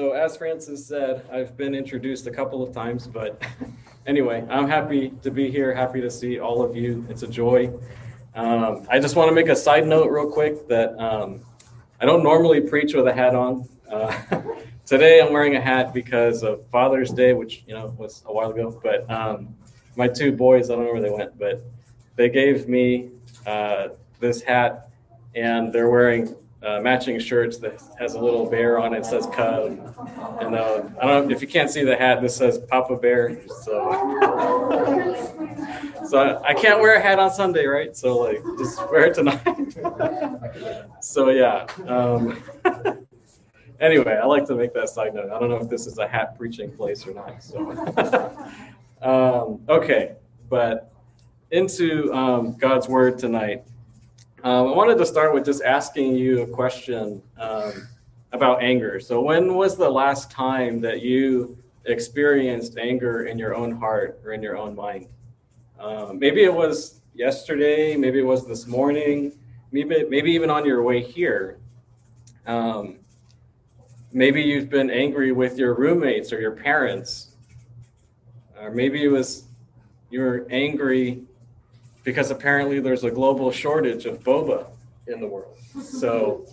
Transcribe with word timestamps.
So 0.00 0.12
as 0.12 0.34
Francis 0.34 0.86
said, 0.86 1.26
I've 1.30 1.58
been 1.58 1.74
introduced 1.74 2.26
a 2.26 2.30
couple 2.30 2.62
of 2.62 2.72
times, 2.72 3.06
but 3.06 3.42
anyway, 4.06 4.42
I'm 4.48 4.66
happy 4.66 5.10
to 5.22 5.30
be 5.30 5.50
here. 5.50 5.74
Happy 5.74 6.00
to 6.00 6.10
see 6.10 6.40
all 6.40 6.62
of 6.62 6.74
you. 6.74 7.04
It's 7.10 7.22
a 7.22 7.28
joy. 7.28 7.70
Um, 8.34 8.86
I 8.88 8.98
just 8.98 9.14
want 9.14 9.28
to 9.28 9.34
make 9.34 9.50
a 9.50 9.54
side 9.54 9.86
note 9.86 10.10
real 10.10 10.30
quick 10.30 10.66
that 10.68 10.98
um, 10.98 11.42
I 12.00 12.06
don't 12.06 12.22
normally 12.22 12.62
preach 12.62 12.94
with 12.94 13.08
a 13.08 13.12
hat 13.12 13.34
on. 13.34 13.68
Uh, 13.90 14.18
today 14.86 15.20
I'm 15.20 15.34
wearing 15.34 15.56
a 15.56 15.60
hat 15.60 15.92
because 15.92 16.42
of 16.44 16.66
Father's 16.68 17.10
Day, 17.10 17.34
which 17.34 17.62
you 17.66 17.74
know 17.74 17.94
was 17.98 18.22
a 18.24 18.32
while 18.32 18.52
ago. 18.52 18.80
But 18.82 19.04
um, 19.10 19.54
my 19.96 20.08
two 20.08 20.32
boys, 20.32 20.70
I 20.70 20.76
don't 20.76 20.86
know 20.86 20.92
where 20.94 21.02
they 21.02 21.10
went, 21.10 21.38
but 21.38 21.62
they 22.16 22.30
gave 22.30 22.70
me 22.70 23.10
uh, 23.44 23.88
this 24.18 24.40
hat, 24.40 24.88
and 25.34 25.74
they're 25.74 25.90
wearing 25.90 26.34
uh, 26.62 26.80
matching 26.80 27.18
shirts 27.18 27.58
that 27.58 27.80
has 27.98 28.14
a 28.14 28.20
little 28.20 28.48
bear 28.48 28.78
on 28.78 28.94
it. 28.94 29.06
Says 29.06 29.26
Cub, 29.32 29.64
and 30.40 30.54
uh, 30.54 30.82
I 31.00 31.06
don't 31.06 31.28
know 31.28 31.34
if 31.34 31.40
you 31.40 31.48
can't 31.48 31.70
see 31.70 31.84
the 31.84 31.96
hat. 31.96 32.20
This 32.20 32.36
says 32.36 32.58
Papa 32.58 32.96
Bear. 32.96 33.40
So, 33.62 33.90
so 36.08 36.42
I 36.44 36.54
can't 36.54 36.80
wear 36.80 36.96
a 36.96 37.00
hat 37.00 37.18
on 37.18 37.30
Sunday, 37.30 37.66
right? 37.66 37.96
So 37.96 38.18
like, 38.18 38.42
just 38.58 38.78
wear 38.90 39.06
it 39.06 39.14
tonight. 39.14 39.40
so 41.00 41.30
yeah. 41.30 41.66
Um, 41.86 42.42
anyway, 43.80 44.18
I 44.22 44.26
like 44.26 44.46
to 44.46 44.54
make 44.54 44.74
that 44.74 44.88
side 44.90 45.14
note. 45.14 45.30
I 45.30 45.38
don't 45.38 45.48
know 45.48 45.60
if 45.60 45.68
this 45.68 45.86
is 45.86 45.98
a 45.98 46.06
hat 46.06 46.36
preaching 46.36 46.70
place 46.70 47.06
or 47.06 47.14
not. 47.14 47.42
So, 47.42 47.70
um, 49.02 49.60
okay, 49.68 50.16
but 50.48 50.92
into 51.50 52.12
um, 52.12 52.56
God's 52.56 52.88
word 52.88 53.18
tonight. 53.18 53.64
Um, 54.42 54.68
I 54.68 54.74
wanted 54.74 54.96
to 54.96 55.04
start 55.04 55.34
with 55.34 55.44
just 55.44 55.62
asking 55.62 56.16
you 56.16 56.40
a 56.40 56.46
question 56.46 57.20
um, 57.38 57.88
about 58.32 58.62
anger. 58.62 58.98
So, 58.98 59.20
when 59.20 59.54
was 59.54 59.76
the 59.76 59.90
last 59.90 60.30
time 60.30 60.80
that 60.80 61.02
you 61.02 61.58
experienced 61.84 62.78
anger 62.78 63.26
in 63.26 63.38
your 63.38 63.54
own 63.54 63.70
heart 63.70 64.18
or 64.24 64.32
in 64.32 64.42
your 64.42 64.56
own 64.56 64.74
mind? 64.74 65.08
Um, 65.78 66.18
maybe 66.18 66.42
it 66.42 66.54
was 66.54 67.02
yesterday, 67.12 67.96
maybe 67.96 68.20
it 68.20 68.24
was 68.24 68.46
this 68.46 68.66
morning, 68.66 69.38
maybe 69.72 70.04
maybe 70.08 70.30
even 70.30 70.48
on 70.48 70.64
your 70.64 70.82
way 70.82 71.02
here. 71.02 71.58
Um, 72.46 73.00
maybe 74.10 74.40
you've 74.40 74.70
been 74.70 74.88
angry 74.88 75.32
with 75.32 75.58
your 75.58 75.74
roommates 75.74 76.32
or 76.32 76.40
your 76.40 76.52
parents, 76.52 77.32
or 78.58 78.70
maybe 78.70 79.04
it 79.04 79.08
was 79.08 79.44
you 80.08 80.20
were 80.20 80.46
angry 80.50 81.24
because 82.04 82.30
apparently 82.30 82.80
there's 82.80 83.04
a 83.04 83.10
global 83.10 83.50
shortage 83.50 84.06
of 84.06 84.22
boba 84.22 84.66
in 85.06 85.20
the 85.20 85.26
world. 85.26 85.56
So 85.82 86.46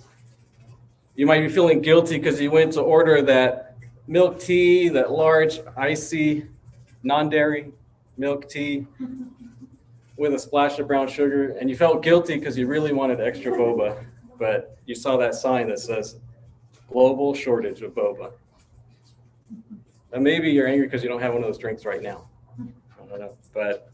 you 1.16 1.26
might 1.26 1.42
be 1.42 1.50
feeling 1.50 1.82
guilty 1.82 2.18
because 2.18 2.40
you 2.40 2.52
went 2.52 2.74
to 2.74 2.82
order 2.82 3.22
that 3.24 3.78
milk 4.08 4.40
tea, 4.40 4.90
that 4.90 5.12
large, 5.12 5.60
icy, 5.76 6.48
non 7.04 7.30
dairy 7.30 7.72
milk 8.18 8.50
tea 8.50 8.86
with 10.18 10.34
a 10.34 10.40
splash 10.40 10.80
of 10.80 10.88
brown 10.88 11.08
sugar, 11.08 11.50
and 11.60 11.70
you 11.70 11.76
felt 11.76 12.02
guilty 12.02 12.36
because 12.36 12.58
you 12.58 12.68
really 12.68 12.92
wanted 12.92 13.22
extra 13.22 13.52
boba, 13.52 14.04
but 14.40 14.78
you 14.86 14.96
saw 14.96 15.16
that 15.18 15.36
sign 15.36 15.68
that 15.70 15.80
says 15.80 16.18
global 16.90 17.34
shortage 17.34 17.82
of 17.82 17.94
boba. 17.94 18.32
And 20.12 20.24
maybe 20.24 20.50
you're 20.50 20.68
angry 20.68 20.88
because 20.88 21.04
you 21.04 21.10
don't 21.10 21.22
have 21.22 21.34
one 21.34 21.44
of 21.44 21.48
those 21.48 21.58
drinks 21.58 21.86
right 21.86 22.02
now. 22.02 22.28
I 22.60 23.06
don't 23.10 23.20
know. 23.20 23.38
But 23.54 23.92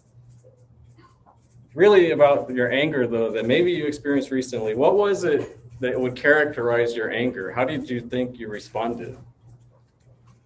really 1.73 2.11
about 2.11 2.49
your 2.49 2.71
anger 2.71 3.07
though 3.07 3.31
that 3.31 3.45
maybe 3.45 3.71
you 3.71 3.85
experienced 3.85 4.31
recently. 4.31 4.75
What 4.75 4.95
was 4.95 5.23
it 5.23 5.57
that 5.79 5.99
would 5.99 6.15
characterize 6.15 6.95
your 6.95 7.11
anger? 7.11 7.51
How 7.51 7.65
did 7.65 7.89
you 7.89 8.01
think 8.01 8.39
you 8.39 8.47
responded? 8.47 9.17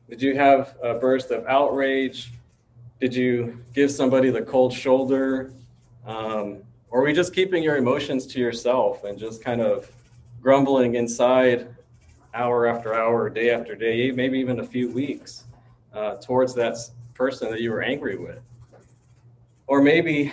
Did 0.10 0.22
you 0.22 0.36
have 0.36 0.78
a 0.82 0.94
burst 0.96 1.32
of 1.32 1.46
outrage? 1.48 2.32
Did 3.00 3.14
you 3.14 3.62
give 3.74 3.92
somebody 3.92 4.30
the 4.30 4.42
cold 4.42 4.74
shoulder? 4.74 5.52
Um, 6.06 6.64
or 6.90 7.02
were 7.02 7.10
you 7.10 7.16
just 7.16 7.36
keeping 7.36 7.62
your 7.62 7.76
emotions 7.76 8.26
to 8.28 8.40
yourself 8.40 9.04
and 9.04 9.20
just 9.20 9.44
kind 9.44 9.62
of 9.62 9.92
grumbling 10.42 10.96
inside 10.96 11.68
hour 12.34 12.68
after 12.68 12.94
hour 12.94 13.30
day 13.30 13.50
after 13.50 13.76
day 13.76 14.12
maybe 14.12 14.40
even 14.40 14.60
a 14.60 14.64
few 14.66 14.90
weeks 14.92 15.44
uh, 15.94 16.16
towards 16.16 16.54
that 16.54 16.78
person 17.14 17.52
that 17.52 17.60
you 17.60 17.72
were 17.72 17.82
angry 17.82 18.16
with? 18.16 18.40
Or 19.68 19.82
maybe 19.82 20.32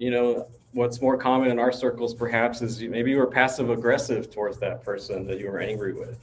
you 0.00 0.10
know, 0.10 0.48
what's 0.72 1.02
more 1.02 1.16
common 1.16 1.50
in 1.50 1.58
our 1.58 1.70
circles 1.70 2.14
perhaps 2.14 2.62
is 2.62 2.80
maybe 2.80 3.10
you 3.10 3.18
were 3.18 3.26
passive 3.26 3.68
aggressive 3.68 4.30
towards 4.32 4.58
that 4.58 4.82
person 4.82 5.26
that 5.26 5.38
you 5.38 5.50
were 5.50 5.60
angry 5.60 5.92
with. 5.92 6.18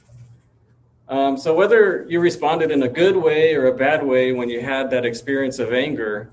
Um, 1.08 1.38
so 1.38 1.54
whether 1.54 2.06
you 2.10 2.20
responded 2.20 2.72
in 2.72 2.84
a 2.84 2.90
good 2.90 3.16
way 3.16 3.54
or 3.54 3.68
a 3.68 3.76
bad 3.76 4.04
way 4.04 4.34
when 4.34 4.50
you 4.50 4.62
had 4.62 4.90
that 4.90 5.06
experience 5.06 5.60
of 5.60 5.74
anger, 5.74 6.32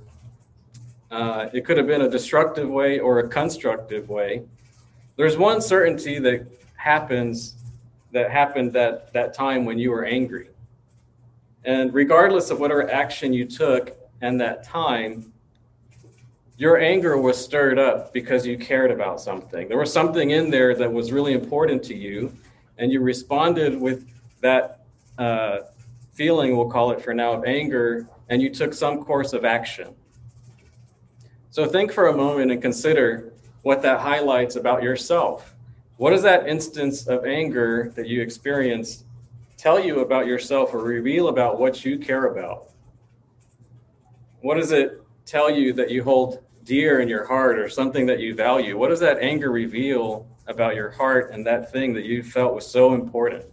uh, 1.10 1.48
it 1.52 1.66
could 1.66 1.76
have 1.76 1.86
been 1.86 2.00
a 2.00 2.08
destructive 2.08 2.68
way 2.68 2.98
or 2.98 3.18
a 3.18 3.28
constructive 3.28 4.08
way. 4.08 4.42
There's 5.16 5.36
one 5.36 5.60
certainty 5.60 6.18
that 6.20 6.46
happens 6.76 7.56
that 8.12 8.30
happened 8.30 8.72
that 8.72 9.12
that 9.12 9.34
time 9.34 9.66
when 9.66 9.78
you 9.78 9.90
were 9.90 10.06
angry. 10.06 10.48
And 11.64 11.92
regardless 11.92 12.50
of 12.50 12.58
whatever 12.58 12.90
action 12.90 13.34
you 13.34 13.44
took 13.44 13.96
and 14.22 14.40
that 14.40 14.64
time, 14.64 15.33
your 16.56 16.78
anger 16.78 17.16
was 17.16 17.42
stirred 17.42 17.78
up 17.78 18.12
because 18.12 18.46
you 18.46 18.56
cared 18.56 18.90
about 18.90 19.20
something. 19.20 19.68
There 19.68 19.78
was 19.78 19.92
something 19.92 20.30
in 20.30 20.50
there 20.50 20.74
that 20.76 20.92
was 20.92 21.10
really 21.10 21.32
important 21.32 21.82
to 21.84 21.94
you, 21.94 22.32
and 22.78 22.92
you 22.92 23.00
responded 23.00 23.78
with 23.80 24.06
that 24.40 24.84
uh, 25.18 25.60
feeling, 26.12 26.56
we'll 26.56 26.70
call 26.70 26.92
it 26.92 27.02
for 27.02 27.12
now, 27.12 27.32
of 27.32 27.44
anger, 27.44 28.08
and 28.28 28.40
you 28.40 28.50
took 28.50 28.72
some 28.72 29.04
course 29.04 29.32
of 29.32 29.44
action. 29.44 29.94
So 31.50 31.66
think 31.66 31.92
for 31.92 32.08
a 32.08 32.16
moment 32.16 32.50
and 32.50 32.62
consider 32.62 33.32
what 33.62 33.82
that 33.82 34.00
highlights 34.00 34.56
about 34.56 34.82
yourself. 34.82 35.54
What 35.96 36.10
does 36.10 36.22
that 36.22 36.48
instance 36.48 37.06
of 37.06 37.24
anger 37.24 37.92
that 37.96 38.06
you 38.06 38.22
experienced 38.22 39.04
tell 39.56 39.78
you 39.78 40.00
about 40.00 40.26
yourself 40.26 40.74
or 40.74 40.78
reveal 40.78 41.28
about 41.28 41.58
what 41.58 41.84
you 41.84 41.98
care 41.98 42.26
about? 42.26 42.70
What 44.40 44.56
does 44.56 44.72
it 44.72 45.00
tell 45.24 45.50
you 45.50 45.72
that 45.74 45.90
you 45.90 46.04
hold 46.04 46.43
dear 46.64 47.00
in 47.00 47.08
your 47.08 47.24
heart 47.26 47.58
or 47.58 47.68
something 47.68 48.06
that 48.06 48.20
you 48.20 48.34
value? 48.34 48.76
What 48.76 48.88
does 48.88 49.00
that 49.00 49.18
anger 49.20 49.50
reveal 49.50 50.26
about 50.46 50.74
your 50.74 50.90
heart 50.90 51.30
and 51.30 51.46
that 51.46 51.70
thing 51.70 51.94
that 51.94 52.04
you 52.04 52.22
felt 52.22 52.54
was 52.54 52.66
so 52.66 52.94
important? 52.94 53.44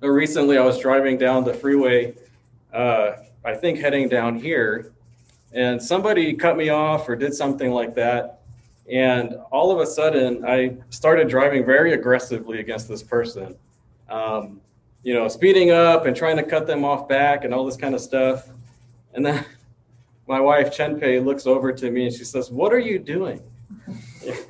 recently, 0.00 0.56
I 0.56 0.64
was 0.64 0.78
driving 0.78 1.18
down 1.18 1.44
the 1.44 1.52
freeway, 1.52 2.14
uh, 2.72 3.12
I 3.44 3.54
think 3.54 3.78
heading 3.78 4.08
down 4.08 4.38
here, 4.38 4.92
and 5.52 5.82
somebody 5.82 6.32
cut 6.32 6.56
me 6.56 6.70
off 6.70 7.06
or 7.06 7.16
did 7.16 7.34
something 7.34 7.70
like 7.70 7.94
that. 7.96 8.40
And 8.90 9.34
all 9.52 9.70
of 9.70 9.80
a 9.80 9.86
sudden, 9.86 10.44
I 10.44 10.76
started 10.88 11.28
driving 11.28 11.66
very 11.66 11.92
aggressively 11.92 12.60
against 12.60 12.88
this 12.88 13.02
person. 13.02 13.56
Um, 14.08 14.60
you 15.02 15.14
know, 15.14 15.28
speeding 15.28 15.70
up 15.70 16.06
and 16.06 16.16
trying 16.16 16.36
to 16.36 16.42
cut 16.42 16.66
them 16.66 16.84
off 16.84 17.08
back 17.08 17.44
and 17.44 17.54
all 17.54 17.64
this 17.64 17.76
kind 17.76 17.94
of 17.94 18.00
stuff. 18.00 18.48
And 19.14 19.24
then 19.24 19.44
my 20.30 20.38
wife 20.38 20.70
Chenpei 20.70 21.22
looks 21.24 21.44
over 21.44 21.72
to 21.72 21.90
me 21.90 22.06
and 22.06 22.14
she 22.14 22.22
says, 22.22 22.52
"What 22.52 22.72
are 22.72 22.78
you 22.78 23.00
doing? 23.00 23.42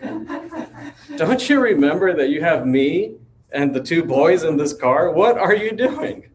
Don't 1.16 1.48
you 1.48 1.58
remember 1.58 2.14
that 2.14 2.28
you 2.28 2.42
have 2.42 2.66
me 2.66 3.14
and 3.50 3.74
the 3.74 3.80
two 3.80 4.04
boys 4.04 4.42
in 4.42 4.58
this 4.58 4.74
car? 4.74 5.10
What 5.10 5.38
are 5.38 5.54
you 5.54 5.72
doing?" 5.72 6.28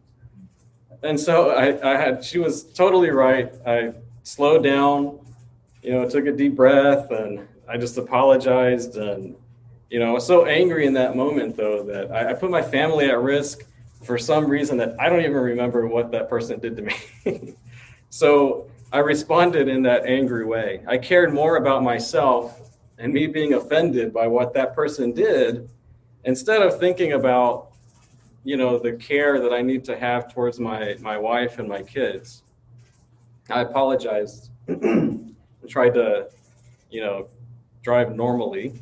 And 1.04 1.18
so 1.18 1.50
I, 1.50 1.66
I 1.92 1.96
had 1.96 2.24
she 2.24 2.40
was 2.40 2.64
totally 2.64 3.10
right. 3.10 3.52
I 3.64 3.92
slowed 4.24 4.64
down, 4.64 5.20
you 5.80 5.92
know, 5.92 6.10
took 6.10 6.26
a 6.26 6.32
deep 6.32 6.56
breath 6.56 7.12
and 7.12 7.46
I 7.68 7.76
just 7.76 7.96
apologized 7.98 8.96
and 8.96 9.36
you 9.90 10.00
know, 10.00 10.08
I 10.08 10.12
was 10.12 10.26
so 10.26 10.46
angry 10.46 10.86
in 10.86 10.94
that 10.94 11.14
moment 11.14 11.56
though 11.56 11.84
that 11.84 12.10
I, 12.10 12.30
I 12.30 12.34
put 12.34 12.50
my 12.50 12.62
family 12.62 13.04
at 13.08 13.20
risk 13.20 13.64
for 14.02 14.18
some 14.18 14.48
reason 14.48 14.76
that 14.78 14.96
I 14.98 15.08
don't 15.08 15.20
even 15.20 15.36
remember 15.36 15.86
what 15.86 16.10
that 16.10 16.28
person 16.28 16.58
did 16.58 16.76
to 16.76 16.82
me. 16.82 17.54
so 18.10 18.68
I 18.92 18.98
responded 18.98 19.68
in 19.68 19.82
that 19.82 20.06
angry 20.06 20.44
way. 20.44 20.82
I 20.86 20.98
cared 20.98 21.34
more 21.34 21.56
about 21.56 21.82
myself 21.82 22.70
and 22.98 23.12
me 23.12 23.26
being 23.26 23.54
offended 23.54 24.12
by 24.12 24.26
what 24.26 24.54
that 24.54 24.74
person 24.74 25.12
did 25.12 25.68
instead 26.24 26.62
of 26.62 26.78
thinking 26.78 27.12
about 27.12 27.72
you 28.44 28.56
know 28.56 28.78
the 28.78 28.92
care 28.92 29.40
that 29.40 29.52
I 29.52 29.60
need 29.60 29.84
to 29.86 29.98
have 29.98 30.32
towards 30.32 30.60
my 30.60 30.96
my 31.00 31.18
wife 31.18 31.58
and 31.58 31.68
my 31.68 31.82
kids. 31.82 32.42
I 33.50 33.62
apologized 33.62 34.50
and 34.68 35.34
tried 35.68 35.94
to 35.94 36.28
you 36.90 37.00
know 37.00 37.28
drive 37.82 38.14
normally. 38.14 38.80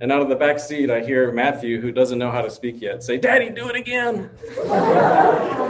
And 0.00 0.12
out 0.12 0.22
of 0.22 0.28
the 0.28 0.36
back 0.36 0.60
seat, 0.60 0.90
I 0.90 1.00
hear 1.04 1.32
Matthew, 1.32 1.80
who 1.80 1.90
doesn't 1.90 2.18
know 2.18 2.30
how 2.30 2.40
to 2.40 2.50
speak 2.50 2.80
yet, 2.80 3.02
say, 3.02 3.18
Daddy, 3.18 3.50
do 3.50 3.68
it 3.68 3.74
again. 3.74 4.30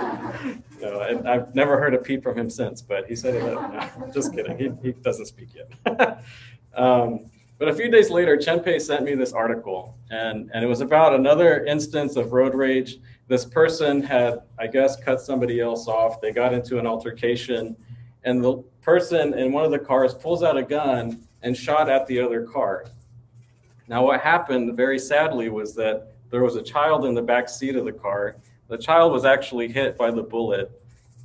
No, 0.80 1.00
I, 1.00 1.32
have 1.32 1.54
never 1.54 1.78
heard 1.78 1.94
a 1.94 1.98
peep 1.98 2.22
from 2.22 2.38
him 2.38 2.50
since, 2.50 2.82
but 2.82 3.06
he 3.06 3.16
said 3.16 3.34
it. 3.34 3.42
No, 3.42 4.10
just 4.14 4.34
kidding. 4.34 4.56
He, 4.56 4.70
he 4.82 4.92
doesn't 4.92 5.26
speak 5.26 5.48
yet. 5.54 6.24
um, 6.74 7.30
but 7.58 7.68
a 7.68 7.74
few 7.74 7.90
days 7.90 8.10
later, 8.10 8.36
Chenpei 8.36 8.80
sent 8.80 9.04
me 9.04 9.14
this 9.14 9.32
article, 9.32 9.96
and, 10.10 10.50
and 10.54 10.64
it 10.64 10.68
was 10.68 10.80
about 10.80 11.14
another 11.14 11.64
instance 11.64 12.16
of 12.16 12.32
road 12.32 12.54
rage 12.54 12.98
this 13.28 13.44
person 13.44 14.02
had, 14.02 14.40
I 14.58 14.66
guess, 14.66 14.96
cut 14.96 15.20
somebody 15.20 15.60
else 15.60 15.86
off. 15.86 16.20
They 16.20 16.32
got 16.32 16.54
into 16.54 16.78
an 16.78 16.86
altercation, 16.86 17.76
and 18.24 18.42
the 18.42 18.64
person 18.80 19.34
in 19.34 19.52
one 19.52 19.66
of 19.66 19.70
the 19.70 19.78
cars 19.78 20.14
pulls 20.14 20.42
out 20.42 20.56
a 20.56 20.62
gun 20.62 21.28
and 21.42 21.54
shot 21.54 21.90
at 21.90 22.06
the 22.06 22.18
other 22.20 22.44
car. 22.44 22.86
Now, 23.86 24.04
what 24.04 24.20
happened 24.20 24.74
very 24.76 24.98
sadly 24.98 25.50
was 25.50 25.74
that 25.74 26.14
there 26.30 26.42
was 26.42 26.56
a 26.56 26.62
child 26.62 27.04
in 27.04 27.14
the 27.14 27.22
back 27.22 27.48
seat 27.48 27.76
of 27.76 27.84
the 27.84 27.92
car. 27.92 28.36
The 28.68 28.78
child 28.78 29.12
was 29.12 29.24
actually 29.24 29.68
hit 29.68 29.96
by 29.96 30.10
the 30.10 30.22
bullet 30.22 30.70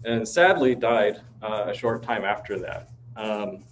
and 0.06 0.28
sadly 0.28 0.76
died 0.76 1.20
uh, 1.42 1.66
a 1.68 1.74
short 1.74 2.04
time 2.04 2.24
after 2.24 2.58
that. 2.60 2.90
Um, 3.16 3.64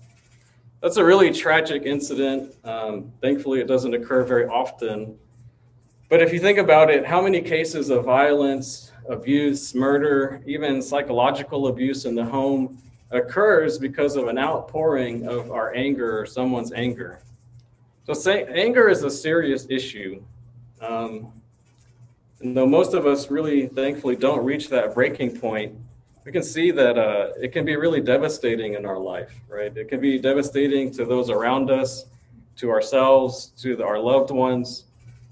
that's 0.82 0.98
a 0.98 1.04
really 1.04 1.32
tragic 1.32 1.84
incident. 1.84 2.56
Um, 2.64 3.12
thankfully, 3.22 3.62
it 3.62 3.68
doesn't 3.68 3.94
occur 3.94 4.24
very 4.24 4.46
often. 4.46 5.18
But 6.10 6.22
if 6.22 6.34
you 6.34 6.40
think 6.40 6.58
about 6.58 6.90
it, 6.90 7.06
how 7.06 7.22
many 7.22 7.42
cases 7.42 7.90
of 7.90 8.04
violence, 8.04 8.92
abuse, 9.08 9.74
murder, 9.74 10.42
even 10.46 10.82
psychological 10.82 11.68
abuse 11.68 12.06
in 12.06 12.16
the 12.16 12.26
home 12.26 12.78
occurs 13.12 13.78
because 13.78 14.16
of 14.16 14.28
an 14.28 14.38
outpouring 14.38 15.28
of 15.28 15.52
our 15.52 15.74
anger 15.76 16.20
or 16.20 16.26
someone's 16.26 16.74
anger? 16.74 17.22
So, 18.06 18.14
say, 18.14 18.46
anger 18.46 18.90
is 18.90 19.04
a 19.04 19.12
serious 19.12 19.68
issue. 19.70 20.24
Um, 20.82 21.32
and 22.42 22.56
though 22.58 22.66
most 22.66 22.94
of 22.94 23.06
us 23.06 23.30
really, 23.30 23.68
thankfully, 23.68 24.16
don't 24.16 24.44
reach 24.44 24.70
that 24.70 24.94
breaking 24.94 25.38
point, 25.40 25.76
we 26.26 26.32
can 26.32 26.44
see 26.44 26.72
that 26.72 26.98
uh, 26.98 27.30
it 27.40 27.52
can 27.52 27.66
be 27.66 27.76
really 27.76 28.02
devastating 28.02 28.76
in 28.76 28.86
our 28.86 29.00
life, 29.00 29.34
right? 29.48 29.76
It 29.76 29.90
can 29.90 30.00
be 30.00 30.20
devastating 30.20 30.92
to 30.92 31.06
those 31.06 31.30
around 31.30 31.72
us, 31.72 32.06
to 32.58 32.70
ourselves, 32.70 33.48
to 33.62 33.76
the, 33.76 33.84
our 33.84 34.00
loved 34.00 34.30
ones. 34.32 34.86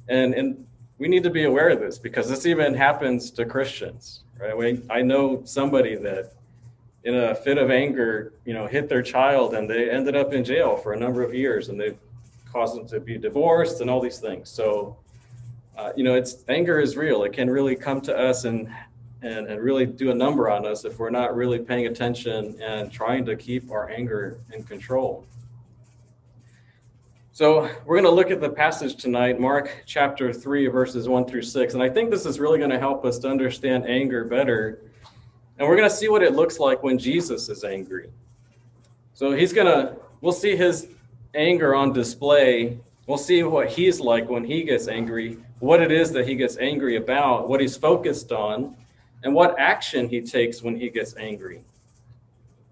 And, 0.08 0.34
and 0.34 0.66
we 0.98 1.08
need 1.08 1.24
to 1.24 1.30
be 1.30 1.44
aware 1.44 1.70
of 1.70 1.80
this 1.80 2.00
because 2.00 2.28
this 2.28 2.46
even 2.46 2.74
happens 2.74 3.30
to 3.32 3.46
Christians, 3.46 4.24
right? 4.40 4.58
We, 4.58 4.82
I 4.90 5.02
know 5.02 5.44
somebody 5.46 5.96
that 5.96 6.34
in 7.04 7.16
a 7.16 7.36
fit 7.36 7.58
of 7.58 7.72
anger, 7.72 8.34
you 8.46 8.54
know, 8.54 8.68
hit 8.68 8.90
their 8.90 9.02
child 9.02 9.54
and 9.54 9.70
they 9.70 9.90
ended 9.90 10.16
up 10.16 10.34
in 10.34 10.44
jail 10.44 10.76
for 10.76 10.94
a 10.94 11.00
number 11.00 11.24
of 11.24 11.34
years 11.34 11.70
and 11.70 11.80
they've 11.80 11.98
caused 12.52 12.76
them 12.76 12.88
to 12.88 13.00
be 13.00 13.18
divorced 13.18 13.82
and 13.82 13.90
all 13.90 14.02
these 14.02 14.20
things. 14.20 14.50
So, 14.50 14.98
uh, 15.80 15.94
you 15.96 16.04
know, 16.04 16.16
it's 16.16 16.44
anger 16.50 16.80
is 16.80 16.98
real. 16.98 17.24
It 17.24 17.32
can 17.32 17.50
really 17.50 17.76
come 17.76 18.02
to 18.02 18.18
us 18.18 18.44
and 18.44 18.70
and, 19.22 19.48
and 19.48 19.62
really 19.62 19.86
do 19.86 20.12
a 20.12 20.16
number 20.16 20.50
on 20.50 20.66
us 20.66 20.86
if 20.86 20.98
we're 20.98 21.10
not 21.10 21.36
really 21.36 21.60
paying 21.60 21.88
attention 21.88 22.58
and 22.62 22.92
trying 22.92 23.26
to 23.26 23.36
keep 23.36 23.70
our 23.70 23.90
anger 23.90 24.40
in 24.54 24.64
control. 24.64 25.26
So, 27.32 27.70
we're 27.86 27.96
going 27.96 28.06
to 28.06 28.12
look 28.12 28.32
at 28.32 28.42
the 28.42 28.50
passage 28.50 28.96
tonight, 28.96 29.40
Mark 29.40 29.84
chapter 29.86 30.34
3, 30.34 30.68
verses 30.68 31.08
1 31.08 31.26
through 31.26 31.44
6. 31.44 31.74
And 31.74 31.84
I 31.84 31.90
think 31.90 32.12
this 32.12 32.26
is 32.26 32.40
really 32.40 32.58
going 32.58 32.70
to 32.70 32.80
help 32.80 33.06
us 33.06 33.18
to 33.20 33.30
understand 33.30 33.86
anger 33.86 34.26
better. 34.26 34.82
And 35.58 35.68
we're 35.68 35.78
going 35.78 35.90
to 35.90 35.96
see 35.96 36.10
what 36.10 36.22
it 36.22 36.34
looks 36.34 36.60
like 36.60 36.84
when 36.84 36.98
Jesus 36.98 37.48
is 37.48 37.64
angry. 37.64 38.10
So, 39.14 39.32
he's 39.32 39.54
going 39.54 39.68
to, 39.68 39.96
we'll 40.20 40.34
see 40.34 40.56
his 40.56 40.88
anger 41.34 41.76
on 41.76 41.94
display. 41.94 42.80
We'll 43.08 43.18
see 43.18 43.44
what 43.44 43.70
he's 43.70 44.00
like 44.00 44.30
when 44.30 44.44
he 44.44 44.64
gets 44.64 44.88
angry, 44.88 45.38
what 45.60 45.82
it 45.82 45.92
is 45.92 46.12
that 46.12 46.28
he 46.28 46.36
gets 46.36 46.58
angry 46.58 46.96
about, 46.96 47.50
what 47.50 47.62
he's 47.62 47.76
focused 47.76 48.32
on 48.32 48.76
and 49.24 49.34
what 49.34 49.58
action 49.60 50.08
he 50.08 50.22
takes 50.22 50.62
when 50.62 50.76
he 50.76 50.90
gets 50.90 51.16
angry. 51.18 51.62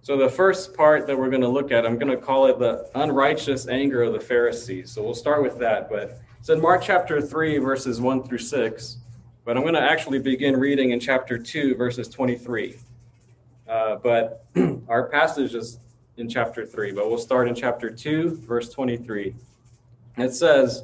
So, 0.01 0.16
the 0.16 0.30
first 0.30 0.74
part 0.74 1.06
that 1.07 1.18
we're 1.18 1.30
going 1.30 1.42
to 1.42 1.50
look 1.50 1.72
at, 1.72 1.86
I'm 1.86 2.00
going 2.00 2.12
to 2.12 2.18
call 2.18 2.45
it 2.45 2.60
the 2.60 2.89
unrighteous 2.95 3.68
anger 3.68 4.04
of 4.04 4.13
the 4.13 4.19
Pharisees. 4.19 4.92
So, 4.92 5.04
we'll 5.04 5.13
start 5.13 5.44
with 5.44 5.60
that. 5.60 5.89
But 5.89 6.22
it's 6.39 6.48
in 6.48 6.62
Mark 6.62 6.81
chapter 6.81 7.22
3, 7.22 7.57
verses 7.57 8.00
1 8.00 8.24
through 8.24 8.38
6. 8.38 8.98
But 9.44 9.57
I'm 9.57 9.63
going 9.63 9.74
to 9.74 9.81
actually 9.81 10.19
begin 10.19 10.56
reading 10.56 10.92
in 10.92 11.00
chapter 11.01 11.38
2, 11.38 11.75
verses 11.75 12.07
23. 12.07 12.78
Uh, 13.68 13.98
but 13.98 14.45
our 14.88 15.10
passage 15.10 15.56
is 15.56 15.80
in 16.16 16.30
chapter 16.30 16.66
3, 16.66 16.94
but 16.94 17.10
we'll 17.10 17.18
start 17.18 17.48
in 17.48 17.56
chapter 17.56 17.89
2, 17.89 18.38
verse 18.48 18.69
23. 18.69 19.36
It 20.18 20.34
says, 20.34 20.84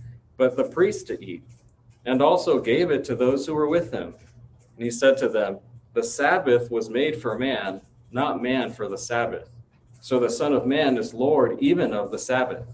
but 0.41 0.55
the 0.55 0.63
priest 0.63 1.05
to 1.05 1.23
eat 1.23 1.43
and 2.03 2.19
also 2.19 2.59
gave 2.59 2.89
it 2.89 3.03
to 3.03 3.13
those 3.13 3.45
who 3.45 3.53
were 3.53 3.67
with 3.67 3.91
him. 3.93 4.15
And 4.75 4.83
he 4.83 4.89
said 4.89 5.15
to 5.17 5.29
them, 5.29 5.59
The 5.93 6.01
Sabbath 6.01 6.71
was 6.71 6.89
made 6.89 7.21
for 7.21 7.37
man, 7.37 7.81
not 8.11 8.41
man 8.41 8.71
for 8.71 8.87
the 8.87 8.97
Sabbath. 8.97 9.51
So 9.99 10.19
the 10.19 10.31
Son 10.31 10.51
of 10.53 10.65
Man 10.65 10.97
is 10.97 11.13
Lord 11.13 11.59
even 11.59 11.93
of 11.93 12.09
the 12.09 12.17
Sabbath. 12.17 12.65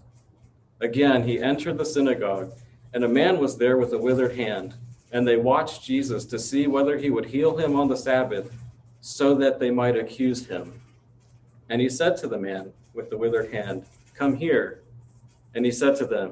Again, 0.79 1.27
he 1.27 1.41
entered 1.41 1.77
the 1.77 1.83
synagogue, 1.83 2.53
and 2.93 3.03
a 3.03 3.09
man 3.09 3.37
was 3.37 3.57
there 3.57 3.75
with 3.75 3.91
a 3.91 3.97
withered 3.97 4.37
hand. 4.37 4.75
And 5.11 5.27
they 5.27 5.35
watched 5.35 5.83
Jesus 5.83 6.23
to 6.27 6.39
see 6.39 6.67
whether 6.67 6.97
he 6.97 7.09
would 7.09 7.25
heal 7.25 7.57
him 7.57 7.75
on 7.75 7.89
the 7.89 7.97
Sabbath, 7.97 8.49
so 9.01 9.35
that 9.35 9.59
they 9.59 9.71
might 9.71 9.97
accuse 9.97 10.45
him. 10.45 10.79
And 11.67 11.81
he 11.81 11.89
said 11.89 12.15
to 12.19 12.29
the 12.29 12.39
man 12.39 12.71
with 12.93 13.09
the 13.09 13.17
withered 13.17 13.51
hand, 13.51 13.83
Come 14.13 14.37
here. 14.37 14.83
And 15.53 15.65
he 15.65 15.71
said 15.73 15.97
to 15.97 16.05
them, 16.05 16.31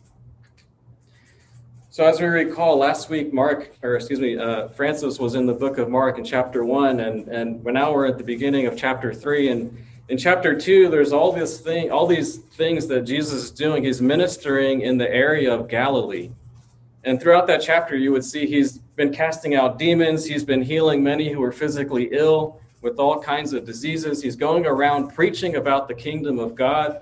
So, 1.93 2.05
as 2.05 2.21
we 2.21 2.27
recall, 2.27 2.77
last 2.77 3.09
week, 3.09 3.33
Mark, 3.33 3.75
or 3.83 3.97
excuse 3.97 4.21
me, 4.21 4.37
uh, 4.37 4.69
Francis 4.69 5.19
was 5.19 5.35
in 5.35 5.45
the 5.45 5.53
book 5.53 5.77
of 5.77 5.89
Mark 5.89 6.17
in 6.17 6.23
chapter 6.23 6.63
one, 6.63 7.01
and 7.01 7.27
and 7.27 7.61
now 7.65 7.93
we're 7.93 8.05
at 8.05 8.17
the 8.17 8.23
beginning 8.23 8.65
of 8.65 8.77
chapter 8.77 9.13
three. 9.13 9.49
And 9.49 9.77
in 10.07 10.17
chapter 10.17 10.57
two, 10.57 10.87
there's 10.87 11.11
all 11.11 11.33
this 11.33 11.59
thing, 11.59 11.91
all 11.91 12.07
these 12.07 12.37
things 12.37 12.87
that 12.87 13.01
Jesus 13.01 13.43
is 13.43 13.51
doing. 13.51 13.83
He's 13.83 14.01
ministering 14.01 14.83
in 14.83 14.97
the 14.97 15.13
area 15.13 15.53
of 15.53 15.67
Galilee, 15.67 16.31
and 17.03 17.21
throughout 17.21 17.45
that 17.47 17.61
chapter, 17.61 17.97
you 17.97 18.13
would 18.13 18.23
see 18.23 18.45
he's 18.47 18.77
been 18.95 19.11
casting 19.11 19.55
out 19.55 19.77
demons. 19.77 20.23
He's 20.23 20.45
been 20.45 20.61
healing 20.61 21.03
many 21.03 21.29
who 21.29 21.43
are 21.43 21.51
physically 21.51 22.07
ill 22.13 22.61
with 22.81 22.99
all 22.99 23.21
kinds 23.21 23.51
of 23.51 23.65
diseases. 23.65 24.23
He's 24.23 24.37
going 24.37 24.65
around 24.65 25.09
preaching 25.13 25.57
about 25.57 25.89
the 25.89 25.93
kingdom 25.93 26.39
of 26.39 26.55
God, 26.55 27.01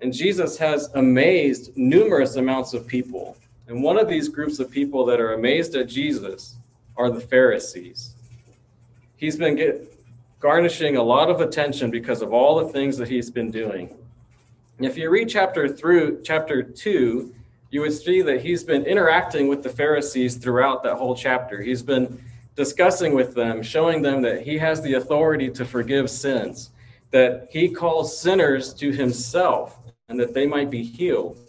and 0.00 0.14
Jesus 0.14 0.56
has 0.56 0.88
amazed 0.94 1.76
numerous 1.76 2.36
amounts 2.36 2.72
of 2.72 2.86
people 2.86 3.36
and 3.68 3.82
one 3.82 3.98
of 3.98 4.08
these 4.08 4.28
groups 4.28 4.58
of 4.58 4.70
people 4.70 5.04
that 5.06 5.20
are 5.20 5.32
amazed 5.32 5.74
at 5.74 5.88
Jesus 5.88 6.56
are 6.96 7.10
the 7.10 7.20
Pharisees. 7.20 8.14
He's 9.16 9.36
been 9.36 9.56
get, 9.56 9.94
garnishing 10.38 10.96
a 10.96 11.02
lot 11.02 11.30
of 11.30 11.40
attention 11.40 11.90
because 11.90 12.20
of 12.20 12.32
all 12.32 12.62
the 12.64 12.72
things 12.72 12.98
that 12.98 13.08
he's 13.08 13.30
been 13.30 13.50
doing. 13.50 13.96
If 14.78 14.98
you 14.98 15.08
read 15.08 15.28
chapter 15.28 15.68
through 15.68 16.20
chapter 16.22 16.62
2, 16.62 17.34
you 17.70 17.80
would 17.80 17.92
see 17.92 18.22
that 18.22 18.42
he's 18.42 18.62
been 18.62 18.84
interacting 18.84 19.48
with 19.48 19.62
the 19.62 19.68
Pharisees 19.68 20.36
throughout 20.36 20.82
that 20.82 20.96
whole 20.96 21.16
chapter. 21.16 21.62
He's 21.62 21.82
been 21.82 22.20
discussing 22.56 23.14
with 23.14 23.34
them, 23.34 23.62
showing 23.62 24.02
them 24.02 24.22
that 24.22 24.42
he 24.42 24.58
has 24.58 24.82
the 24.82 24.94
authority 24.94 25.48
to 25.50 25.64
forgive 25.64 26.10
sins, 26.10 26.70
that 27.10 27.48
he 27.50 27.68
calls 27.68 28.20
sinners 28.20 28.74
to 28.74 28.92
himself, 28.92 29.78
and 30.08 30.20
that 30.20 30.34
they 30.34 30.46
might 30.46 30.70
be 30.70 30.82
healed. 30.82 31.43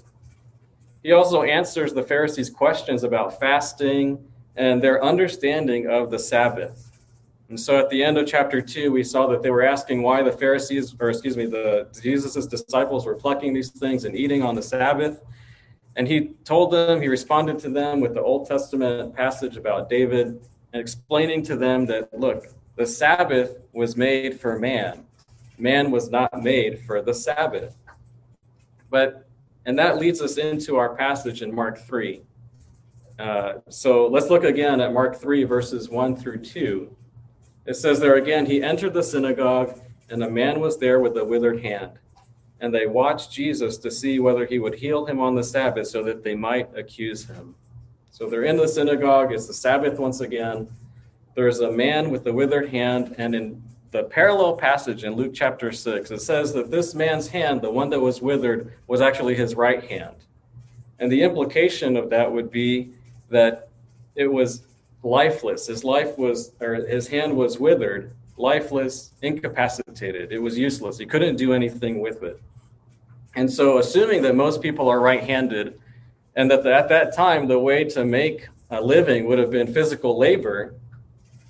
He 1.06 1.12
also 1.12 1.44
answers 1.44 1.94
the 1.94 2.02
Pharisees' 2.02 2.50
questions 2.50 3.04
about 3.04 3.40
fasting 3.40 4.28
and 4.56 4.82
their 4.82 5.04
understanding 5.04 5.88
of 5.88 6.10
the 6.10 6.18
Sabbath. 6.18 7.00
And 7.48 7.60
so 7.60 7.78
at 7.78 7.92
the 7.92 8.04
end 8.04 8.18
of 8.18 8.26
chapter 8.26 8.60
2, 8.60 8.92
we 8.92 9.04
saw 9.04 9.28
that 9.28 9.44
they 9.44 9.52
were 9.52 9.62
asking 9.62 10.02
why 10.02 10.24
the 10.24 10.32
Pharisees, 10.32 10.96
or 11.00 11.12
excuse 11.12 11.38
me, 11.38 11.46
the 11.46 11.88
Jesus' 12.02 12.48
disciples 12.48 13.06
were 13.06 13.14
plucking 13.14 13.54
these 13.54 13.70
things 13.70 14.06
and 14.06 14.16
eating 14.16 14.42
on 14.42 14.56
the 14.56 14.64
Sabbath. 14.64 15.22
And 15.96 16.08
he 16.08 16.34
told 16.44 16.72
them, 16.72 17.00
he 17.00 17.08
responded 17.08 17.60
to 17.60 17.70
them 17.70 18.00
with 18.00 18.16
the 18.16 18.22
Old 18.24 18.48
Testament 18.48 19.14
passage 19.14 19.58
about 19.58 19.92
David 19.92 20.40
and 20.74 20.82
explaining 20.82 21.44
to 21.44 21.56
them 21.56 21.86
that, 21.86 22.20
look, 22.20 22.48
The 22.78 22.88
Sabbath 22.88 23.58
was 23.74 23.96
made 23.96 24.40
for 24.40 24.58
man. 24.58 25.06
Man 25.60 25.92
was 25.92 26.10
not 26.10 26.42
made 26.42 26.80
for 26.80 27.04
the 27.04 27.14
Sabbath. 27.14 27.78
But, 28.90 29.25
and 29.66 29.78
that 29.80 29.98
leads 29.98 30.22
us 30.22 30.38
into 30.38 30.78
our 30.78 30.96
passage 30.96 31.42
in 31.42 31.54
Mark 31.54 31.78
3. 31.80 32.22
Uh, 33.18 33.54
so 33.70 34.08
let's 34.08 34.30
look 34.30 34.44
again 34.44 34.82
at 34.82 34.94
Mark 34.94 35.16
3, 35.16 35.44
verses 35.46 35.90
1 35.90 36.16
through 36.16 36.40
2. 36.40 36.96
It 37.66 37.76
says 37.76 38.00
there 38.00 38.16
again, 38.16 38.46
he 38.46 38.62
entered 38.62 38.94
the 38.94 39.02
synagogue, 39.02 39.80
and 40.10 40.24
a 40.24 40.30
man 40.30 40.60
was 40.60 40.78
there 40.78 41.00
with 41.00 41.18
a 41.18 41.26
withered 41.26 41.64
hand. 41.64 41.94
And 42.60 42.74
they 42.74 42.86
watched 42.86 43.32
Jesus 43.32 43.78
to 43.80 43.92
see 43.92 44.20
whether 44.20 44.46
he 44.46 44.60
would 44.60 44.76
heal 44.76 45.06
him 45.06 45.20
on 45.20 45.36
the 45.36 45.44
Sabbath 45.44 45.88
so 45.88 46.04
that 46.04 46.24
they 46.24 46.36
might 46.36 46.70
accuse 46.78 47.26
him. 47.26 47.56
So 48.12 48.30
they're 48.30 48.44
in 48.44 48.58
the 48.58 48.68
synagogue. 48.68 49.34
It's 49.34 49.48
the 49.48 49.54
Sabbath 49.54 50.00
once 50.00 50.22
again. 50.22 50.70
There's 51.36 51.60
a 51.60 51.72
man 51.72 52.12
with 52.12 52.28
a 52.28 52.34
withered 52.34 52.70
hand. 52.70 53.16
And 53.18 53.36
in 53.36 53.64
the 53.96 54.04
parallel 54.04 54.58
passage 54.58 55.06
in 55.06 55.14
Luke 55.14 55.32
chapter 55.34 55.72
6, 55.72 56.12
it 56.12 56.22
says 56.22 56.52
that 56.52 56.70
this 56.70 56.94
man's 56.94 57.30
hand, 57.30 57.62
the 57.62 57.72
one 57.72 57.90
that 57.92 58.00
was 58.00 58.22
withered, 58.22 58.74
was 58.88 59.00
actually 59.00 59.36
his 59.36 59.56
right 59.56 59.82
hand. 59.86 60.16
And 61.00 61.10
the 61.10 61.24
implication 61.24 61.96
of 61.96 62.10
that 62.10 62.30
would 62.30 62.52
be 62.52 62.92
that 63.30 63.70
it 64.16 64.28
was 64.28 64.64
lifeless. 65.02 65.68
His 65.68 65.86
life 65.86 66.18
was, 66.18 66.52
or 66.60 66.74
his 66.74 67.08
hand 67.08 67.38
was 67.38 67.58
withered, 67.58 68.12
lifeless, 68.36 69.12
incapacitated. 69.22 70.34
It 70.34 70.40
was 70.40 70.58
useless. 70.58 70.98
He 70.98 71.06
couldn't 71.06 71.38
do 71.38 71.54
anything 71.54 72.02
with 72.02 72.22
it. 72.22 72.42
And 73.38 73.50
so, 73.50 73.78
assuming 73.78 74.22
that 74.24 74.36
most 74.36 74.62
people 74.62 74.90
are 74.90 75.00
right 75.00 75.24
handed, 75.24 75.80
and 76.36 76.52
that 76.52 76.66
at 76.66 76.90
that 76.90 77.16
time 77.16 77.48
the 77.48 77.60
way 77.60 77.86
to 77.86 78.04
make 78.04 78.50
a 78.72 78.82
living 78.82 79.26
would 79.28 79.40
have 79.40 79.52
been 79.52 79.74
physical 79.74 80.18
labor, 80.18 80.74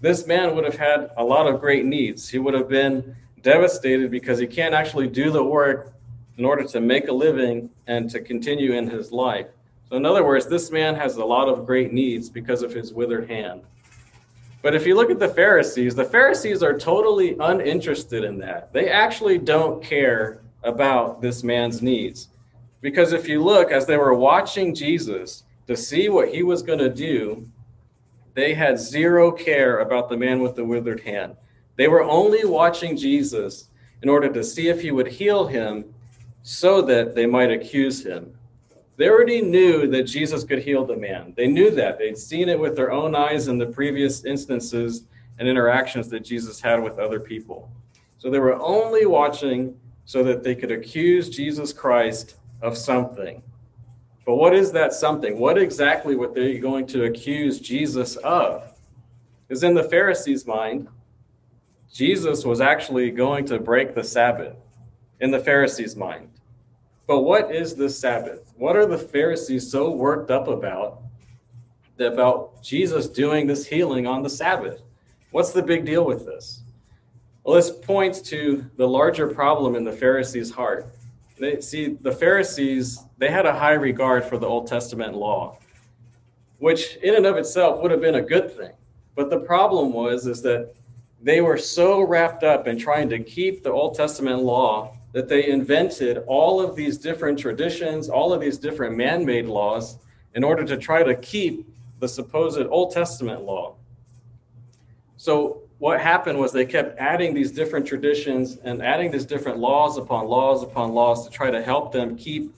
this 0.05 0.27
man 0.27 0.53
would 0.55 0.65
have 0.65 0.77
had 0.77 1.09
a 1.17 1.23
lot 1.23 1.47
of 1.47 1.59
great 1.59 1.83
needs. 1.83 2.29
He 2.29 2.37
would 2.37 2.53
have 2.53 2.69
been 2.69 3.15
devastated 3.41 4.11
because 4.11 4.37
he 4.37 4.45
can't 4.45 4.75
actually 4.75 5.07
do 5.07 5.31
the 5.31 5.43
work 5.43 5.93
in 6.37 6.45
order 6.45 6.63
to 6.63 6.79
make 6.79 7.07
a 7.07 7.11
living 7.11 7.71
and 7.87 8.07
to 8.11 8.19
continue 8.19 8.73
in 8.73 8.87
his 8.87 9.11
life. 9.11 9.47
So, 9.89 9.95
in 9.95 10.05
other 10.05 10.23
words, 10.23 10.45
this 10.45 10.69
man 10.69 10.93
has 10.93 11.15
a 11.17 11.25
lot 11.25 11.49
of 11.49 11.65
great 11.65 11.91
needs 11.91 12.29
because 12.29 12.61
of 12.61 12.71
his 12.71 12.93
withered 12.93 13.27
hand. 13.27 13.63
But 14.61 14.75
if 14.75 14.85
you 14.85 14.93
look 14.93 15.09
at 15.09 15.17
the 15.17 15.27
Pharisees, 15.27 15.95
the 15.95 16.05
Pharisees 16.05 16.61
are 16.61 16.77
totally 16.77 17.35
uninterested 17.39 18.23
in 18.23 18.37
that. 18.39 18.71
They 18.73 18.89
actually 18.91 19.39
don't 19.39 19.83
care 19.83 20.41
about 20.63 21.19
this 21.19 21.43
man's 21.43 21.81
needs. 21.81 22.27
Because 22.79 23.11
if 23.11 23.27
you 23.27 23.43
look, 23.43 23.71
as 23.71 23.87
they 23.87 23.97
were 23.97 24.13
watching 24.13 24.75
Jesus 24.75 25.45
to 25.65 25.75
see 25.75 26.09
what 26.09 26.29
he 26.29 26.43
was 26.43 26.61
going 26.61 26.77
to 26.77 26.89
do, 26.89 27.47
they 28.35 28.53
had 28.53 28.77
zero 28.77 29.31
care 29.31 29.79
about 29.79 30.09
the 30.09 30.17
man 30.17 30.41
with 30.41 30.55
the 30.55 30.63
withered 30.63 30.99
hand. 30.99 31.35
They 31.77 31.87
were 31.87 32.03
only 32.03 32.45
watching 32.45 32.95
Jesus 32.95 33.69
in 34.01 34.09
order 34.09 34.29
to 34.29 34.43
see 34.43 34.67
if 34.67 34.81
he 34.81 34.91
would 34.91 35.07
heal 35.07 35.47
him 35.47 35.85
so 36.43 36.81
that 36.83 37.15
they 37.15 37.25
might 37.25 37.49
accuse 37.49 38.05
him. 38.05 38.37
They 38.97 39.09
already 39.09 39.41
knew 39.41 39.87
that 39.87 40.03
Jesus 40.03 40.43
could 40.43 40.59
heal 40.59 40.85
the 40.85 40.95
man. 40.95 41.33
They 41.35 41.47
knew 41.47 41.71
that. 41.71 41.97
They'd 41.97 42.17
seen 42.17 42.47
it 42.49 42.59
with 42.59 42.75
their 42.75 42.91
own 42.91 43.15
eyes 43.15 43.47
in 43.47 43.57
the 43.57 43.65
previous 43.65 44.23
instances 44.25 45.03
and 45.39 45.47
interactions 45.47 46.07
that 46.09 46.21
Jesus 46.21 46.61
had 46.61 46.81
with 46.81 46.99
other 46.99 47.19
people. 47.19 47.69
So 48.17 48.29
they 48.29 48.39
were 48.39 48.61
only 48.61 49.05
watching 49.05 49.77
so 50.05 50.23
that 50.23 50.43
they 50.43 50.55
could 50.55 50.71
accuse 50.71 51.29
Jesus 51.29 51.73
Christ 51.73 52.35
of 52.61 52.77
something. 52.77 53.41
But 54.25 54.35
what 54.35 54.55
is 54.55 54.71
that 54.71 54.93
something? 54.93 55.39
What 55.39 55.57
exactly 55.57 56.15
what 56.15 56.33
they're 56.33 56.57
going 56.59 56.87
to 56.87 57.05
accuse 57.05 57.59
Jesus 57.59 58.15
of? 58.17 58.73
Is 59.49 59.63
in 59.63 59.75
the 59.75 59.83
Pharisees' 59.83 60.47
mind, 60.47 60.87
Jesus 61.93 62.43
was 62.43 62.59
actually 62.59 63.11
going 63.11 63.45
to 63.45 63.59
break 63.59 63.93
the 63.93 64.03
Sabbath 64.03 64.57
in 65.21 65.29
the 65.29 65.39
Pharisees' 65.39 65.95
mind. 65.95 66.29
But 67.07 67.21
what 67.21 67.53
is 67.53 67.75
the 67.75 67.89
Sabbath? 67.89 68.51
What 68.57 68.75
are 68.75 68.87
the 68.87 68.97
Pharisees 68.97 69.69
so 69.69 69.91
worked 69.91 70.31
up 70.31 70.47
about 70.47 71.01
about 71.99 72.61
Jesus 72.61 73.07
doing 73.07 73.47
this 73.47 73.65
healing 73.65 74.05
on 74.07 74.23
the 74.23 74.29
Sabbath? 74.29 74.81
What's 75.31 75.51
the 75.51 75.61
big 75.61 75.85
deal 75.85 76.03
with 76.03 76.25
this? 76.25 76.63
Well, 77.43 77.55
this 77.55 77.69
points 77.69 78.21
to 78.23 78.65
the 78.75 78.87
larger 78.87 79.27
problem 79.27 79.75
in 79.75 79.83
the 79.83 79.91
Pharisees' 79.91 80.51
heart. 80.51 80.94
They 81.37 81.59
see 81.61 81.97
the 81.99 82.11
Pharisees, 82.11 83.03
they 83.17 83.29
had 83.29 83.45
a 83.45 83.53
high 83.53 83.73
regard 83.73 84.23
for 84.23 84.37
the 84.37 84.47
Old 84.47 84.67
Testament 84.67 85.15
law, 85.15 85.57
which 86.59 86.95
in 86.97 87.15
and 87.15 87.25
of 87.25 87.37
itself 87.37 87.81
would 87.81 87.91
have 87.91 88.01
been 88.01 88.15
a 88.15 88.21
good 88.21 88.55
thing. 88.55 88.71
But 89.15 89.29
the 89.29 89.39
problem 89.39 89.93
was 89.93 90.27
is 90.27 90.41
that 90.43 90.73
they 91.21 91.41
were 91.41 91.57
so 91.57 92.01
wrapped 92.01 92.43
up 92.43 92.67
in 92.67 92.77
trying 92.77 93.09
to 93.09 93.19
keep 93.19 93.63
the 93.63 93.71
Old 93.71 93.95
Testament 93.95 94.43
law 94.43 94.93
that 95.11 95.27
they 95.27 95.47
invented 95.47 96.23
all 96.27 96.61
of 96.61 96.75
these 96.75 96.97
different 96.97 97.39
traditions, 97.39 98.09
all 98.09 98.33
of 98.33 98.41
these 98.41 98.57
different 98.57 98.95
man 98.95 99.25
made 99.25 99.45
laws 99.45 99.97
in 100.35 100.43
order 100.43 100.63
to 100.65 100.77
try 100.77 101.03
to 101.03 101.15
keep 101.15 101.67
the 101.99 102.07
supposed 102.07 102.61
Old 102.67 102.91
Testament 102.91 103.43
law. 103.43 103.75
So, 105.17 105.61
what 105.79 105.99
happened 105.99 106.39
was 106.39 106.51
they 106.51 106.65
kept 106.65 106.97
adding 106.97 107.33
these 107.33 107.51
different 107.51 107.85
traditions 107.85 108.57
and 108.63 108.81
adding 108.81 109.11
these 109.11 109.25
different 109.25 109.57
laws 109.57 109.97
upon 109.97 110.27
laws 110.27 110.63
upon 110.63 110.93
laws 110.93 111.25
to 111.25 111.31
try 111.31 111.51
to 111.51 111.61
help 111.61 111.91
them 111.91 112.17
keep 112.17 112.53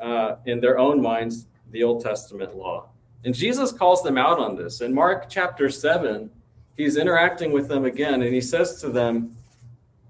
uh, 0.00 0.36
in 0.46 0.60
their 0.60 0.78
own 0.78 1.00
minds 1.00 1.46
the 1.70 1.82
Old 1.82 2.02
Testament 2.02 2.56
law. 2.56 2.88
And 3.24 3.34
Jesus 3.34 3.72
calls 3.72 4.02
them 4.02 4.18
out 4.18 4.38
on 4.38 4.56
this. 4.56 4.80
In 4.80 4.92
Mark 4.92 5.28
chapter 5.28 5.70
7, 5.70 6.30
he's 6.76 6.96
interacting 6.96 7.52
with 7.52 7.68
them 7.68 7.84
again 7.84 8.22
and 8.22 8.34
he 8.34 8.40
says 8.40 8.80
to 8.80 8.88
them, 8.88 9.36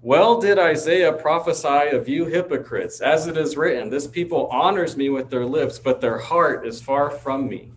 well 0.03 0.41
did 0.41 0.59
Isaiah 0.59 1.13
prophesy 1.13 1.95
of 1.95 2.09
you 2.09 2.25
hypocrites, 2.25 2.99
as 2.99 3.27
it 3.27 3.37
is 3.37 3.55
written, 3.55 3.89
This 3.89 4.05
people 4.05 4.47
honors 4.47 4.97
me 4.97 5.07
with 5.07 5.29
their 5.29 5.45
lips, 5.45 5.79
but 5.79 6.01
their 6.01 6.17
heart 6.17 6.67
is 6.67 6.81
far 6.81 7.09
from 7.09 7.47
me. 7.47 7.71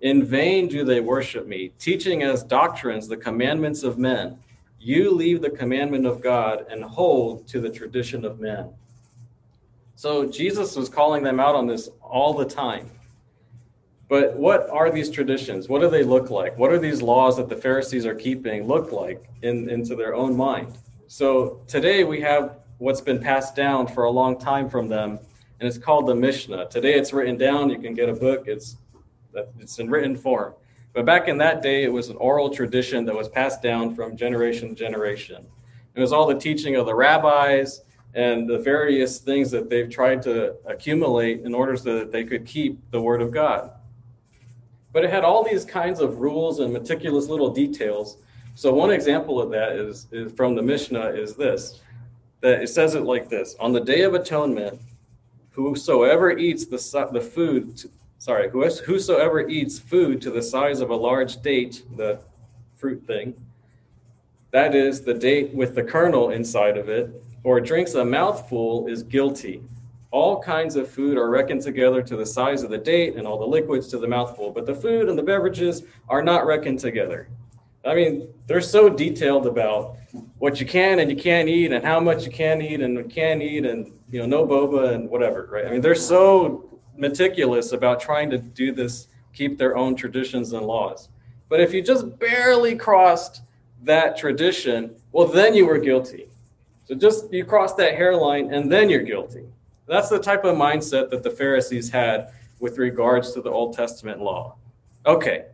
In 0.00 0.24
vain 0.24 0.68
do 0.68 0.84
they 0.84 1.00
worship 1.00 1.46
me, 1.46 1.72
teaching 1.78 2.22
as 2.22 2.42
doctrines 2.42 3.08
the 3.08 3.16
commandments 3.16 3.82
of 3.82 3.98
men. 3.98 4.38
You 4.78 5.10
leave 5.10 5.40
the 5.40 5.50
commandment 5.50 6.06
of 6.06 6.20
God 6.20 6.66
and 6.70 6.84
hold 6.84 7.46
to 7.48 7.60
the 7.60 7.70
tradition 7.70 8.24
of 8.24 8.38
men. 8.38 8.70
So 9.94 10.26
Jesus 10.26 10.76
was 10.76 10.90
calling 10.90 11.22
them 11.22 11.40
out 11.40 11.54
on 11.54 11.66
this 11.66 11.88
all 12.02 12.34
the 12.34 12.44
time. 12.44 12.90
But 14.08 14.36
what 14.36 14.68
are 14.70 14.90
these 14.90 15.10
traditions? 15.10 15.68
What 15.68 15.80
do 15.80 15.88
they 15.88 16.04
look 16.04 16.30
like? 16.30 16.56
What 16.56 16.70
are 16.70 16.78
these 16.78 17.02
laws 17.02 17.38
that 17.38 17.48
the 17.48 17.56
Pharisees 17.56 18.06
are 18.06 18.14
keeping 18.14 18.66
look 18.66 18.92
like 18.92 19.24
in, 19.42 19.68
into 19.68 19.96
their 19.96 20.14
own 20.14 20.36
mind? 20.36 20.76
So 21.08 21.60
today 21.66 22.04
we 22.04 22.20
have 22.20 22.58
what's 22.78 23.00
been 23.00 23.20
passed 23.20 23.56
down 23.56 23.88
for 23.88 24.04
a 24.04 24.10
long 24.10 24.38
time 24.38 24.68
from 24.68 24.88
them, 24.88 25.18
and 25.58 25.66
it's 25.66 25.78
called 25.78 26.06
the 26.06 26.14
Mishnah. 26.14 26.68
Today 26.68 26.94
it's 26.94 27.12
written 27.12 27.36
down. 27.36 27.70
You 27.70 27.78
can 27.78 27.94
get 27.94 28.08
a 28.08 28.12
book. 28.12 28.44
It's 28.46 28.76
it's 29.60 29.78
in 29.78 29.90
written 29.90 30.16
form. 30.16 30.54
But 30.92 31.04
back 31.04 31.28
in 31.28 31.38
that 31.38 31.62
day, 31.62 31.84
it 31.84 31.92
was 31.92 32.08
an 32.08 32.16
oral 32.16 32.50
tradition 32.50 33.04
that 33.04 33.14
was 33.14 33.28
passed 33.28 33.62
down 33.62 33.94
from 33.94 34.16
generation 34.16 34.70
to 34.70 34.74
generation. 34.74 35.44
It 35.94 36.00
was 36.00 36.12
all 36.12 36.26
the 36.26 36.38
teaching 36.38 36.76
of 36.76 36.86
the 36.86 36.94
rabbis 36.94 37.82
and 38.14 38.48
the 38.48 38.58
various 38.58 39.18
things 39.18 39.50
that 39.50 39.68
they've 39.68 39.90
tried 39.90 40.22
to 40.22 40.56
accumulate 40.64 41.40
in 41.42 41.54
order 41.54 41.76
so 41.76 41.98
that 41.98 42.12
they 42.12 42.24
could 42.24 42.46
keep 42.46 42.78
the 42.90 43.00
word 43.00 43.20
of 43.20 43.30
God. 43.30 43.72
But 44.92 45.04
it 45.04 45.10
had 45.10 45.24
all 45.24 45.44
these 45.44 45.64
kinds 45.64 46.00
of 46.00 46.18
rules 46.18 46.60
and 46.60 46.72
meticulous 46.72 47.28
little 47.28 47.50
details 47.50 48.16
so 48.56 48.72
one 48.72 48.90
example 48.90 49.38
of 49.38 49.50
that 49.50 49.72
is, 49.72 50.06
is 50.10 50.32
from 50.32 50.54
the 50.54 50.62
Mishnah 50.62 51.08
is 51.10 51.36
this 51.36 51.80
that 52.40 52.62
it 52.62 52.68
says 52.68 52.94
it 52.94 53.02
like 53.02 53.28
this 53.28 53.54
on 53.60 53.74
the 53.74 53.80
day 53.80 54.00
of 54.00 54.14
atonement 54.14 54.80
whosoever 55.50 56.36
eats 56.38 56.64
the, 56.64 57.08
the 57.12 57.20
food 57.20 57.84
sorry 58.18 58.50
whosoever 58.50 59.48
eats 59.48 59.78
food 59.78 60.20
to 60.20 60.30
the 60.30 60.42
size 60.42 60.80
of 60.80 60.90
a 60.90 60.94
large 60.94 61.40
date 61.42 61.84
the 61.96 62.18
fruit 62.74 63.02
thing 63.06 63.34
that 64.50 64.74
is 64.74 65.02
the 65.02 65.14
date 65.14 65.52
with 65.52 65.74
the 65.74 65.82
kernel 65.82 66.30
inside 66.30 66.76
of 66.76 66.88
it 66.88 67.10
or 67.44 67.60
drinks 67.60 67.94
a 67.94 68.04
mouthful 68.04 68.86
is 68.88 69.02
guilty 69.02 69.62
all 70.10 70.42
kinds 70.42 70.76
of 70.76 70.88
food 70.88 71.18
are 71.18 71.28
reckoned 71.28 71.60
together 71.60 72.02
to 72.02 72.16
the 72.16 72.24
size 72.24 72.62
of 72.62 72.70
the 72.70 72.78
date 72.78 73.16
and 73.16 73.26
all 73.26 73.38
the 73.38 73.46
liquids 73.46 73.88
to 73.88 73.98
the 73.98 74.08
mouthful 74.08 74.50
but 74.50 74.66
the 74.66 74.74
food 74.74 75.08
and 75.08 75.18
the 75.18 75.22
beverages 75.22 75.82
are 76.08 76.22
not 76.22 76.46
reckoned 76.46 76.78
together 76.78 77.28
I 77.86 77.94
mean, 77.94 78.28
they're 78.46 78.60
so 78.60 78.88
detailed 78.88 79.46
about 79.46 79.96
what 80.38 80.60
you 80.60 80.66
can 80.66 80.98
and 80.98 81.10
you 81.10 81.16
can't 81.16 81.48
eat 81.48 81.72
and 81.72 81.84
how 81.84 82.00
much 82.00 82.24
you 82.24 82.32
can 82.32 82.60
eat 82.60 82.80
and 82.80 83.08
can't 83.10 83.40
eat 83.40 83.64
and 83.64 83.92
you 84.10 84.18
know 84.20 84.26
no 84.26 84.46
boba 84.46 84.94
and 84.94 85.08
whatever, 85.08 85.48
right? 85.50 85.66
I 85.66 85.70
mean, 85.70 85.80
they're 85.80 85.94
so 85.94 86.75
meticulous 86.96 87.72
about 87.72 88.00
trying 88.00 88.30
to 88.30 88.38
do 88.38 88.72
this, 88.72 89.08
keep 89.32 89.58
their 89.58 89.76
own 89.76 89.94
traditions 89.94 90.52
and 90.52 90.66
laws. 90.66 91.08
But 91.48 91.60
if 91.60 91.72
you 91.72 91.82
just 91.82 92.18
barely 92.18 92.74
crossed 92.76 93.42
that 93.82 94.16
tradition, 94.16 94.96
well, 95.12 95.26
then 95.26 95.54
you 95.54 95.66
were 95.66 95.78
guilty. 95.78 96.28
So 96.86 96.94
just 96.94 97.32
you 97.32 97.44
cross 97.44 97.74
that 97.74 97.94
hairline 97.94 98.52
and 98.52 98.70
then 98.70 98.88
you're 98.88 99.02
guilty. 99.02 99.44
That's 99.86 100.08
the 100.08 100.18
type 100.18 100.44
of 100.44 100.56
mindset 100.56 101.10
that 101.10 101.22
the 101.22 101.30
Pharisees 101.30 101.90
had 101.90 102.32
with 102.58 102.78
regards 102.78 103.32
to 103.32 103.40
the 103.40 103.50
Old 103.50 103.74
Testament 103.74 104.20
law. 104.20 104.56
Okay, 105.04 105.46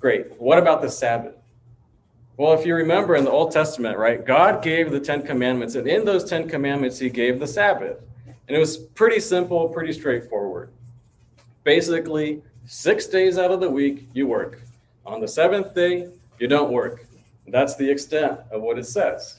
great. 0.00 0.40
What 0.40 0.58
about 0.58 0.82
the 0.82 0.90
Sabbath? 0.90 1.34
Well, 2.36 2.52
if 2.52 2.66
you 2.66 2.74
remember 2.74 3.14
in 3.14 3.24
the 3.24 3.30
Old 3.30 3.52
Testament, 3.52 3.96
right, 3.96 4.24
God 4.24 4.62
gave 4.62 4.90
the 4.90 4.98
Ten 4.98 5.22
Commandments, 5.22 5.76
and 5.76 5.86
in 5.86 6.04
those 6.04 6.24
Ten 6.24 6.48
Commandments, 6.48 6.98
He 6.98 7.08
gave 7.08 7.38
the 7.38 7.46
Sabbath. 7.46 7.98
And 8.48 8.56
it 8.56 8.60
was 8.60 8.76
pretty 8.76 9.20
simple, 9.20 9.68
pretty 9.68 9.92
straightforward. 9.92 10.70
Basically, 11.62 12.42
six 12.66 13.06
days 13.06 13.38
out 13.38 13.50
of 13.50 13.60
the 13.60 13.70
week, 13.70 14.08
you 14.12 14.26
work. 14.26 14.60
On 15.06 15.20
the 15.20 15.28
seventh 15.28 15.74
day, 15.74 16.08
you 16.38 16.48
don't 16.48 16.70
work. 16.70 17.06
That's 17.46 17.76
the 17.76 17.90
extent 17.90 18.40
of 18.50 18.62
what 18.62 18.78
it 18.78 18.86
says. 18.86 19.38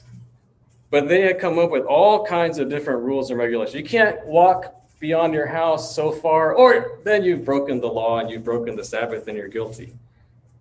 But 0.90 1.08
they 1.08 1.22
had 1.22 1.40
come 1.40 1.58
up 1.58 1.70
with 1.70 1.84
all 1.84 2.24
kinds 2.24 2.58
of 2.58 2.68
different 2.68 3.02
rules 3.02 3.30
and 3.30 3.38
regulations. 3.38 3.74
You 3.74 3.84
can't 3.84 4.24
walk 4.26 4.72
beyond 4.98 5.34
your 5.34 5.46
house 5.46 5.94
so 5.94 6.10
far, 6.10 6.54
or 6.54 7.00
then 7.04 7.22
you've 7.22 7.44
broken 7.44 7.80
the 7.80 7.88
law 7.88 8.18
and 8.18 8.30
you've 8.30 8.44
broken 8.44 8.76
the 8.76 8.84
Sabbath 8.84 9.28
and 9.28 9.36
you're 9.36 9.48
guilty. 9.48 9.92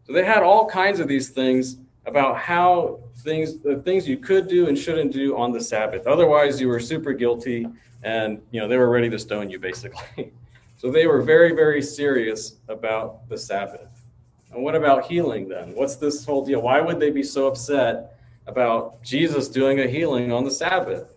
So 0.05 0.13
they 0.13 0.25
had 0.25 0.43
all 0.43 0.67
kinds 0.67 0.99
of 0.99 1.07
these 1.07 1.29
things 1.29 1.77
about 2.05 2.37
how 2.37 2.99
things 3.17 3.57
the 3.59 3.77
things 3.77 4.07
you 4.07 4.17
could 4.17 4.47
do 4.47 4.67
and 4.67 4.77
shouldn't 4.77 5.11
do 5.11 5.37
on 5.37 5.51
the 5.51 5.61
Sabbath. 5.61 6.07
Otherwise, 6.07 6.61
you 6.61 6.67
were 6.67 6.79
super 6.79 7.13
guilty, 7.13 7.67
and 8.03 8.41
you 8.51 8.59
know 8.59 8.67
they 8.67 8.77
were 8.77 8.89
ready 8.89 9.09
to 9.09 9.19
stone 9.19 9.49
you 9.49 9.59
basically. 9.59 10.31
so 10.77 10.91
they 10.91 11.07
were 11.07 11.21
very 11.21 11.53
very 11.53 11.81
serious 11.81 12.57
about 12.67 13.27
the 13.29 13.37
Sabbath. 13.37 14.03
And 14.51 14.63
what 14.63 14.75
about 14.75 15.05
healing 15.05 15.49
then? 15.49 15.75
What's 15.75 15.95
this 15.95 16.23
whole 16.23 16.45
deal? 16.45 16.61
Why 16.61 16.79
would 16.79 16.99
they 16.99 17.09
be 17.09 17.23
so 17.23 17.47
upset 17.47 18.17
about 18.47 19.03
Jesus 19.03 19.49
doing 19.49 19.79
a 19.79 19.87
healing 19.87 20.31
on 20.31 20.43
the 20.43 20.51
Sabbath? 20.51 21.13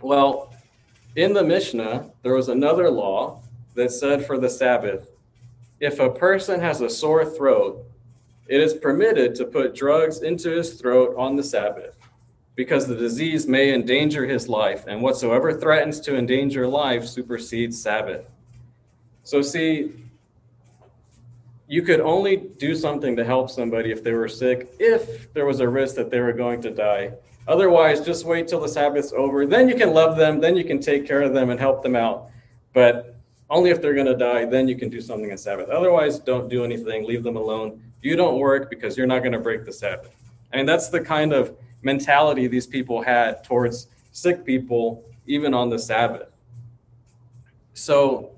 Well, 0.00 0.54
in 1.16 1.32
the 1.32 1.42
Mishnah, 1.42 2.10
there 2.22 2.34
was 2.34 2.48
another 2.48 2.90
law 2.90 3.40
that 3.74 3.90
said 3.90 4.26
for 4.26 4.38
the 4.38 4.50
Sabbath, 4.50 5.10
if 5.80 5.98
a 5.98 6.10
person 6.10 6.60
has 6.60 6.80
a 6.82 6.90
sore 6.90 7.24
throat, 7.24 7.84
it 8.48 8.60
is 8.60 8.74
permitted 8.74 9.34
to 9.36 9.44
put 9.44 9.74
drugs 9.74 10.22
into 10.22 10.50
his 10.50 10.74
throat 10.74 11.14
on 11.16 11.36
the 11.36 11.42
Sabbath 11.42 11.96
because 12.56 12.86
the 12.86 12.96
disease 12.96 13.46
may 13.46 13.74
endanger 13.74 14.26
his 14.26 14.48
life, 14.48 14.86
and 14.86 15.02
whatsoever 15.02 15.52
threatens 15.52 16.00
to 16.00 16.16
endanger 16.16 16.66
life 16.66 17.06
supersedes 17.06 17.80
Sabbath. 17.80 18.24
So, 19.24 19.42
see, 19.42 19.92
you 21.68 21.82
could 21.82 22.00
only 22.00 22.36
do 22.36 22.74
something 22.74 23.14
to 23.16 23.24
help 23.24 23.50
somebody 23.50 23.90
if 23.90 24.02
they 24.02 24.12
were 24.12 24.28
sick, 24.28 24.74
if 24.78 25.32
there 25.34 25.44
was 25.44 25.60
a 25.60 25.68
risk 25.68 25.96
that 25.96 26.10
they 26.10 26.20
were 26.20 26.32
going 26.32 26.62
to 26.62 26.70
die. 26.70 27.12
Otherwise, 27.46 28.00
just 28.00 28.24
wait 28.24 28.48
till 28.48 28.60
the 28.60 28.68
Sabbath's 28.68 29.12
over. 29.12 29.44
Then 29.44 29.68
you 29.68 29.74
can 29.74 29.92
love 29.92 30.16
them, 30.16 30.40
then 30.40 30.56
you 30.56 30.64
can 30.64 30.80
take 30.80 31.06
care 31.06 31.22
of 31.22 31.34
them 31.34 31.50
and 31.50 31.60
help 31.60 31.82
them 31.82 31.94
out. 31.94 32.30
But 32.72 33.16
only 33.50 33.70
if 33.70 33.82
they're 33.82 33.94
going 33.94 34.06
to 34.06 34.16
die, 34.16 34.46
then 34.46 34.66
you 34.66 34.76
can 34.76 34.88
do 34.88 35.00
something 35.00 35.30
on 35.30 35.36
Sabbath. 35.36 35.68
Otherwise, 35.68 36.20
don't 36.20 36.48
do 36.48 36.64
anything, 36.64 37.04
leave 37.04 37.22
them 37.22 37.36
alone 37.36 37.82
you 38.06 38.14
don't 38.16 38.38
work 38.38 38.70
because 38.70 38.96
you're 38.96 39.06
not 39.06 39.18
going 39.18 39.32
to 39.32 39.40
break 39.40 39.64
the 39.64 39.72
Sabbath. 39.72 40.14
I 40.52 40.56
mean, 40.58 40.66
that's 40.66 40.88
the 40.88 41.00
kind 41.00 41.32
of 41.32 41.56
mentality 41.82 42.46
these 42.46 42.66
people 42.66 43.02
had 43.02 43.42
towards 43.42 43.88
sick 44.12 44.44
people, 44.44 45.04
even 45.26 45.52
on 45.52 45.70
the 45.70 45.78
Sabbath. 45.78 46.28
So 47.74 48.30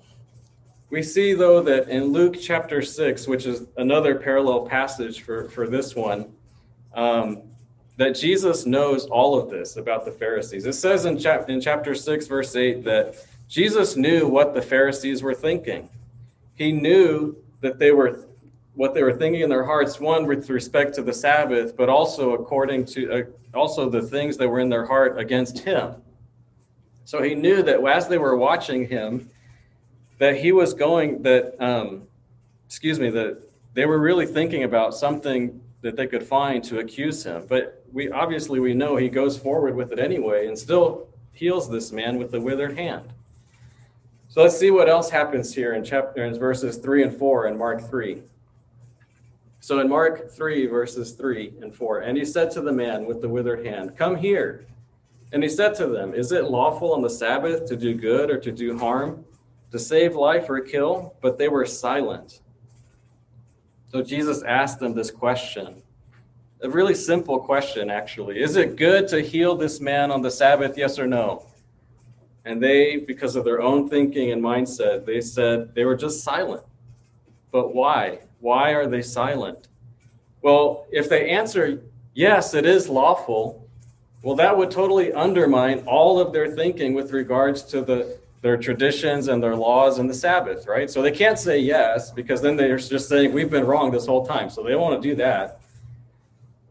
we 0.90 1.02
see, 1.02 1.34
though, 1.34 1.60
that 1.62 1.88
in 1.90 2.04
Luke 2.06 2.36
chapter 2.40 2.80
6, 2.80 3.28
which 3.28 3.44
is 3.44 3.66
another 3.76 4.14
parallel 4.14 4.66
passage 4.66 5.20
for, 5.20 5.50
for 5.50 5.68
this 5.68 5.94
one, 5.94 6.32
um, 6.94 7.42
that 7.98 8.14
Jesus 8.14 8.64
knows 8.64 9.04
all 9.06 9.38
of 9.38 9.50
this 9.50 9.76
about 9.76 10.06
the 10.06 10.12
Pharisees. 10.12 10.64
It 10.64 10.72
says 10.72 11.04
in, 11.04 11.18
chap- 11.18 11.50
in 11.50 11.60
chapter 11.60 11.94
6, 11.94 12.26
verse 12.26 12.56
8, 12.56 12.84
that 12.84 13.16
Jesus 13.48 13.96
knew 13.96 14.26
what 14.28 14.54
the 14.54 14.62
Pharisees 14.62 15.22
were 15.22 15.34
thinking. 15.34 15.90
He 16.54 16.72
knew 16.72 17.36
that 17.60 17.78
they 17.78 17.90
were 17.90 18.27
what 18.78 18.94
they 18.94 19.02
were 19.02 19.12
thinking 19.12 19.40
in 19.40 19.50
their 19.50 19.64
hearts 19.64 19.98
one 19.98 20.24
with 20.24 20.48
respect 20.48 20.94
to 20.94 21.02
the 21.02 21.12
sabbath 21.12 21.76
but 21.76 21.88
also 21.88 22.34
according 22.34 22.84
to 22.84 23.12
uh, 23.12 23.22
also 23.58 23.90
the 23.90 24.00
things 24.00 24.36
that 24.36 24.48
were 24.48 24.60
in 24.60 24.68
their 24.68 24.86
heart 24.86 25.18
against 25.18 25.58
him. 25.58 25.96
So 27.04 27.20
he 27.20 27.34
knew 27.34 27.60
that 27.64 27.84
as 27.84 28.06
they 28.06 28.18
were 28.18 28.36
watching 28.36 28.86
him 28.86 29.30
that 30.18 30.36
he 30.36 30.52
was 30.52 30.74
going 30.74 31.22
that 31.22 31.60
um, 31.60 32.06
excuse 32.66 33.00
me 33.00 33.10
that 33.10 33.42
they 33.74 33.84
were 33.84 33.98
really 33.98 34.26
thinking 34.26 34.62
about 34.62 34.94
something 34.94 35.60
that 35.80 35.96
they 35.96 36.06
could 36.06 36.22
find 36.22 36.62
to 36.62 36.78
accuse 36.78 37.24
him. 37.24 37.46
But 37.48 37.84
we 37.92 38.12
obviously 38.12 38.60
we 38.60 38.74
know 38.74 38.94
he 38.94 39.08
goes 39.08 39.36
forward 39.36 39.74
with 39.74 39.90
it 39.90 39.98
anyway 39.98 40.46
and 40.46 40.56
still 40.56 41.08
heals 41.32 41.68
this 41.68 41.90
man 41.90 42.16
with 42.16 42.30
the 42.30 42.40
withered 42.40 42.78
hand. 42.78 43.12
So 44.28 44.40
let's 44.40 44.56
see 44.56 44.70
what 44.70 44.88
else 44.88 45.10
happens 45.10 45.52
here 45.52 45.74
in 45.74 45.82
chapter 45.82 46.24
in 46.24 46.38
verses 46.38 46.76
3 46.76 47.02
and 47.02 47.18
4 47.18 47.48
in 47.48 47.58
mark 47.58 47.90
3 47.90 48.22
so 49.68 49.80
in 49.80 49.88
Mark 49.90 50.30
3, 50.30 50.64
verses 50.64 51.12
3 51.12 51.56
and 51.60 51.74
4, 51.74 51.98
and 51.98 52.16
he 52.16 52.24
said 52.24 52.50
to 52.52 52.62
the 52.62 52.72
man 52.72 53.04
with 53.04 53.20
the 53.20 53.28
withered 53.28 53.66
hand, 53.66 53.94
Come 53.98 54.16
here. 54.16 54.64
And 55.30 55.42
he 55.42 55.48
said 55.50 55.74
to 55.74 55.88
them, 55.88 56.14
Is 56.14 56.32
it 56.32 56.44
lawful 56.44 56.94
on 56.94 57.02
the 57.02 57.10
Sabbath 57.10 57.66
to 57.66 57.76
do 57.76 57.92
good 57.92 58.30
or 58.30 58.38
to 58.38 58.50
do 58.50 58.78
harm, 58.78 59.26
to 59.70 59.78
save 59.78 60.16
life 60.16 60.48
or 60.48 60.58
kill? 60.62 61.16
But 61.20 61.36
they 61.36 61.48
were 61.48 61.66
silent. 61.66 62.40
So 63.92 64.00
Jesus 64.00 64.42
asked 64.42 64.78
them 64.78 64.94
this 64.94 65.10
question 65.10 65.82
a 66.62 66.70
really 66.70 66.94
simple 66.94 67.38
question, 67.38 67.90
actually. 67.90 68.40
Is 68.40 68.56
it 68.56 68.74
good 68.74 69.06
to 69.08 69.20
heal 69.20 69.54
this 69.54 69.82
man 69.82 70.10
on 70.10 70.22
the 70.22 70.30
Sabbath, 70.30 70.78
yes 70.78 70.98
or 70.98 71.06
no? 71.06 71.44
And 72.46 72.62
they, 72.62 72.96
because 72.96 73.36
of 73.36 73.44
their 73.44 73.60
own 73.60 73.86
thinking 73.90 74.32
and 74.32 74.42
mindset, 74.42 75.04
they 75.04 75.20
said 75.20 75.74
they 75.74 75.84
were 75.84 75.94
just 75.94 76.24
silent. 76.24 76.62
But 77.52 77.74
why? 77.74 78.20
Why 78.40 78.70
are 78.70 78.86
they 78.86 79.02
silent? 79.02 79.68
Well, 80.42 80.86
if 80.90 81.08
they 81.08 81.30
answer, 81.30 81.82
yes, 82.14 82.54
it 82.54 82.64
is 82.64 82.88
lawful, 82.88 83.68
well, 84.22 84.36
that 84.36 84.56
would 84.56 84.70
totally 84.70 85.12
undermine 85.12 85.80
all 85.86 86.20
of 86.20 86.32
their 86.32 86.50
thinking 86.50 86.94
with 86.94 87.12
regards 87.12 87.62
to 87.64 87.82
the 87.82 88.18
their 88.40 88.56
traditions 88.56 89.28
and 89.28 89.42
their 89.42 89.56
laws 89.56 89.98
and 89.98 90.08
the 90.08 90.14
Sabbath, 90.14 90.66
right? 90.66 90.88
So 90.88 91.02
they 91.02 91.10
can't 91.10 91.38
say 91.38 91.58
yes 91.58 92.12
because 92.12 92.40
then 92.40 92.56
they're 92.56 92.78
just 92.78 93.08
saying 93.08 93.32
we've 93.32 93.50
been 93.50 93.66
wrong 93.66 93.90
this 93.90 94.06
whole 94.06 94.24
time. 94.24 94.48
So 94.48 94.62
they 94.62 94.70
don't 94.70 94.80
want 94.80 95.02
to 95.02 95.08
do 95.08 95.16
that. 95.16 95.60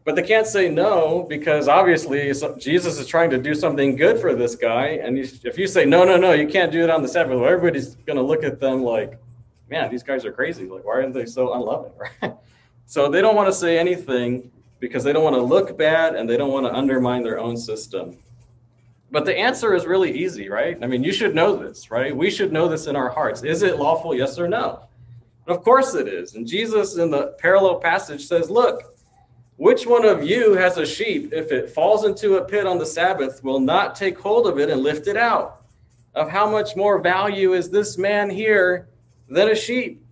But 0.04 0.16
they 0.16 0.22
can't 0.22 0.46
say 0.46 0.70
no 0.70 1.26
because 1.28 1.68
obviously 1.68 2.32
Jesus 2.58 2.98
is 2.98 3.06
trying 3.06 3.28
to 3.30 3.38
do 3.38 3.54
something 3.54 3.96
good 3.96 4.18
for 4.18 4.34
this 4.34 4.54
guy. 4.54 4.98
And 5.02 5.18
if 5.18 5.58
you 5.58 5.66
say 5.66 5.84
no, 5.84 6.04
no, 6.04 6.16
no, 6.16 6.32
you 6.32 6.48
can't 6.48 6.72
do 6.72 6.82
it 6.82 6.88
on 6.88 7.02
the 7.02 7.08
Sabbath, 7.08 7.38
well, 7.38 7.46
everybody's 7.46 7.96
going 7.96 8.16
to 8.16 8.22
look 8.22 8.42
at 8.42 8.58
them 8.58 8.82
like, 8.82 9.18
man, 9.70 9.90
these 9.90 10.02
guys 10.02 10.24
are 10.24 10.32
crazy. 10.32 10.66
Like, 10.66 10.84
why 10.84 10.94
aren't 10.94 11.14
they 11.14 11.26
so 11.26 11.52
unloving? 11.54 11.92
Right? 12.22 12.34
so 12.86 13.10
they 13.10 13.20
don't 13.20 13.36
want 13.36 13.48
to 13.48 13.52
say 13.52 13.78
anything 13.78 14.50
because 14.80 15.04
they 15.04 15.12
don't 15.12 15.24
want 15.24 15.36
to 15.36 15.42
look 15.42 15.76
bad 15.76 16.14
and 16.14 16.28
they 16.28 16.36
don't 16.36 16.52
want 16.52 16.66
to 16.66 16.74
undermine 16.74 17.22
their 17.22 17.38
own 17.38 17.56
system. 17.56 18.16
But 19.10 19.24
the 19.24 19.36
answer 19.36 19.74
is 19.74 19.86
really 19.86 20.12
easy, 20.12 20.48
right? 20.48 20.78
I 20.82 20.86
mean, 20.86 21.02
you 21.02 21.12
should 21.12 21.34
know 21.34 21.56
this, 21.56 21.90
right? 21.90 22.14
We 22.14 22.30
should 22.30 22.52
know 22.52 22.68
this 22.68 22.86
in 22.86 22.96
our 22.96 23.08
hearts. 23.08 23.42
Is 23.42 23.62
it 23.62 23.78
lawful? 23.78 24.14
Yes 24.14 24.38
or 24.38 24.48
no? 24.48 24.88
of 25.48 25.64
course 25.64 25.94
it 25.94 26.08
is. 26.08 26.34
And 26.34 26.46
Jesus 26.46 26.96
in 26.96 27.10
the 27.10 27.34
parallel 27.38 27.80
passage 27.80 28.26
says, 28.26 28.50
Look, 28.50 28.94
which 29.56 29.86
one 29.86 30.04
of 30.04 30.22
you 30.22 30.54
has 30.54 30.76
a 30.76 30.86
sheep, 30.86 31.32
if 31.32 31.50
it 31.50 31.70
falls 31.70 32.04
into 32.04 32.36
a 32.36 32.44
pit 32.44 32.66
on 32.66 32.78
the 32.78 32.86
Sabbath, 32.86 33.42
will 33.42 33.58
not 33.58 33.96
take 33.96 34.18
hold 34.18 34.46
of 34.46 34.58
it 34.58 34.70
and 34.70 34.82
lift 34.82 35.08
it 35.08 35.16
out? 35.16 35.62
Of 36.14 36.30
how 36.30 36.48
much 36.50 36.76
more 36.76 37.00
value 37.00 37.54
is 37.54 37.70
this 37.70 37.98
man 37.98 38.30
here 38.30 38.88
than 39.28 39.48
a 39.48 39.54
sheep. 39.54 40.04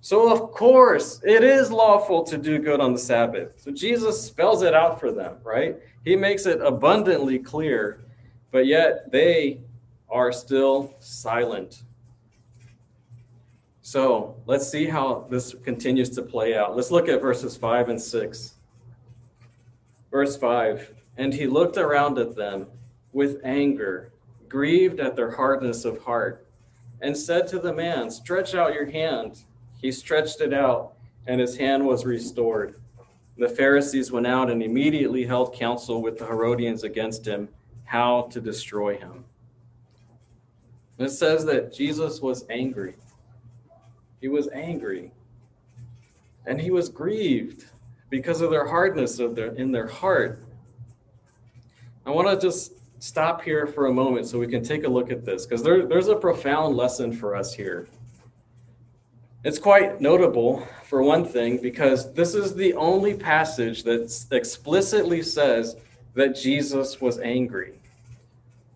So, 0.00 0.32
of 0.32 0.52
course, 0.52 1.20
it 1.24 1.42
is 1.42 1.72
lawful 1.72 2.22
to 2.24 2.38
do 2.38 2.58
good 2.58 2.80
on 2.80 2.92
the 2.92 2.98
Sabbath. 2.98 3.60
So, 3.60 3.72
Jesus 3.72 4.22
spells 4.22 4.62
it 4.62 4.72
out 4.72 5.00
for 5.00 5.10
them, 5.10 5.36
right? 5.42 5.76
He 6.04 6.14
makes 6.14 6.46
it 6.46 6.60
abundantly 6.60 7.38
clear, 7.38 8.00
but 8.52 8.66
yet 8.66 9.10
they 9.10 9.60
are 10.08 10.30
still 10.30 10.94
silent. 11.00 11.82
So, 13.80 14.36
let's 14.46 14.70
see 14.70 14.86
how 14.86 15.26
this 15.30 15.54
continues 15.64 16.10
to 16.10 16.22
play 16.22 16.56
out. 16.56 16.76
Let's 16.76 16.90
look 16.90 17.08
at 17.08 17.20
verses 17.20 17.56
5 17.56 17.88
and 17.88 18.00
6. 18.00 18.54
Verse 20.10 20.36
5 20.36 20.94
And 21.16 21.34
he 21.34 21.46
looked 21.46 21.76
around 21.76 22.18
at 22.18 22.36
them 22.36 22.68
with 23.12 23.40
anger, 23.42 24.12
grieved 24.48 25.00
at 25.00 25.16
their 25.16 25.32
hardness 25.32 25.84
of 25.84 26.00
heart 26.02 26.47
and 27.00 27.16
said 27.16 27.46
to 27.48 27.58
the 27.58 27.72
man, 27.72 28.10
Stretch 28.10 28.54
out 28.54 28.74
your 28.74 28.90
hand. 28.90 29.44
He 29.80 29.92
stretched 29.92 30.40
it 30.40 30.52
out, 30.52 30.94
and 31.26 31.40
his 31.40 31.56
hand 31.56 31.86
was 31.86 32.04
restored. 32.04 32.76
The 33.36 33.48
Pharisees 33.48 34.10
went 34.10 34.26
out 34.26 34.50
and 34.50 34.62
immediately 34.62 35.24
held 35.24 35.54
counsel 35.54 36.02
with 36.02 36.18
the 36.18 36.26
Herodians 36.26 36.82
against 36.82 37.24
him, 37.24 37.48
how 37.84 38.22
to 38.32 38.40
destroy 38.40 38.96
him. 38.96 39.24
It 40.98 41.10
says 41.10 41.44
that 41.44 41.72
Jesus 41.72 42.20
was 42.20 42.44
angry. 42.50 42.96
He 44.20 44.26
was 44.26 44.48
angry. 44.48 45.12
And 46.46 46.60
he 46.60 46.72
was 46.72 46.88
grieved 46.88 47.66
because 48.10 48.40
of 48.40 48.50
their 48.50 48.66
hardness 48.66 49.20
of 49.20 49.36
their 49.36 49.54
in 49.54 49.70
their 49.70 49.86
heart. 49.86 50.42
I 52.04 52.10
want 52.10 52.28
to 52.28 52.46
just 52.46 52.72
stop 52.98 53.42
here 53.42 53.66
for 53.66 53.86
a 53.86 53.92
moment 53.92 54.26
so 54.26 54.38
we 54.38 54.46
can 54.46 54.62
take 54.62 54.84
a 54.84 54.88
look 54.88 55.10
at 55.10 55.24
this 55.24 55.46
because 55.46 55.62
there, 55.62 55.86
there's 55.86 56.08
a 56.08 56.16
profound 56.16 56.76
lesson 56.76 57.12
for 57.12 57.36
us 57.36 57.54
here. 57.54 57.88
It's 59.44 59.58
quite 59.58 60.00
notable, 60.00 60.66
for 60.84 61.02
one 61.02 61.24
thing, 61.24 61.58
because 61.58 62.12
this 62.14 62.34
is 62.34 62.54
the 62.54 62.74
only 62.74 63.14
passage 63.14 63.84
that 63.84 64.26
explicitly 64.32 65.22
says 65.22 65.76
that 66.14 66.34
Jesus 66.34 67.00
was 67.00 67.18
angry. 67.20 67.74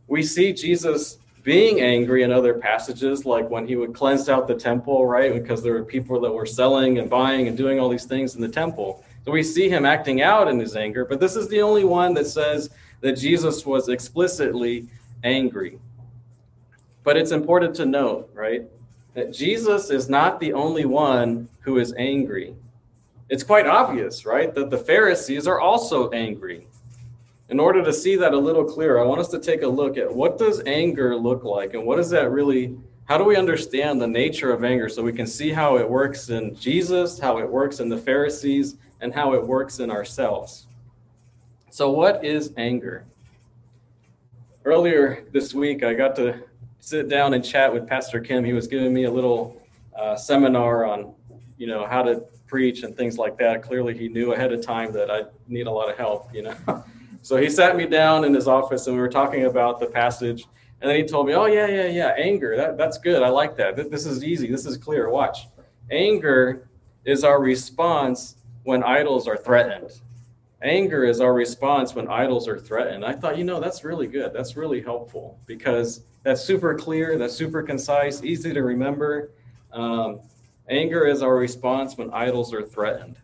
We 0.07 0.23
see 0.23 0.53
Jesus 0.53 1.19
being 1.43 1.81
angry 1.81 2.23
in 2.23 2.31
other 2.31 2.55
passages, 2.55 3.27
like 3.27 3.51
when 3.51 3.67
he 3.67 3.75
would 3.75 3.95
cleanse 3.95 4.29
out 4.29 4.47
the 4.47 4.55
temple, 4.55 5.07
right? 5.07 5.33
Because 5.33 5.63
there 5.63 5.73
were 5.73 5.85
people 5.85 6.21
that 6.21 6.31
were 6.31 6.47
selling 6.47 6.99
and 6.99 7.11
buying 7.11 7.49
and 7.49 7.57
doing 7.57 7.81
all 7.81 7.89
these 7.89 8.05
things 8.05 8.37
in 8.37 8.41
the 8.41 8.49
temple. 8.49 9.05
So 9.25 9.33
we 9.33 9.43
see 9.43 9.69
him 9.69 9.85
acting 9.85 10.23
out 10.23 10.49
in 10.49 10.61
his 10.61 10.77
anger, 10.77 11.05
but 11.05 11.19
this 11.19 11.35
is 11.35 11.49
the 11.49 11.63
only 11.63 11.85
one 11.85 12.15
that 12.15 12.27
says 12.27 12.71
that 13.03 13.19
Jesus 13.19 13.67
was 13.67 13.89
explicitly 13.89 14.89
angry. 15.23 15.79
But 17.05 17.17
it's 17.17 17.33
important 17.33 17.77
to 17.77 17.87
note, 17.87 18.31
right, 18.33 18.65
that 19.15 19.33
Jesus 19.33 19.91
is 19.91 20.09
not 20.09 20.41
the 20.41 20.55
only 20.55 20.87
one 20.87 21.49
who 21.61 21.79
is 21.79 21.93
angry. 21.99 22.55
It's 23.29 23.43
quite 23.43 23.67
obvious, 23.67 24.25
right, 24.25 24.55
that 24.55 24.71
the 24.71 24.79
Pharisees 24.79 25.47
are 25.47 25.61
also 25.61 26.11
angry. 26.11 26.67
In 27.49 27.61
order 27.61 27.85
to 27.85 27.93
see 27.93 28.17
that 28.17 28.33
a 28.33 28.39
little 28.39 28.65
clearer, 28.65 29.01
I 29.01 29.05
want 29.05 29.21
us 29.21 29.29
to 29.29 29.39
take 29.39 29.63
a 29.63 29.69
look 29.69 29.99
at 29.99 30.13
what 30.13 30.39
does 30.39 30.63
anger 30.65 31.15
look 31.15 31.45
like 31.45 31.75
and 31.75 31.85
what 31.85 31.97
does 31.97 32.11
that 32.11 32.31
really 32.31 32.79
how 33.13 33.19
do 33.19 33.25
we 33.25 33.37
understand 33.37 34.01
the 34.01 34.07
nature 34.07 34.53
of 34.53 34.65
anger 34.65 34.89
so 34.89 35.03
we 35.03 35.13
can 35.13 35.27
see 35.27 35.51
how 35.51 35.77
it 35.77 35.87
works 35.89 36.31
in 36.31 36.55
Jesus, 36.55 37.19
how 37.19 37.39
it 37.39 37.47
works 37.47 37.81
in 37.81 37.89
the 37.89 37.99
Pharisees, 37.99 38.77
and 39.01 39.13
how 39.13 39.35
it 39.35 39.47
works 39.47 39.81
in 39.81 39.91
ourselves? 39.91 40.67
So, 41.73 41.89
what 41.89 42.23
is 42.23 42.53
anger? 42.59 43.07
Earlier 44.67 45.25
this 45.33 45.55
week, 45.55 45.83
I 45.83 45.95
got 45.95 46.15
to 46.17 46.39
sit 46.81 47.09
down 47.09 47.33
and 47.33 47.43
chat 47.43 47.73
with 47.73 47.89
Pastor 47.89 48.21
Kim. 48.21 48.45
He 48.45 48.53
was 48.53 48.67
giving 48.67 48.93
me 48.93 49.05
a 49.05 49.11
little 49.11 49.59
uh, 49.99 50.15
seminar 50.15 50.85
on, 50.85 51.15
you 51.57 51.67
know, 51.67 51.87
how 51.87 52.03
to 52.03 52.25
preach 52.47 52.83
and 52.83 52.95
things 52.95 53.17
like 53.17 53.39
that. 53.39 53.63
Clearly, 53.63 53.97
he 53.97 54.09
knew 54.09 54.35
ahead 54.35 54.53
of 54.53 54.61
time 54.61 54.93
that 54.93 55.11
I 55.11 55.23
need 55.49 55.67
a 55.67 55.71
lot 55.71 55.89
of 55.89 55.97
help, 55.97 56.29
you 56.35 56.43
know. 56.43 56.85
so 57.23 57.39
he 57.39 57.49
sat 57.49 57.75
me 57.75 57.87
down 57.87 58.27
in 58.27 58.35
his 58.35 58.47
office 58.47 58.87
and 58.87 58.95
we 58.95 59.01
were 59.01 59.09
talking 59.09 59.47
about 59.47 59.81
the 59.81 59.87
passage. 59.87 60.45
And 60.83 60.91
then 60.91 60.99
he 60.99 61.05
told 61.05 61.27
me, 61.27 61.33
"Oh 61.33 61.47
yeah, 61.47 61.69
yeah, 61.69 61.87
yeah, 61.87 62.15
anger. 62.19 62.55
That, 62.55 62.77
that's 62.77 62.99
good. 62.99 63.23
I 63.23 63.31
like 63.31 63.57
that. 63.57 63.77
This 63.91 64.05
is 64.05 64.23
easy. 64.23 64.47
This 64.49 64.67
is 64.67 64.77
clear. 64.77 65.09
Watch. 65.09 65.49
Anger 65.91 66.69
is 67.07 67.25
our 67.25 67.41
response 67.41 68.37
when 68.65 68.83
idols 68.83 69.27
are 69.27 69.39
threatened. 69.39 70.03
Anger 70.63 71.05
is 71.05 71.21
our 71.21 71.35
response 71.35 71.95
when 71.95 72.09
idols 72.09 72.47
are 72.47 72.59
threatened. 72.59 73.05
I 73.05 73.13
thought, 73.13 73.37
you 73.37 73.43
know, 73.45 73.59
that's 73.59 73.83
really 73.83 74.07
good. 74.07 74.33
That's 74.33 74.57
really 74.57 74.81
helpful 74.81 75.41
because 75.47 76.05
that's 76.23 76.41
super 76.41 76.75
clear, 76.77 77.19
that's 77.19 77.35
super 77.35 77.63
concise, 77.63 78.23
easy 78.23 78.53
to 78.55 78.63
remember. 78.63 79.33
Um, 79.73 80.21
anger 80.69 81.07
is 81.07 81.23
our 81.23 81.35
response 81.35 81.97
when 81.97 82.13
idols 82.13 82.55
are 82.55 82.63
threatened. 82.63 83.17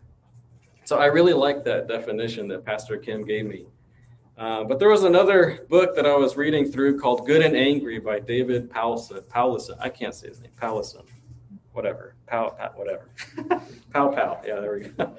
So 0.83 0.97
I 0.97 1.05
really 1.05 1.33
like 1.33 1.63
that 1.63 1.87
definition 1.87 2.47
that 2.49 2.65
Pastor 2.65 2.97
Kim 2.97 3.23
gave 3.23 3.45
me. 3.45 3.67
Uh, 4.37 4.63
but 4.63 4.79
there 4.79 4.89
was 4.89 5.03
another 5.03 5.65
book 5.69 5.95
that 5.95 6.05
I 6.05 6.15
was 6.15 6.35
reading 6.35 6.69
through 6.71 6.99
called 6.99 7.25
Good 7.25 7.41
and 7.41 7.55
Angry 7.55 7.99
by 7.99 8.19
David 8.19 8.69
Powlison. 8.69 9.77
I 9.79 9.89
can't 9.89 10.15
say 10.15 10.29
his 10.29 10.41
name. 10.41 10.51
Powlison. 10.61 11.05
Whatever. 11.73 12.15
Pow, 12.25 12.49
pow 12.49 12.71
whatever. 12.75 13.09
pow, 13.93 14.09
pow. 14.09 14.41
Yeah, 14.45 14.59
there 14.59 14.73
we 14.73 14.89
go. 14.89 15.15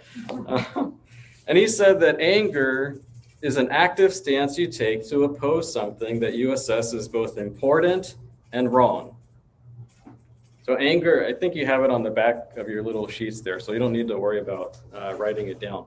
Uh, 0.48 0.90
and 1.50 1.58
he 1.58 1.66
said 1.66 1.98
that 1.98 2.20
anger 2.20 3.00
is 3.42 3.56
an 3.56 3.68
active 3.72 4.14
stance 4.14 4.56
you 4.56 4.68
take 4.68 5.06
to 5.08 5.24
oppose 5.24 5.70
something 5.70 6.20
that 6.20 6.34
you 6.34 6.52
assess 6.52 6.94
as 6.94 7.08
both 7.08 7.38
important 7.38 8.14
and 8.52 8.72
wrong. 8.72 9.16
So, 10.62 10.76
anger, 10.76 11.26
I 11.26 11.32
think 11.32 11.56
you 11.56 11.66
have 11.66 11.82
it 11.82 11.90
on 11.90 12.04
the 12.04 12.10
back 12.10 12.56
of 12.56 12.68
your 12.68 12.84
little 12.84 13.08
sheets 13.08 13.40
there, 13.40 13.58
so 13.58 13.72
you 13.72 13.80
don't 13.80 13.92
need 13.92 14.06
to 14.06 14.16
worry 14.16 14.38
about 14.38 14.78
uh, 14.94 15.14
writing 15.16 15.48
it 15.48 15.58
down. 15.58 15.86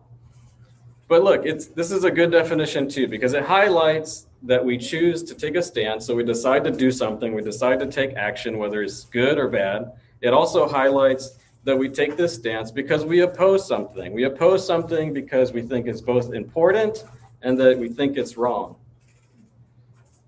But 1.08 1.24
look, 1.24 1.46
it's, 1.46 1.68
this 1.68 1.92
is 1.92 2.04
a 2.04 2.12
good 2.12 2.32
definition 2.32 2.90
too, 2.90 3.08
because 3.08 3.34
it 3.34 3.44
highlights 3.44 4.28
that 4.42 4.64
we 4.66 4.78
choose 4.78 5.24
to 5.24 5.34
take 5.34 5.56
a 5.56 5.64
stance. 5.64 6.06
So, 6.06 6.14
we 6.14 6.26
decide 6.26 6.66
to 6.66 6.72
do 6.72 6.92
something, 6.92 7.34
we 7.34 7.42
decide 7.42 7.80
to 7.80 7.88
take 7.88 8.18
action, 8.18 8.58
whether 8.58 8.84
it's 8.84 9.06
good 9.06 9.38
or 9.38 9.48
bad. 9.48 9.94
It 10.20 10.34
also 10.34 10.68
highlights 10.68 11.38
that 11.64 11.78
we 11.78 11.90
take 11.90 12.18
this 12.18 12.34
stance 12.34 12.72
because 12.72 13.06
we 13.06 13.22
oppose 13.22 13.68
something. 13.68 14.14
We 14.14 14.24
oppose 14.24 14.66
something 14.66 15.14
because 15.14 15.54
we 15.54 15.62
think 15.62 15.88
it's 15.88 16.02
both 16.02 16.34
important 16.34 17.06
and 17.42 17.60
that 17.60 17.78
we 17.78 17.90
think 17.90 18.18
it's 18.18 18.38
wrong. 18.38 18.76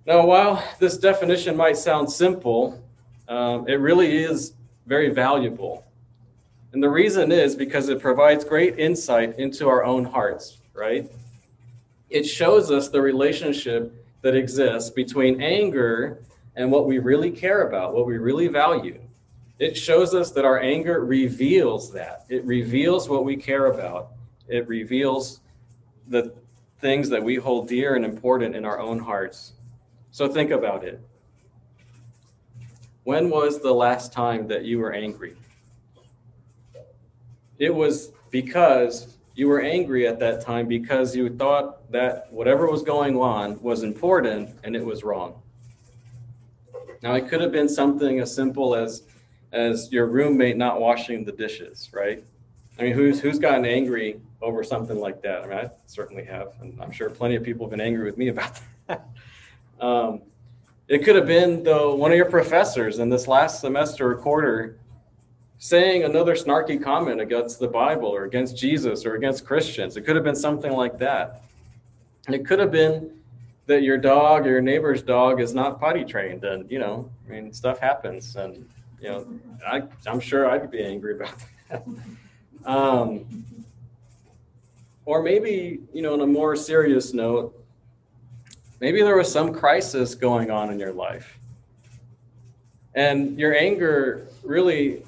Now, 0.05 0.25
while 0.25 0.63
this 0.79 0.97
definition 0.97 1.57
might 1.57 1.77
sound 1.77 2.11
simple, 2.11 2.81
um, 3.27 3.67
it 3.67 3.75
really 3.75 4.23
is 4.23 4.53
very 4.85 5.09
valuable. 5.09 5.83
And 6.73 6.83
the 6.83 6.89
reason 6.89 7.31
is 7.31 7.55
because 7.55 7.89
it 7.89 7.99
provides 7.99 8.43
great 8.43 8.77
insight 8.77 9.39
into 9.39 9.67
our 9.67 9.83
own 9.83 10.05
hearts, 10.05 10.59
right? 10.73 11.09
It 12.09 12.23
shows 12.23 12.69
us 12.69 12.89
the 12.89 13.01
relationship 13.01 13.93
that 14.21 14.35
exists 14.35 14.89
between 14.89 15.41
anger 15.41 16.19
and 16.55 16.71
what 16.71 16.85
we 16.85 16.99
really 16.99 17.31
care 17.31 17.67
about, 17.67 17.93
what 17.93 18.05
we 18.05 18.17
really 18.17 18.47
value. 18.47 18.99
It 19.57 19.77
shows 19.77 20.13
us 20.13 20.31
that 20.31 20.43
our 20.43 20.59
anger 20.59 21.05
reveals 21.05 21.91
that. 21.93 22.25
It 22.29 22.43
reveals 22.45 23.07
what 23.07 23.23
we 23.23 23.37
care 23.37 23.67
about. 23.67 24.11
It 24.47 24.67
reveals 24.67 25.39
the 26.07 26.33
things 26.81 27.09
that 27.09 27.23
we 27.23 27.35
hold 27.35 27.67
dear 27.67 27.95
and 27.95 28.03
important 28.03 28.55
in 28.55 28.65
our 28.65 28.79
own 28.79 28.99
hearts. 28.99 29.53
So 30.11 30.27
think 30.27 30.51
about 30.51 30.83
it. 30.83 31.01
When 33.05 33.29
was 33.29 33.61
the 33.61 33.73
last 33.73 34.11
time 34.11 34.47
that 34.47 34.65
you 34.65 34.79
were 34.79 34.91
angry? 34.91 35.35
It 37.57 37.73
was 37.73 38.11
because 38.31 39.17
you 39.35 39.47
were 39.47 39.61
angry 39.61 40.07
at 40.07 40.19
that 40.19 40.41
time 40.41 40.67
because 40.67 41.15
you 41.15 41.29
thought 41.29 41.89
that 41.91 42.31
whatever 42.31 42.69
was 42.69 42.83
going 42.83 43.15
on 43.15 43.61
was 43.61 43.83
important 43.83 44.49
and 44.63 44.75
it 44.75 44.83
was 44.83 45.03
wrong. 45.03 45.41
Now, 47.01 47.13
it 47.13 47.29
could 47.29 47.41
have 47.41 47.51
been 47.51 47.69
something 47.69 48.19
as 48.19 48.33
simple 48.33 48.75
as 48.75 49.03
as 49.55 49.91
your 49.91 50.05
roommate 50.05 50.57
not 50.57 50.79
washing 50.79 51.23
the 51.23 51.31
dishes, 51.31 51.89
right? 51.93 52.23
I 52.77 52.83
mean, 52.83 52.93
who's 52.93 53.21
who's 53.21 53.39
gotten 53.39 53.65
angry 53.65 54.19
over 54.41 54.63
something 54.63 54.99
like 54.99 55.21
that? 55.21 55.43
I 55.43 55.47
mean, 55.47 55.57
I 55.57 55.69
certainly 55.87 56.25
have, 56.25 56.53
and 56.61 56.79
I'm 56.81 56.91
sure 56.91 57.09
plenty 57.09 57.35
of 57.35 57.43
people 57.43 57.65
have 57.65 57.71
been 57.71 57.81
angry 57.81 58.03
with 58.03 58.17
me 58.17 58.27
about 58.35 58.59
that. 58.87 59.07
um, 59.79 60.21
it 60.87 61.03
could 61.03 61.15
have 61.15 61.25
been 61.25 61.63
though 61.63 61.95
one 61.95 62.11
of 62.11 62.17
your 62.17 62.29
professors 62.29 62.99
in 62.99 63.09
this 63.09 63.27
last 63.27 63.61
semester 63.61 64.11
or 64.11 64.15
quarter 64.15 64.77
saying 65.57 66.03
another 66.03 66.35
snarky 66.35 66.81
comment 66.81 67.21
against 67.21 67.59
the 67.59 67.67
Bible 67.67 68.09
or 68.09 68.25
against 68.25 68.57
Jesus 68.57 69.05
or 69.05 69.15
against 69.15 69.45
Christians. 69.45 69.95
It 69.95 70.01
could 70.01 70.15
have 70.15 70.25
been 70.25 70.35
something 70.35 70.73
like 70.73 70.99
that. 70.99 71.43
And 72.27 72.35
it 72.35 72.45
could 72.45 72.59
have 72.59 72.71
been 72.71 73.11
that 73.65 73.81
your 73.81 73.97
dog 73.97 74.45
or 74.45 74.49
your 74.49 74.61
neighbor's 74.61 75.01
dog 75.01 75.39
is 75.39 75.53
not 75.53 75.79
potty 75.79 76.03
trained, 76.03 76.43
and 76.43 76.69
you 76.69 76.77
know, 76.77 77.09
I 77.27 77.31
mean, 77.31 77.53
stuff 77.53 77.79
happens, 77.79 78.35
and 78.35 78.67
you 79.01 79.09
know, 79.09 79.27
I, 79.65 79.83
I'm 80.07 80.19
sure 80.19 80.49
I'd 80.49 80.71
be 80.71 80.83
angry 80.83 81.15
about 81.15 81.35
that. 81.69 81.85
Um, 82.65 83.45
or 85.05 85.21
maybe, 85.21 85.81
you 85.93 86.01
know, 86.01 86.13
on 86.13 86.21
a 86.21 86.25
more 86.25 86.55
serious 86.55 87.13
note, 87.13 87.53
maybe 88.81 89.03
there 89.03 89.15
was 89.15 89.31
some 89.31 89.53
crisis 89.53 90.15
going 90.15 90.49
on 90.49 90.71
in 90.71 90.79
your 90.79 90.91
life. 90.91 91.37
And 92.95 93.37
your 93.37 93.55
anger 93.55 94.27
really 94.41 95.03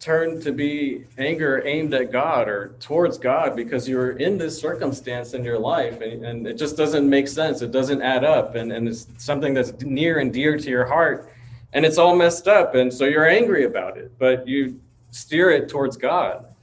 turned 0.00 0.42
to 0.42 0.52
be 0.52 1.04
anger 1.18 1.62
aimed 1.66 1.92
at 1.92 2.12
God 2.12 2.48
or 2.48 2.74
towards 2.80 3.18
God 3.18 3.56
because 3.56 3.88
you're 3.88 4.12
in 4.12 4.38
this 4.38 4.60
circumstance 4.60 5.34
in 5.34 5.44
your 5.44 5.58
life 5.58 6.00
and, 6.00 6.24
and 6.24 6.46
it 6.46 6.54
just 6.54 6.76
doesn't 6.76 7.08
make 7.08 7.28
sense. 7.28 7.62
It 7.62 7.72
doesn't 7.72 8.00
add 8.02 8.24
up. 8.24 8.54
And, 8.54 8.72
and 8.72 8.88
it's 8.88 9.06
something 9.18 9.54
that's 9.54 9.72
near 9.82 10.18
and 10.18 10.32
dear 10.32 10.56
to 10.56 10.68
your 10.68 10.84
heart 10.84 11.32
and 11.72 11.84
it's 11.84 11.98
all 11.98 12.16
messed 12.16 12.48
up 12.48 12.74
and 12.74 12.92
so 12.92 13.04
you're 13.04 13.28
angry 13.28 13.64
about 13.64 13.96
it 13.98 14.12
but 14.18 14.46
you 14.46 14.80
steer 15.10 15.50
it 15.50 15.68
towards 15.68 15.96
god. 15.96 16.54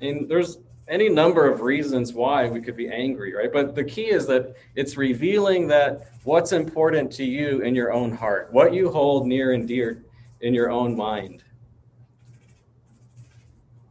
And 0.00 0.28
there's 0.28 0.58
any 0.88 1.08
number 1.08 1.50
of 1.50 1.62
reasons 1.62 2.12
why 2.12 2.48
we 2.48 2.60
could 2.60 2.76
be 2.76 2.88
angry 2.88 3.34
right? 3.34 3.52
But 3.52 3.74
the 3.74 3.84
key 3.84 4.10
is 4.10 4.26
that 4.26 4.54
it's 4.74 4.96
revealing 4.96 5.66
that 5.68 6.08
what's 6.24 6.52
important 6.52 7.10
to 7.12 7.24
you 7.24 7.60
in 7.62 7.74
your 7.74 7.92
own 7.92 8.12
heart 8.12 8.48
what 8.52 8.74
you 8.74 8.90
hold 8.90 9.26
near 9.26 9.52
and 9.52 9.66
dear 9.66 10.04
in 10.40 10.52
your 10.52 10.70
own 10.70 10.94
mind. 10.94 11.42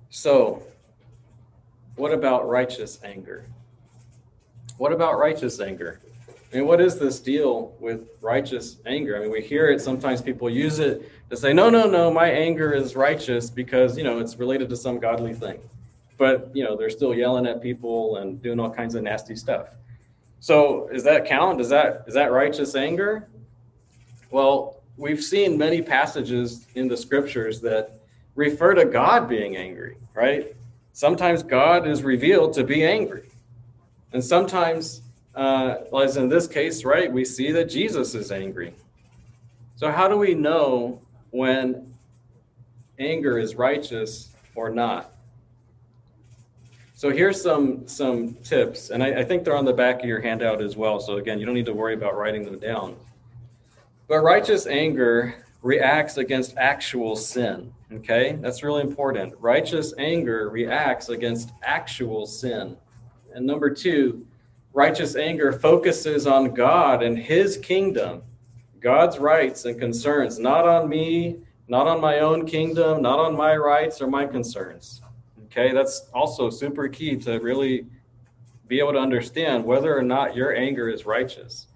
So 0.09 0.63
what 1.95 2.13
about 2.13 2.47
righteous 2.47 2.99
anger? 3.03 3.47
What 4.77 4.91
about 4.91 5.17
righteous 5.17 5.59
anger 5.59 5.99
I 6.53 6.57
mean, 6.57 6.67
what 6.67 6.79
is 6.79 6.99
this 6.99 7.19
deal 7.19 7.75
with 7.79 8.07
righteous 8.21 8.77
anger? 8.85 9.17
I 9.17 9.21
mean, 9.21 9.31
we 9.31 9.41
hear 9.41 9.71
it. 9.71 9.81
Sometimes 9.81 10.21
people 10.21 10.51
use 10.51 10.77
it 10.77 11.09
to 11.31 11.35
say, 11.35 11.51
no, 11.51 11.71
no, 11.71 11.89
no, 11.89 12.11
my 12.11 12.29
anger 12.29 12.73
is 12.73 12.95
righteous 12.95 13.49
because, 13.49 13.97
you 13.97 14.03
know, 14.03 14.19
it's 14.19 14.37
related 14.37 14.69
to 14.69 14.75
some 14.75 14.99
godly 14.99 15.33
thing. 15.33 15.59
But, 16.19 16.51
you 16.53 16.63
know, 16.63 16.77
they're 16.77 16.91
still 16.91 17.15
yelling 17.15 17.47
at 17.47 17.59
people 17.59 18.17
and 18.17 18.39
doing 18.39 18.59
all 18.59 18.69
kinds 18.69 18.93
of 18.93 19.01
nasty 19.01 19.35
stuff. 19.35 19.69
So 20.41 20.89
is 20.89 21.03
that 21.05 21.25
count? 21.25 21.59
Is 21.59 21.69
that 21.69 22.03
is 22.05 22.13
that 22.13 22.31
righteous 22.31 22.75
anger? 22.75 23.27
Well, 24.29 24.83
we've 24.95 25.23
seen 25.23 25.57
many 25.57 25.81
passages 25.81 26.67
in 26.75 26.87
the 26.87 26.97
scriptures 26.97 27.61
that 27.61 27.99
refer 28.35 28.75
to 28.75 28.85
God 28.85 29.27
being 29.27 29.55
angry, 29.57 29.97
right? 30.13 30.55
Sometimes 30.91 31.41
God 31.41 31.87
is 31.87 32.03
revealed 32.03 32.53
to 32.53 32.63
be 32.63 32.83
angry. 32.83 33.29
And 34.11 34.23
sometimes, 34.23 35.01
uh, 35.35 35.75
as 36.01 36.17
in 36.17 36.29
this 36.29 36.47
case, 36.47 36.85
right, 36.85 37.11
we 37.11 37.25
see 37.25 37.51
that 37.51 37.65
Jesus 37.65 38.15
is 38.15 38.31
angry. 38.31 38.73
So, 39.75 39.91
how 39.91 40.07
do 40.07 40.17
we 40.17 40.33
know 40.33 41.01
when 41.31 41.93
anger 42.99 43.37
is 43.37 43.55
righteous 43.55 44.35
or 44.55 44.69
not? 44.69 45.13
So 47.03 47.09
here's 47.09 47.41
some 47.41 47.85
some 47.85 48.35
tips, 48.45 48.89
and 48.89 49.03
I, 49.03 49.19
I, 49.19 49.23
think 49.25 49.43
they're 49.43 49.57
on 49.57 49.65
the 49.65 49.73
back 49.73 49.99
of 49.99 50.05
your 50.05 50.21
handout 50.21 50.61
as 50.61 50.77
well. 50.77 51.01
So 51.01 51.17
again, 51.17 51.37
you 51.37 51.45
don't 51.45 51.53
need 51.53 51.65
to 51.65 51.73
worry 51.73 51.95
about 51.95 52.15
writing 52.15 52.45
them 52.45 52.59
down. 52.59 52.95
But 54.07 54.19
righteous 54.19 54.67
anger 54.67 55.35
reacts 55.61 56.15
against 56.15 56.55
actual 56.55 57.17
sin. 57.17 57.73
Okay, 57.91 58.37
that's 58.39 58.63
really 58.63 58.83
important. 58.83 59.33
Righteous 59.41 59.93
anger 59.97 60.49
reacts 60.49 61.09
against 61.09 61.51
actual 61.61 62.25
sin. 62.25 62.77
And 63.33 63.45
number 63.45 63.69
two, 63.69 64.25
righteous 64.73 65.15
anger 65.15 65.51
focuses 65.51 66.27
on 66.27 66.53
God 66.53 67.03
and 67.03 67.17
His 67.17 67.57
kingdom, 67.57 68.23
God's 68.79 69.19
rights 69.19 69.65
and 69.65 69.79
concerns, 69.79 70.39
not 70.39 70.67
on 70.67 70.89
me, 70.89 71.37
not 71.67 71.87
on 71.87 72.01
my 72.01 72.19
own 72.19 72.45
kingdom, 72.45 73.01
not 73.01 73.19
on 73.19 73.35
my 73.35 73.55
rights 73.55 74.01
or 74.01 74.07
my 74.07 74.25
concerns. 74.25 75.01
Okay, 75.45 75.71
that's 75.71 76.09
also 76.13 76.49
super 76.49 76.87
key 76.87 77.15
to 77.17 77.39
really 77.39 77.85
be 78.67 78.79
able 78.79 78.93
to 78.93 78.99
understand 78.99 79.63
whether 79.63 79.95
or 79.95 80.01
not 80.01 80.35
your 80.35 80.55
anger 80.55 80.89
is 80.89 81.05
righteous. 81.05 81.67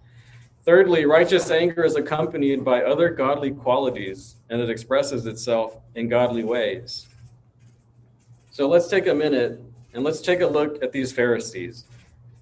Thirdly, 0.66 1.06
righteous 1.06 1.50
anger 1.52 1.86
is 1.86 1.96
accompanied 1.96 2.66
by 2.66 2.84
other 2.84 3.10
godly 3.10 3.52
qualities 3.52 4.36
and 4.50 4.60
it 4.60 4.70
expresses 4.70 5.26
itself 5.26 5.78
in 5.96 6.10
godly 6.10 6.44
ways. 6.44 7.08
So 8.52 8.68
let's 8.68 8.88
take 8.88 9.08
a 9.08 9.14
minute 9.14 9.62
and 9.94 10.04
let's 10.04 10.20
take 10.20 10.42
a 10.42 10.48
look 10.48 10.84
at 10.84 10.92
these 10.92 11.12
Pharisees. 11.12 11.86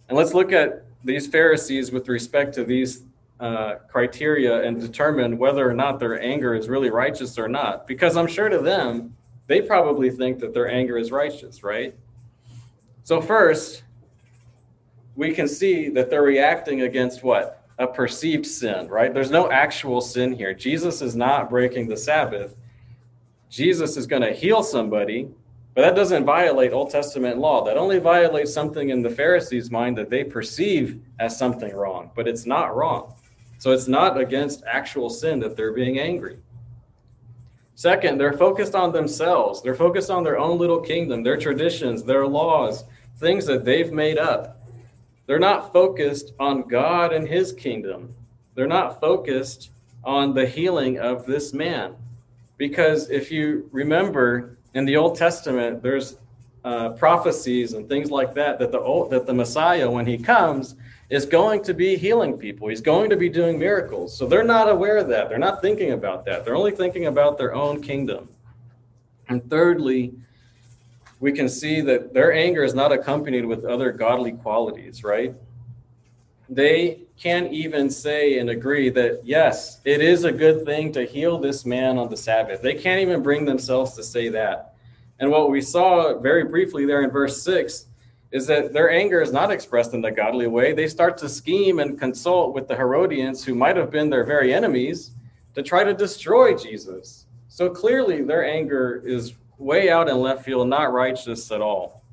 And 0.07 0.17
let's 0.17 0.33
look 0.33 0.51
at 0.51 0.85
these 1.03 1.27
Pharisees 1.27 1.91
with 1.91 2.07
respect 2.07 2.53
to 2.55 2.63
these 2.63 3.03
uh, 3.39 3.75
criteria 3.89 4.63
and 4.63 4.79
determine 4.79 5.37
whether 5.37 5.69
or 5.69 5.73
not 5.73 5.99
their 5.99 6.21
anger 6.21 6.55
is 6.55 6.69
really 6.69 6.89
righteous 6.89 7.37
or 7.37 7.47
not. 7.47 7.85
Because 7.87 8.15
I'm 8.15 8.27
sure 8.27 8.49
to 8.49 8.59
them, 8.59 9.15
they 9.47 9.61
probably 9.61 10.09
think 10.09 10.39
that 10.39 10.53
their 10.53 10.69
anger 10.69 10.97
is 10.97 11.11
righteous, 11.11 11.63
right? 11.63 11.95
So, 13.03 13.21
first, 13.21 13.83
we 15.15 15.33
can 15.33 15.47
see 15.47 15.89
that 15.89 16.09
they're 16.09 16.23
reacting 16.23 16.81
against 16.81 17.23
what? 17.23 17.63
A 17.77 17.87
perceived 17.87 18.45
sin, 18.45 18.87
right? 18.87 19.13
There's 19.13 19.31
no 19.31 19.51
actual 19.51 20.01
sin 20.01 20.33
here. 20.33 20.53
Jesus 20.53 21.01
is 21.01 21.15
not 21.15 21.49
breaking 21.49 21.87
the 21.87 21.97
Sabbath. 21.97 22.55
Jesus 23.49 23.97
is 23.97 24.07
going 24.07 24.21
to 24.21 24.33
heal 24.33 24.63
somebody, 24.63 25.29
but 25.75 25.81
that 25.81 25.95
doesn't 25.95 26.23
violate 26.23 26.71
Old 26.71 26.89
Testament 26.89 27.37
law. 27.37 27.63
That 27.65 27.75
only 27.75 27.99
violates 27.99 28.53
something 28.53 28.89
in 28.89 29.01
the 29.01 29.09
Pharisees' 29.09 29.69
mind 29.69 29.97
that 29.97 30.09
they 30.09 30.23
perceive 30.23 31.01
as 31.19 31.37
something 31.37 31.75
wrong, 31.75 32.11
but 32.15 32.29
it's 32.29 32.45
not 32.45 32.75
wrong. 32.75 33.13
So 33.57 33.71
it's 33.71 33.87
not 33.87 34.17
against 34.17 34.63
actual 34.65 35.09
sin 35.09 35.39
that 35.41 35.57
they're 35.57 35.73
being 35.73 35.99
angry. 35.99 36.37
Second, 37.75 38.17
they're 38.17 38.31
focused 38.31 38.73
on 38.73 38.93
themselves. 38.93 39.61
They're 39.61 39.75
focused 39.75 40.09
on 40.09 40.23
their 40.23 40.39
own 40.39 40.57
little 40.57 40.79
kingdom, 40.79 41.23
their 41.23 41.35
traditions, 41.35 42.03
their 42.03 42.25
laws, 42.25 42.85
things 43.17 43.45
that 43.47 43.65
they've 43.65 43.91
made 43.91 44.17
up. 44.17 44.65
They're 45.25 45.39
not 45.39 45.73
focused 45.73 46.33
on 46.39 46.69
God 46.69 47.11
and 47.11 47.27
his 47.27 47.51
kingdom. 47.51 48.15
They're 48.53 48.65
not 48.65 49.01
focused 49.01 49.71
on 50.05 50.33
the 50.33 50.45
healing 50.45 50.99
of 50.99 51.25
this 51.25 51.51
man. 51.53 51.95
Because 52.57 53.09
if 53.09 53.29
you 53.29 53.67
remember 53.73 54.57
in 54.75 54.85
the 54.85 54.97
Old 54.97 55.17
Testament, 55.17 55.81
there's 55.81 56.17
uh, 56.65 56.89
prophecies 56.89 57.73
and 57.73 57.87
things 57.87 58.11
like 58.11 58.35
that 58.35 58.59
that 58.59 58.71
the 58.71 58.79
old, 58.79 59.09
that 59.09 59.25
the 59.25 59.33
Messiah, 59.33 59.89
when 59.89 60.05
he 60.05 60.17
comes, 60.17 60.75
is 61.09 61.25
going 61.25 61.63
to 61.63 61.73
be 61.73 61.95
healing 61.95 62.37
people. 62.37 62.67
He's 62.67 62.81
going 62.81 63.09
to 63.09 63.15
be 63.15 63.29
doing 63.29 63.57
miracles. 63.57 64.15
So 64.15 64.27
they're 64.27 64.43
not 64.43 64.69
aware 64.69 64.97
of 64.97 65.07
that. 65.07 65.29
They're 65.29 65.37
not 65.37 65.61
thinking 65.61 65.93
about 65.93 66.25
that. 66.25 66.43
They're 66.43 66.55
only 66.55 66.71
thinking 66.71 67.05
about 67.05 67.37
their 67.37 67.53
own 67.55 67.81
kingdom. 67.81 68.27
And 69.29 69.49
thirdly, 69.49 70.13
we 71.19 71.31
can 71.31 71.47
see 71.47 71.79
that 71.81 72.13
their 72.13 72.33
anger 72.33 72.63
is 72.63 72.73
not 72.73 72.91
accompanied 72.91 73.45
with 73.45 73.63
other 73.63 73.91
godly 73.91 74.33
qualities, 74.33 75.03
right? 75.03 75.33
They 76.49 77.04
can't 77.17 77.51
even 77.51 77.89
say 77.89 78.39
and 78.39 78.49
agree 78.49 78.89
that, 78.89 79.21
yes, 79.23 79.79
it 79.85 80.01
is 80.01 80.23
a 80.23 80.31
good 80.31 80.65
thing 80.65 80.91
to 80.93 81.05
heal 81.05 81.37
this 81.37 81.65
man 81.65 81.97
on 81.97 82.09
the 82.09 82.17
Sabbath. 82.17 82.61
They 82.61 82.75
can't 82.75 83.01
even 83.01 83.23
bring 83.23 83.45
themselves 83.45 83.93
to 83.95 84.03
say 84.03 84.29
that. 84.29 84.75
And 85.19 85.31
what 85.31 85.49
we 85.49 85.61
saw 85.61 86.19
very 86.19 86.43
briefly 86.43 86.85
there 86.85 87.01
in 87.03 87.09
verse 87.09 87.41
6 87.41 87.85
is 88.31 88.47
that 88.47 88.73
their 88.73 88.89
anger 88.91 89.21
is 89.21 89.31
not 89.31 89.49
expressed 89.49 89.93
in 89.93 90.01
the 90.01 90.11
godly 90.11 90.47
way. 90.47 90.73
They 90.73 90.87
start 90.87 91.17
to 91.19 91.29
scheme 91.29 91.79
and 91.79 91.97
consult 91.97 92.53
with 92.53 92.67
the 92.67 92.75
Herodians, 92.75 93.45
who 93.45 93.55
might 93.55 93.77
have 93.77 93.91
been 93.91 94.09
their 94.09 94.25
very 94.25 94.53
enemies, 94.53 95.11
to 95.53 95.63
try 95.63 95.85
to 95.85 95.93
destroy 95.93 96.53
Jesus. 96.53 97.27
So 97.47 97.69
clearly, 97.69 98.23
their 98.23 98.45
anger 98.45 99.01
is 99.05 99.35
way 99.57 99.89
out 99.89 100.09
in 100.09 100.17
left 100.17 100.43
field, 100.43 100.67
not 100.67 100.91
righteous 100.91 101.49
at 101.49 101.61
all. 101.61 102.03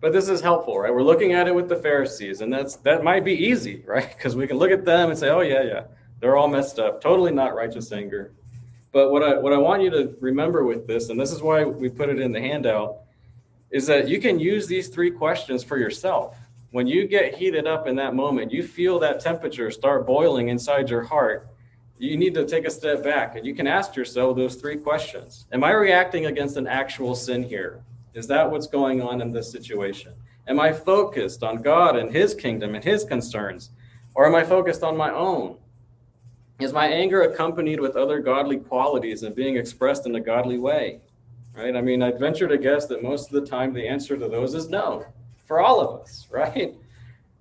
But 0.00 0.12
this 0.12 0.28
is 0.28 0.40
helpful, 0.40 0.78
right? 0.78 0.94
We're 0.94 1.02
looking 1.02 1.32
at 1.32 1.48
it 1.48 1.54
with 1.54 1.68
the 1.68 1.76
Pharisees, 1.76 2.40
and 2.40 2.52
that's 2.52 2.76
that 2.76 3.02
might 3.02 3.24
be 3.24 3.34
easy, 3.34 3.82
right? 3.86 4.08
Because 4.08 4.36
we 4.36 4.46
can 4.46 4.58
look 4.58 4.70
at 4.70 4.84
them 4.84 5.10
and 5.10 5.18
say, 5.18 5.28
"Oh 5.28 5.40
yeah, 5.40 5.62
yeah, 5.62 5.84
they're 6.20 6.36
all 6.36 6.48
messed 6.48 6.78
up. 6.78 7.00
Totally 7.00 7.32
not 7.32 7.54
righteous 7.54 7.90
anger." 7.92 8.32
But 8.92 9.10
what 9.10 9.22
I 9.22 9.38
what 9.38 9.52
I 9.52 9.58
want 9.58 9.82
you 9.82 9.90
to 9.90 10.16
remember 10.20 10.64
with 10.64 10.86
this, 10.86 11.08
and 11.10 11.18
this 11.20 11.32
is 11.32 11.42
why 11.42 11.64
we 11.64 11.88
put 11.88 12.08
it 12.08 12.20
in 12.20 12.32
the 12.32 12.40
handout, 12.40 12.98
is 13.70 13.86
that 13.86 14.08
you 14.08 14.20
can 14.20 14.38
use 14.38 14.66
these 14.66 14.88
three 14.88 15.10
questions 15.10 15.62
for 15.62 15.78
yourself. 15.78 16.36
When 16.70 16.86
you 16.86 17.06
get 17.06 17.34
heated 17.34 17.66
up 17.66 17.86
in 17.86 17.96
that 17.96 18.14
moment, 18.14 18.52
you 18.52 18.62
feel 18.62 18.98
that 18.98 19.20
temperature 19.20 19.70
start 19.70 20.06
boiling 20.06 20.48
inside 20.48 20.90
your 20.90 21.02
heart. 21.02 21.48
You 21.98 22.16
need 22.16 22.34
to 22.34 22.46
take 22.46 22.66
a 22.66 22.70
step 22.70 23.02
back 23.02 23.36
and 23.36 23.46
you 23.46 23.54
can 23.54 23.66
ask 23.66 23.96
yourself 23.96 24.36
those 24.36 24.56
three 24.56 24.76
questions. 24.76 25.46
Am 25.50 25.64
I 25.64 25.72
reacting 25.72 26.26
against 26.26 26.56
an 26.56 26.66
actual 26.66 27.14
sin 27.14 27.42
here? 27.42 27.82
Is 28.14 28.26
that 28.28 28.50
what's 28.50 28.66
going 28.66 29.02
on 29.02 29.20
in 29.20 29.32
this 29.32 29.50
situation? 29.50 30.12
Am 30.46 30.58
I 30.58 30.72
focused 30.72 31.42
on 31.42 31.62
God 31.62 31.96
and 31.96 32.10
His 32.10 32.34
kingdom 32.34 32.74
and 32.74 32.84
His 32.84 33.04
concerns? 33.04 33.70
Or 34.14 34.26
am 34.26 34.34
I 34.34 34.44
focused 34.44 34.82
on 34.82 34.96
my 34.96 35.10
own? 35.10 35.58
Is 36.58 36.72
my 36.72 36.88
anger 36.88 37.22
accompanied 37.22 37.80
with 37.80 37.96
other 37.96 38.20
godly 38.20 38.56
qualities 38.56 39.22
and 39.22 39.34
being 39.34 39.56
expressed 39.56 40.06
in 40.06 40.14
a 40.16 40.20
godly 40.20 40.58
way? 40.58 41.00
right? 41.58 41.74
I 41.74 41.80
mean, 41.80 42.02
I'd 42.02 42.18
venture 42.18 42.46
to 42.48 42.56
guess 42.56 42.86
that 42.86 43.02
most 43.02 43.32
of 43.32 43.40
the 43.40 43.46
time 43.46 43.72
the 43.72 43.86
answer 43.86 44.16
to 44.16 44.28
those 44.28 44.54
is 44.54 44.68
no 44.68 45.04
for 45.46 45.60
all 45.60 45.80
of 45.80 46.00
us, 46.00 46.26
right? 46.30 46.74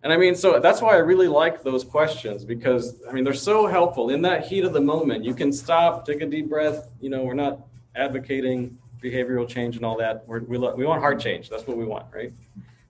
And 0.03 0.13
I 0.13 0.17
mean, 0.17 0.35
so 0.35 0.59
that's 0.59 0.81
why 0.81 0.93
I 0.93 0.97
really 0.97 1.27
like 1.27 1.63
those 1.63 1.83
questions 1.83 2.45
because 2.45 3.01
I 3.07 3.11
mean, 3.11 3.23
they're 3.23 3.33
so 3.33 3.67
helpful 3.67 4.09
in 4.09 4.21
that 4.23 4.45
heat 4.45 4.63
of 4.63 4.73
the 4.73 4.81
moment. 4.81 5.23
You 5.23 5.33
can 5.33 5.51
stop, 5.51 6.05
take 6.05 6.21
a 6.21 6.25
deep 6.25 6.49
breath. 6.49 6.87
You 7.01 7.09
know, 7.09 7.23
we're 7.23 7.33
not 7.33 7.59
advocating 7.95 8.77
behavioral 9.01 9.47
change 9.47 9.75
and 9.75 9.85
all 9.85 9.97
that. 9.97 10.27
We're, 10.27 10.41
we, 10.41 10.57
we 10.57 10.85
want 10.85 11.01
heart 11.01 11.19
change. 11.19 11.49
That's 11.49 11.67
what 11.67 11.77
we 11.77 11.85
want, 11.85 12.05
right? 12.13 12.33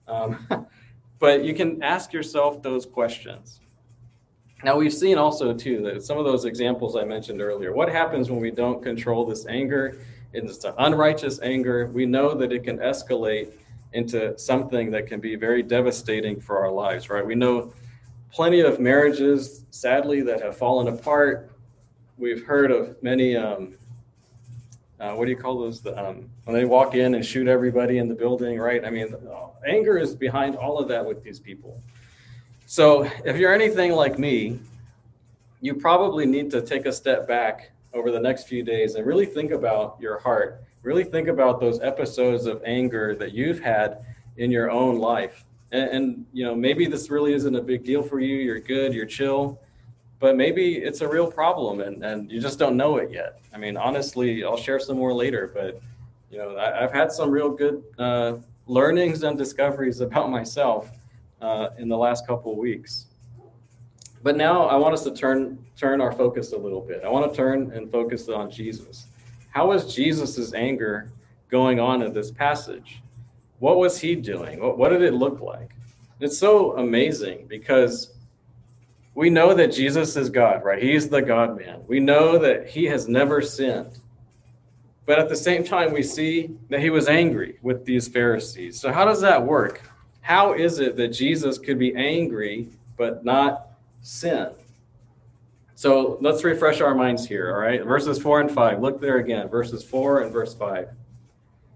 Um, 0.06 0.66
but 1.18 1.44
you 1.44 1.54
can 1.54 1.82
ask 1.82 2.12
yourself 2.12 2.62
those 2.62 2.86
questions. 2.86 3.60
Now, 4.64 4.76
we've 4.76 4.92
seen 4.92 5.18
also, 5.18 5.54
too, 5.54 5.82
that 5.82 6.02
some 6.02 6.18
of 6.18 6.24
those 6.24 6.44
examples 6.44 6.96
I 6.96 7.04
mentioned 7.04 7.40
earlier. 7.40 7.72
What 7.72 7.88
happens 7.88 8.28
when 8.28 8.40
we 8.40 8.50
don't 8.50 8.82
control 8.82 9.24
this 9.24 9.46
anger? 9.46 9.98
It's 10.32 10.64
an 10.64 10.74
unrighteous 10.78 11.40
anger. 11.42 11.86
We 11.86 12.06
know 12.06 12.34
that 12.34 12.52
it 12.52 12.64
can 12.64 12.78
escalate 12.78 13.52
into 13.92 14.36
something 14.38 14.90
that 14.90 15.06
can 15.06 15.20
be 15.20 15.36
very 15.36 15.62
devastating 15.62 16.40
for 16.40 16.58
our 16.58 16.70
lives, 16.70 17.08
right? 17.08 17.24
We 17.24 17.34
know 17.34 17.72
plenty 18.32 18.60
of 18.60 18.80
marriages, 18.80 19.64
sadly, 19.70 20.20
that 20.22 20.42
have 20.42 20.56
fallen 20.56 20.88
apart. 20.88 21.52
We've 22.18 22.44
heard 22.44 22.70
of 22.70 23.00
many, 23.02 23.36
um, 23.36 23.77
uh, 25.00 25.14
what 25.14 25.26
do 25.26 25.30
you 25.30 25.36
call 25.36 25.58
those? 25.60 25.80
The, 25.80 25.96
um, 25.98 26.28
when 26.44 26.56
they 26.56 26.64
walk 26.64 26.94
in 26.94 27.14
and 27.14 27.24
shoot 27.24 27.46
everybody 27.46 27.98
in 27.98 28.08
the 28.08 28.14
building, 28.14 28.58
right? 28.58 28.84
I 28.84 28.90
mean, 28.90 29.14
anger 29.66 29.96
is 29.98 30.14
behind 30.14 30.56
all 30.56 30.78
of 30.78 30.88
that 30.88 31.04
with 31.04 31.22
these 31.22 31.38
people. 31.38 31.80
So 32.66 33.10
if 33.24 33.36
you're 33.36 33.52
anything 33.52 33.92
like 33.92 34.18
me, 34.18 34.58
you 35.60 35.74
probably 35.74 36.26
need 36.26 36.50
to 36.50 36.60
take 36.60 36.86
a 36.86 36.92
step 36.92 37.26
back 37.26 37.70
over 37.94 38.10
the 38.10 38.20
next 38.20 38.48
few 38.48 38.62
days 38.62 38.94
and 38.94 39.06
really 39.06 39.26
think 39.26 39.52
about 39.52 39.96
your 40.00 40.18
heart. 40.18 40.62
Really 40.82 41.04
think 41.04 41.28
about 41.28 41.60
those 41.60 41.80
episodes 41.80 42.46
of 42.46 42.62
anger 42.64 43.14
that 43.16 43.32
you've 43.32 43.60
had 43.60 44.04
in 44.36 44.50
your 44.50 44.70
own 44.70 44.98
life. 44.98 45.44
And, 45.72 45.90
and, 45.90 46.26
you 46.32 46.44
know, 46.44 46.54
maybe 46.54 46.86
this 46.86 47.10
really 47.10 47.34
isn't 47.34 47.54
a 47.54 47.60
big 47.62 47.84
deal 47.84 48.02
for 48.02 48.20
you. 48.20 48.36
You're 48.36 48.60
good, 48.60 48.94
you're 48.94 49.06
chill, 49.06 49.60
but 50.20 50.36
maybe 50.36 50.76
it's 50.76 51.00
a 51.00 51.08
real 51.08 51.30
problem 51.30 51.80
and, 51.80 52.04
and 52.04 52.30
you 52.30 52.40
just 52.40 52.58
don't 52.58 52.76
know 52.76 52.96
it 52.96 53.10
yet. 53.10 53.40
I 53.54 53.58
mean, 53.58 53.76
honestly, 53.76 54.44
I'll 54.44 54.56
share 54.56 54.80
some 54.80 54.96
more 54.96 55.12
later, 55.12 55.50
but 55.54 55.80
you 56.30 56.38
know, 56.38 56.56
I, 56.56 56.80
have 56.80 56.92
had 56.92 57.12
some 57.12 57.30
real 57.30 57.50
good 57.50 57.82
uh, 57.98 58.36
learnings 58.66 59.22
and 59.22 59.38
discoveries 59.38 60.00
about 60.08 60.30
myself 60.30 60.90
uh, 61.40 61.70
in 61.78 61.88
the 61.88 61.96
last 61.96 62.26
couple 62.26 62.52
of 62.52 62.58
weeks. 62.58 63.06
But 64.22 64.36
now 64.36 64.64
I 64.66 64.74
want 64.76 64.94
us 64.94 65.04
to 65.04 65.12
turn 65.12 65.64
turn 65.76 66.00
our 66.00 66.10
focus 66.10 66.52
a 66.52 66.58
little 66.58 66.80
bit. 66.80 67.02
I 67.04 67.08
want 67.08 67.30
to 67.30 67.36
turn 67.36 67.70
and 67.72 67.90
focus 67.90 68.28
on 68.28 68.50
Jesus. 68.50 69.06
How 69.50 69.68
was 69.68 69.94
Jesus' 69.94 70.52
anger 70.54 71.12
going 71.48 71.78
on 71.78 72.02
in 72.02 72.12
this 72.12 72.32
passage? 72.32 73.00
What 73.60 73.78
was 73.78 74.00
he 74.00 74.16
doing? 74.16 74.60
What, 74.60 74.76
what 74.76 74.88
did 74.88 75.02
it 75.02 75.14
look 75.14 75.40
like? 75.40 75.70
It's 76.20 76.36
so 76.36 76.76
amazing 76.78 77.46
because 77.46 78.17
we 79.18 79.30
know 79.30 79.52
that 79.52 79.72
Jesus 79.72 80.14
is 80.14 80.30
God, 80.30 80.62
right? 80.62 80.80
He's 80.80 81.08
the 81.08 81.20
God 81.20 81.58
man. 81.58 81.82
We 81.88 81.98
know 81.98 82.38
that 82.38 82.68
he 82.68 82.84
has 82.84 83.08
never 83.08 83.42
sinned. 83.42 83.98
But 85.06 85.18
at 85.18 85.28
the 85.28 85.34
same 85.34 85.64
time, 85.64 85.92
we 85.92 86.04
see 86.04 86.56
that 86.70 86.78
he 86.78 86.88
was 86.88 87.08
angry 87.08 87.58
with 87.60 87.84
these 87.84 88.06
Pharisees. 88.06 88.78
So, 88.80 88.92
how 88.92 89.04
does 89.04 89.20
that 89.22 89.44
work? 89.44 89.82
How 90.20 90.52
is 90.52 90.78
it 90.78 90.96
that 90.98 91.08
Jesus 91.08 91.58
could 91.58 91.80
be 91.80 91.96
angry 91.96 92.68
but 92.96 93.24
not 93.24 93.70
sin? 94.02 94.50
So, 95.74 96.18
let's 96.20 96.44
refresh 96.44 96.80
our 96.80 96.94
minds 96.94 97.26
here, 97.26 97.52
all 97.52 97.60
right? 97.60 97.84
Verses 97.84 98.22
4 98.22 98.42
and 98.42 98.50
5. 98.52 98.80
Look 98.80 99.00
there 99.00 99.18
again, 99.18 99.48
verses 99.48 99.82
4 99.82 100.20
and 100.20 100.32
verse 100.32 100.54
5. 100.54 100.90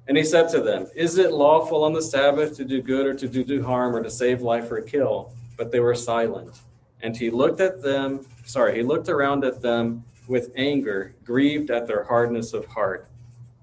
And 0.07 0.17
he 0.17 0.23
said 0.23 0.49
to 0.51 0.61
them, 0.61 0.87
Is 0.95 1.19
it 1.19 1.33
lawful 1.33 1.83
on 1.83 1.93
the 1.93 2.03
Sabbath 2.03 2.57
to 2.59 2.65
do 2.65 2.81
good 2.81 3.05
or 3.05 3.15
to 3.15 3.27
do 3.27 3.65
harm 3.65 3.97
or 3.97 4.03
to 4.05 4.11
save 4.13 4.43
life 4.43 4.71
or 4.71 4.81
kill? 4.81 5.33
But 5.57 5.73
they 5.73 5.81
were 5.81 5.97
silent. 5.97 6.61
And 7.03 7.17
he 7.17 7.31
looked 7.31 7.61
at 7.61 7.83
them, 7.83 8.25
sorry, 8.45 8.77
he 8.77 8.83
looked 8.83 9.09
around 9.09 9.45
at 9.45 9.61
them 9.61 10.05
with 10.29 10.53
anger, 10.57 11.15
grieved 11.25 11.71
at 11.71 11.87
their 11.87 12.05
hardness 12.05 12.53
of 12.53 12.65
heart. 12.67 13.09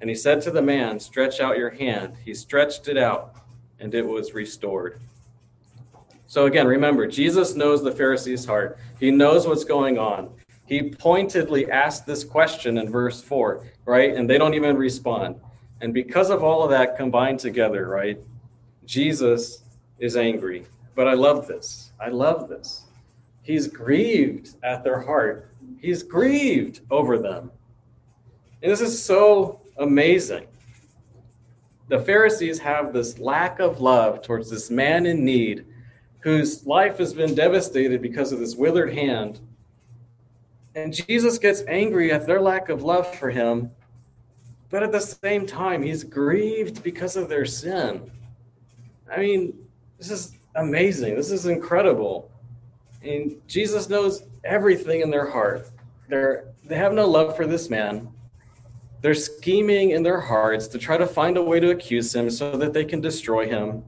And 0.02 0.10
he 0.10 0.16
said 0.16 0.42
to 0.44 0.52
the 0.52 0.62
man, 0.62 1.00
Stretch 1.00 1.40
out 1.40 1.58
your 1.58 1.70
hand. 1.70 2.14
He 2.24 2.34
stretched 2.34 2.88
it 2.88 2.98
out, 2.98 3.36
and 3.80 3.94
it 3.94 4.06
was 4.06 4.34
restored. 4.34 5.00
So 6.28 6.46
again, 6.46 6.68
remember, 6.68 7.08
Jesus 7.08 7.56
knows 7.56 7.84
the 7.84 7.92
Pharisee's 7.92 8.46
heart. 8.46 8.78
He 9.00 9.10
knows 9.10 9.48
what's 9.48 9.64
going 9.64 9.98
on. 9.98 10.30
He 10.68 10.92
pointedly 10.92 11.72
asked 11.72 12.06
this 12.06 12.24
question 12.24 12.78
in 12.78 12.92
verse 12.92 13.22
4, 13.22 13.66
right? 13.86 14.16
And 14.16 14.30
they 14.30 14.38
don't 14.38 14.54
even 14.54 14.78
respond. 14.78 15.38
And 15.82 15.94
because 15.94 16.30
of 16.30 16.44
all 16.44 16.64
of 16.64 16.70
that 16.70 16.98
combined 16.98 17.40
together, 17.40 17.88
right? 17.88 18.20
Jesus 18.86 19.64
is 19.98 20.16
angry. 20.16 20.66
But 20.94 21.08
I 21.08 21.14
love 21.14 21.48
this. 21.48 21.92
I 22.00 22.10
love 22.10 22.50
this. 22.50 22.84
He's 23.42 23.68
grieved 23.68 24.56
at 24.64 24.84
their 24.84 25.00
heart. 25.00 25.54
He's 25.80 26.04
grieved 26.04 26.82
over 26.92 27.18
them. 27.18 27.52
And 28.62 28.72
this 28.72 28.82
is 28.82 29.04
so 29.04 29.62
amazing. 29.78 30.48
The 31.88 32.00
Pharisees 32.00 32.60
have 32.60 32.94
this 32.94 33.18
lack 33.18 33.60
of 33.60 33.82
love 33.82 34.22
towards 34.22 34.50
this 34.50 34.70
man 34.70 35.06
in 35.06 35.26
need 35.26 35.66
whose 36.20 36.66
life 36.66 36.98
has 36.98 37.14
been 37.14 37.34
devastated 37.34 38.02
because 38.02 38.32
of 38.32 38.40
this 38.40 38.56
withered 38.56 38.94
hand. 38.94 39.40
And 40.76 40.94
Jesus 40.94 41.38
gets 41.38 41.64
angry 41.68 42.12
at 42.12 42.28
their 42.28 42.42
lack 42.42 42.70
of 42.70 42.84
love 42.84 43.14
for 43.16 43.30
him, 43.30 43.72
but 44.70 44.84
at 44.84 44.92
the 44.92 45.00
same 45.00 45.48
time, 45.48 45.82
he's 45.82 46.04
grieved 46.04 46.84
because 46.84 47.16
of 47.16 47.28
their 47.28 47.46
sin. 47.46 48.12
I 49.12 49.20
mean, 49.20 49.58
this 49.98 50.12
is 50.12 50.38
amazing. 50.56 51.16
This 51.16 51.32
is 51.32 51.48
incredible. 51.48 52.30
And 53.02 53.42
Jesus 53.48 53.90
knows 53.90 54.24
everything 54.44 55.02
in 55.02 55.10
their 55.10 55.30
heart. 55.30 55.70
They're 56.08 56.46
they 56.70 56.76
have 56.76 56.94
no 56.94 57.08
love 57.08 57.36
for 57.36 57.48
this 57.48 57.70
man. 57.70 58.08
They're 59.02 59.16
scheming 59.16 59.92
in 59.92 60.04
their 60.04 60.20
hearts 60.20 60.68
to 60.68 60.78
try 60.78 60.98
to 60.98 61.08
find 61.08 61.36
a 61.36 61.42
way 61.42 61.60
to 61.60 61.72
accuse 61.72 62.14
him 62.14 62.30
so 62.30 62.56
that 62.58 62.74
they 62.74 62.86
can 62.86 63.02
destroy 63.02 63.48
him. 63.48 63.84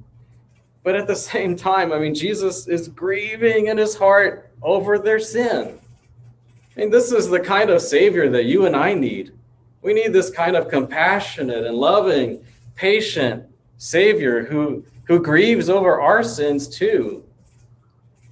But 0.84 0.95
at 0.95 1.06
the 1.06 1.15
same 1.32 1.56
time, 1.56 1.93
I 1.93 2.00
mean, 2.00 2.15
Jesus 2.15 2.67
is 2.67 2.88
grieving 2.88 3.67
in 3.67 3.78
his 3.78 3.95
heart 3.95 4.52
over 4.63 4.97
their 4.97 5.19
sin. 5.19 5.80
I 6.76 6.80
mean, 6.80 6.89
this 6.89 7.12
is 7.12 7.30
the 7.30 7.39
kind 7.39 7.69
of 7.69 7.82
Savior 7.82 8.30
that 8.30 8.45
you 8.45 8.65
and 8.65 8.76
I 8.76 8.93
need. 8.93 9.34
We 9.84 9.93
need 9.93 10.13
this 10.13 10.32
kind 10.32 10.56
of 10.56 10.69
compassionate 10.69 11.65
and 11.65 11.76
loving, 11.76 12.43
patient 12.76 13.45
Savior 13.78 14.45
who, 14.45 14.84
who 15.04 15.19
grieves 15.19 15.69
over 15.69 16.02
our 16.02 16.24
sins 16.24 16.67
too. 16.67 17.24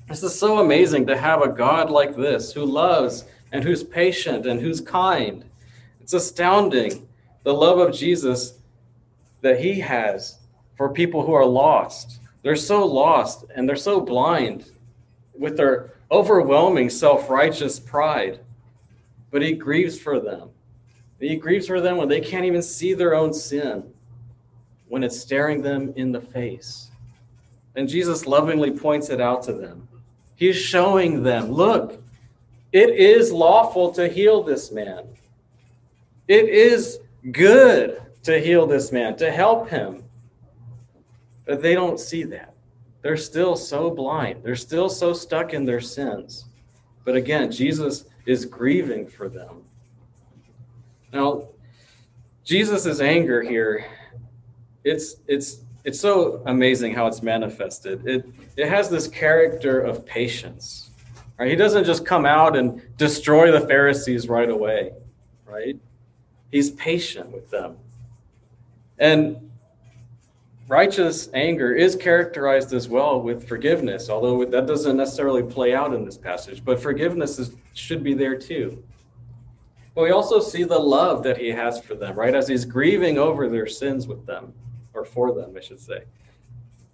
This 0.09 0.23
is 0.23 0.33
so 0.33 0.57
amazing 0.57 1.05
to 1.05 1.15
have 1.15 1.43
a 1.43 1.49
God 1.49 1.91
like 1.91 2.15
this 2.15 2.51
who 2.51 2.65
loves 2.65 3.25
and 3.51 3.63
who's 3.63 3.83
patient 3.83 4.47
and 4.47 4.59
who's 4.59 4.81
kind. 4.81 5.45
It's 6.01 6.13
astounding 6.13 7.07
the 7.43 7.53
love 7.53 7.77
of 7.77 7.93
Jesus 7.93 8.55
that 9.41 9.59
he 9.61 9.79
has 9.81 10.39
for 10.75 10.91
people 10.91 11.23
who 11.23 11.33
are 11.33 11.45
lost. 11.45 12.21
They're 12.41 12.55
so 12.55 12.83
lost 12.87 13.45
and 13.53 13.69
they're 13.69 13.75
so 13.75 14.01
blind 14.01 14.71
with 15.37 15.55
their 15.55 15.91
overwhelming 16.09 16.89
self 16.89 17.29
righteous 17.29 17.79
pride. 17.79 18.39
But 19.29 19.43
he 19.43 19.53
grieves 19.53 19.99
for 19.99 20.19
them. 20.19 20.49
He 21.19 21.35
grieves 21.35 21.67
for 21.67 21.81
them 21.81 21.97
when 21.97 22.07
they 22.07 22.21
can't 22.21 22.45
even 22.45 22.63
see 22.63 22.95
their 22.95 23.13
own 23.13 23.31
sin, 23.31 23.93
when 24.87 25.03
it's 25.03 25.19
staring 25.19 25.61
them 25.61 25.93
in 25.95 26.11
the 26.11 26.21
face. 26.21 26.89
And 27.75 27.87
Jesus 27.87 28.25
lovingly 28.25 28.71
points 28.71 29.09
it 29.09 29.21
out 29.21 29.43
to 29.43 29.53
them. 29.53 29.88
He's 30.39 30.55
showing 30.55 31.21
them, 31.21 31.51
look, 31.51 32.01
it 32.71 32.91
is 32.91 33.29
lawful 33.29 33.91
to 33.91 34.07
heal 34.07 34.41
this 34.41 34.71
man. 34.71 35.05
It 36.29 36.47
is 36.47 36.99
good 37.33 38.01
to 38.23 38.39
heal 38.39 38.65
this 38.65 38.93
man, 38.93 39.17
to 39.17 39.29
help 39.29 39.69
him. 39.69 40.05
But 41.45 41.61
they 41.61 41.73
don't 41.73 41.99
see 41.99 42.23
that. 42.23 42.53
They're 43.01 43.17
still 43.17 43.57
so 43.57 43.91
blind. 43.91 44.41
They're 44.41 44.55
still 44.55 44.87
so 44.87 45.11
stuck 45.11 45.53
in 45.53 45.65
their 45.65 45.81
sins. 45.81 46.45
But 47.03 47.17
again, 47.17 47.51
Jesus 47.51 48.05
is 48.25 48.45
grieving 48.45 49.07
for 49.07 49.27
them. 49.27 49.63
Now, 51.11 51.49
Jesus' 52.45 53.01
anger 53.01 53.41
here, 53.41 53.85
it's 54.85 55.17
it's 55.27 55.65
it's 55.83 55.99
so 55.99 56.41
amazing 56.45 56.93
how 56.93 57.07
it's 57.07 57.21
manifested. 57.21 58.05
It 58.07 58.25
it 58.57 58.67
has 58.67 58.89
this 58.89 59.07
character 59.07 59.79
of 59.79 60.05
patience. 60.05 60.89
Right? 61.37 61.49
He 61.49 61.55
doesn't 61.55 61.85
just 61.85 62.05
come 62.05 62.25
out 62.25 62.57
and 62.57 62.81
destroy 62.97 63.51
the 63.51 63.61
Pharisees 63.61 64.27
right 64.27 64.49
away, 64.49 64.91
right? 65.45 65.79
He's 66.51 66.71
patient 66.71 67.31
with 67.31 67.49
them. 67.49 67.77
And 68.97 69.49
righteous 70.67 71.29
anger 71.33 71.73
is 71.73 71.95
characterized 71.95 72.73
as 72.73 72.89
well 72.89 73.21
with 73.21 73.47
forgiveness, 73.47 74.09
although 74.09 74.43
that 74.43 74.67
doesn't 74.67 74.97
necessarily 74.97 75.43
play 75.43 75.73
out 75.73 75.93
in 75.93 76.03
this 76.03 76.17
passage, 76.17 76.63
but 76.65 76.81
forgiveness 76.81 77.39
is, 77.39 77.55
should 77.73 78.03
be 78.03 78.13
there 78.13 78.37
too. 78.37 78.83
But 79.95 80.03
we 80.03 80.11
also 80.11 80.41
see 80.41 80.65
the 80.65 80.77
love 80.77 81.23
that 81.23 81.37
he 81.37 81.49
has 81.49 81.81
for 81.81 81.95
them, 81.95 82.15
right? 82.15 82.35
As 82.35 82.49
he's 82.49 82.65
grieving 82.65 83.17
over 83.17 83.47
their 83.47 83.67
sins 83.67 84.07
with 84.07 84.25
them, 84.25 84.53
or 84.99 85.05
for 85.05 85.33
them, 85.33 85.53
I 85.57 85.61
should 85.61 85.79
say. 85.79 86.03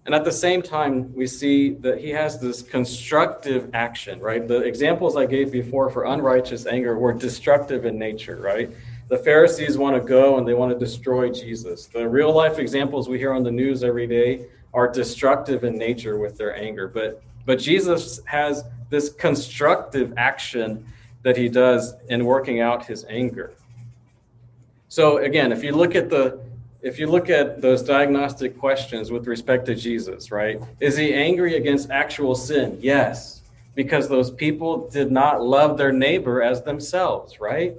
And 0.05 0.13
at 0.13 0.23
the 0.23 0.31
same 0.31 0.61
time, 0.61 1.13
we 1.15 1.25
see 1.25 1.71
that 1.75 1.99
he 1.99 2.11
has 2.11 2.39
this 2.39 2.61
constructive 2.61 3.71
action, 3.73 4.19
right? 4.19 4.47
The 4.47 4.59
examples 4.59 5.17
I 5.17 5.25
gave 5.25 5.51
before 5.51 5.89
for 5.89 6.03
unrighteous 6.03 6.67
anger 6.67 6.97
were 6.99 7.11
destructive 7.11 7.85
in 7.85 7.97
nature, 7.97 8.35
right? 8.37 8.69
The 9.07 9.17
Pharisees 9.17 9.77
want 9.77 9.95
to 9.95 10.07
go 10.07 10.37
and 10.37 10.47
they 10.47 10.53
want 10.53 10.71
to 10.71 10.77
destroy 10.77 11.31
Jesus. 11.31 11.87
The 11.87 12.07
real 12.07 12.33
life 12.33 12.59
examples 12.59 13.09
we 13.09 13.17
hear 13.17 13.33
on 13.33 13.43
the 13.43 13.51
news 13.51 13.83
every 13.83 14.05
day 14.05 14.45
are 14.73 14.87
destructive 14.87 15.63
in 15.63 15.77
nature 15.77 16.19
with 16.19 16.37
their 16.37 16.55
anger. 16.55 16.87
But 16.87 17.23
but 17.45 17.59
Jesus 17.59 18.19
has 18.25 18.63
this 18.89 19.09
constructive 19.09 20.13
action 20.17 20.85
that 21.21 21.37
he 21.37 21.49
does 21.49 21.93
in 22.09 22.25
working 22.25 22.59
out 22.59 22.85
his 22.85 23.05
anger. 23.09 23.53
So 24.87 25.17
again, 25.17 25.51
if 25.51 25.63
you 25.63 25.71
look 25.71 25.95
at 25.95 26.09
the 26.09 26.39
if 26.85 26.99
you 26.99 27.07
look 27.07 27.31
at 27.31 27.63
those 27.63 27.81
diagnostic 27.81 28.59
questions 28.59 29.11
with 29.11 29.25
respect 29.25 29.65
to 29.65 29.73
Jesus, 29.73 30.29
right? 30.29 30.61
Is 30.79 30.95
he 30.95 31.15
angry 31.15 31.55
against 31.55 31.89
actual 31.89 32.35
sin? 32.35 32.77
Yes, 32.79 33.41
because 33.73 34.07
those 34.07 34.29
people 34.29 34.87
did 34.89 35.11
not 35.11 35.41
love 35.41 35.79
their 35.79 35.91
neighbor 35.91 36.43
as 36.43 36.61
themselves, 36.61 37.39
right? 37.39 37.75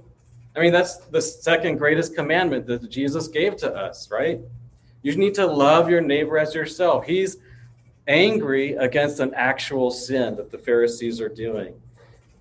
I 0.57 0.59
mean, 0.59 0.73
that's 0.73 0.97
the 0.97 1.23
second 1.23 1.77
greatest 1.77 2.17
commandment 2.17 2.67
that 2.67 2.91
Jesus 2.91 3.29
gave 3.29 3.57
to 3.59 3.73
us, 3.73 4.11
right? 4.11 4.41
You 5.03 5.15
need 5.15 5.35
to 5.35 5.47
love 5.47 5.89
your 5.89 6.01
neighbor 6.01 6.37
as 6.37 6.53
yourself. 6.53 7.07
He's 7.07 7.37
angry 8.09 8.73
against 8.73 9.21
an 9.21 9.33
actual 9.35 9.93
sin 9.93 10.35
that 10.35 10.51
the 10.51 10.59
Pharisees 10.59 11.21
are 11.21 11.29
doing. 11.29 11.81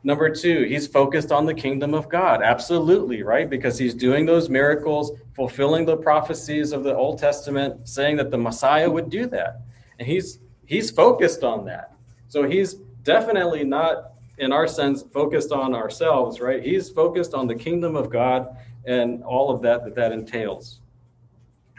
Number 0.06 0.30
two, 0.30 0.66
he's 0.66 0.86
focused 0.86 1.32
on 1.32 1.48
the 1.48 1.54
kingdom 1.56 1.96
of 1.96 2.10
God. 2.10 2.44
Absolutely, 2.44 3.24
right? 3.24 3.50
Because 3.50 3.80
he's 3.80 3.96
doing 3.96 4.28
those 4.28 4.52
miracles, 4.52 5.12
fulfilling 5.34 5.84
the 5.84 5.98
prophecies 5.98 6.74
of 6.74 6.84
the 6.84 6.96
Old 6.96 7.18
Testament, 7.18 7.90
saying 7.90 8.18
that 8.18 8.30
the 8.30 8.38
Messiah 8.38 8.88
would 8.88 9.10
do 9.10 9.26
that. 9.26 9.62
And 9.98 10.08
he's 10.08 10.38
he's 10.64 10.92
focused 10.92 11.44
on 11.44 11.66
that. 11.66 11.96
So 12.28 12.44
he's 12.44 12.76
definitely 13.02 13.64
not 13.64 14.12
in 14.38 14.52
our 14.52 14.68
sense 14.68 15.02
focused 15.12 15.52
on 15.52 15.74
ourselves, 15.74 16.40
right? 16.40 16.62
He's 16.62 16.88
focused 16.88 17.34
on 17.34 17.48
the 17.48 17.56
kingdom 17.56 17.96
of 17.96 18.12
God 18.12 18.56
and 18.86 19.24
all 19.24 19.50
of 19.50 19.64
that 19.64 19.84
that 19.86 19.96
that 19.96 20.12
entails. 20.12 20.82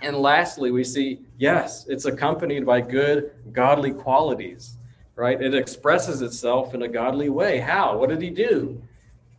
And 0.03 0.17
lastly, 0.17 0.73
we 0.73 0.83
see 0.83 1.21
yes, 1.39 1.87
it's 1.87 2.07
accompanied 2.07 2.67
by 2.67 2.81
good 2.81 3.31
godly 3.53 3.93
qualities 3.93 4.76
right? 5.17 5.41
It 5.41 5.55
expresses 5.55 6.23
itself 6.23 6.75
in 6.75 6.83
a 6.83 6.89
godly 6.89 7.31
way. 7.31 7.59
How? 7.59 7.97
What 7.97 8.11
did 8.11 8.23
he 8.23 8.31
do? 8.31 8.81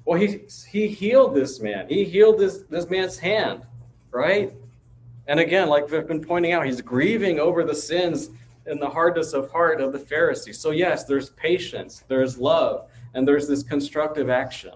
Well, 0.03 0.19
he, 0.19 0.41
he 0.69 0.87
healed 0.87 1.35
this 1.35 1.59
man. 1.59 1.87
He 1.87 2.03
healed 2.03 2.39
this, 2.39 2.63
this 2.69 2.89
man's 2.89 3.17
hand, 3.17 3.63
right? 4.11 4.53
And 5.27 5.39
again, 5.39 5.69
like 5.69 5.89
we've 5.89 6.07
been 6.07 6.23
pointing 6.23 6.53
out, 6.53 6.65
he's 6.65 6.81
grieving 6.81 7.39
over 7.39 7.63
the 7.63 7.75
sins 7.75 8.29
and 8.65 8.81
the 8.81 8.89
hardness 8.89 9.33
of 9.33 9.51
heart 9.51 9.79
of 9.79 9.93
the 9.93 9.99
Pharisees. 9.99 10.57
So, 10.59 10.71
yes, 10.71 11.03
there's 11.03 11.29
patience, 11.31 12.03
there's 12.07 12.37
love, 12.37 12.89
and 13.13 13.27
there's 13.27 13.47
this 13.47 13.63
constructive 13.63 14.29
action. 14.29 14.73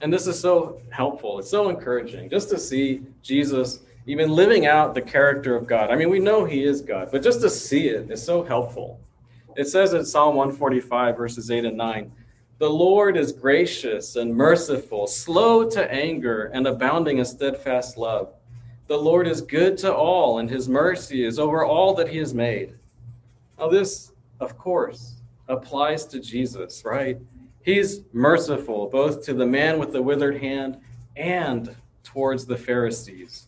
And 0.00 0.12
this 0.12 0.26
is 0.26 0.38
so 0.38 0.80
helpful. 0.90 1.38
It's 1.38 1.50
so 1.50 1.68
encouraging 1.68 2.30
just 2.30 2.48
to 2.50 2.58
see 2.58 3.02
Jesus 3.22 3.80
even 4.06 4.30
living 4.30 4.66
out 4.66 4.94
the 4.94 5.02
character 5.02 5.54
of 5.54 5.66
God. 5.66 5.90
I 5.90 5.96
mean, 5.96 6.10
we 6.10 6.18
know 6.18 6.44
he 6.44 6.64
is 6.64 6.80
God, 6.80 7.08
but 7.12 7.22
just 7.22 7.40
to 7.42 7.50
see 7.50 7.88
it 7.88 8.10
is 8.10 8.22
so 8.22 8.42
helpful. 8.42 8.98
It 9.56 9.68
says 9.68 9.92
in 9.92 10.04
Psalm 10.04 10.36
145, 10.36 11.16
verses 11.16 11.50
8 11.50 11.64
and 11.64 11.76
9 11.76 12.12
The 12.58 12.70
Lord 12.70 13.16
is 13.16 13.32
gracious 13.32 14.16
and 14.16 14.34
merciful, 14.34 15.06
slow 15.06 15.68
to 15.70 15.92
anger, 15.92 16.50
and 16.54 16.66
abounding 16.66 17.18
in 17.18 17.24
steadfast 17.24 17.96
love. 17.96 18.32
The 18.88 18.96
Lord 18.96 19.26
is 19.26 19.40
good 19.40 19.78
to 19.78 19.94
all, 19.94 20.38
and 20.38 20.50
his 20.50 20.68
mercy 20.68 21.24
is 21.24 21.38
over 21.38 21.64
all 21.64 21.94
that 21.94 22.08
he 22.08 22.18
has 22.18 22.34
made. 22.34 22.74
Now, 23.58 23.68
this, 23.68 24.12
of 24.40 24.58
course, 24.58 25.14
applies 25.48 26.04
to 26.06 26.20
Jesus, 26.20 26.84
right? 26.84 27.18
He's 27.62 28.02
merciful 28.12 28.88
both 28.88 29.24
to 29.24 29.34
the 29.34 29.46
man 29.46 29.78
with 29.78 29.92
the 29.92 30.02
withered 30.02 30.38
hand 30.38 30.78
and 31.16 31.74
towards 32.02 32.44
the 32.44 32.56
Pharisees. 32.56 33.46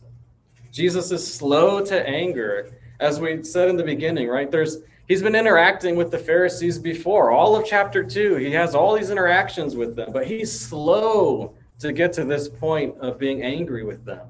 Jesus 0.71 1.11
is 1.11 1.33
slow 1.33 1.83
to 1.85 2.07
anger. 2.07 2.69
As 2.99 3.19
we 3.19 3.43
said 3.43 3.69
in 3.69 3.75
the 3.75 3.83
beginning, 3.83 4.27
right? 4.29 4.49
There's 4.49 4.77
he's 5.07 5.21
been 5.21 5.35
interacting 5.35 5.95
with 5.95 6.11
the 6.11 6.17
Pharisees 6.17 6.79
before. 6.79 7.31
All 7.31 7.55
of 7.55 7.65
chapter 7.65 8.03
2, 8.03 8.35
he 8.35 8.51
has 8.51 8.75
all 8.75 8.95
these 8.95 9.09
interactions 9.09 9.75
with 9.75 9.95
them, 9.95 10.11
but 10.11 10.27
he's 10.27 10.51
slow 10.51 11.53
to 11.79 11.91
get 11.91 12.13
to 12.13 12.23
this 12.23 12.47
point 12.47 12.97
of 12.99 13.19
being 13.19 13.43
angry 13.43 13.83
with 13.83 14.05
them. 14.05 14.27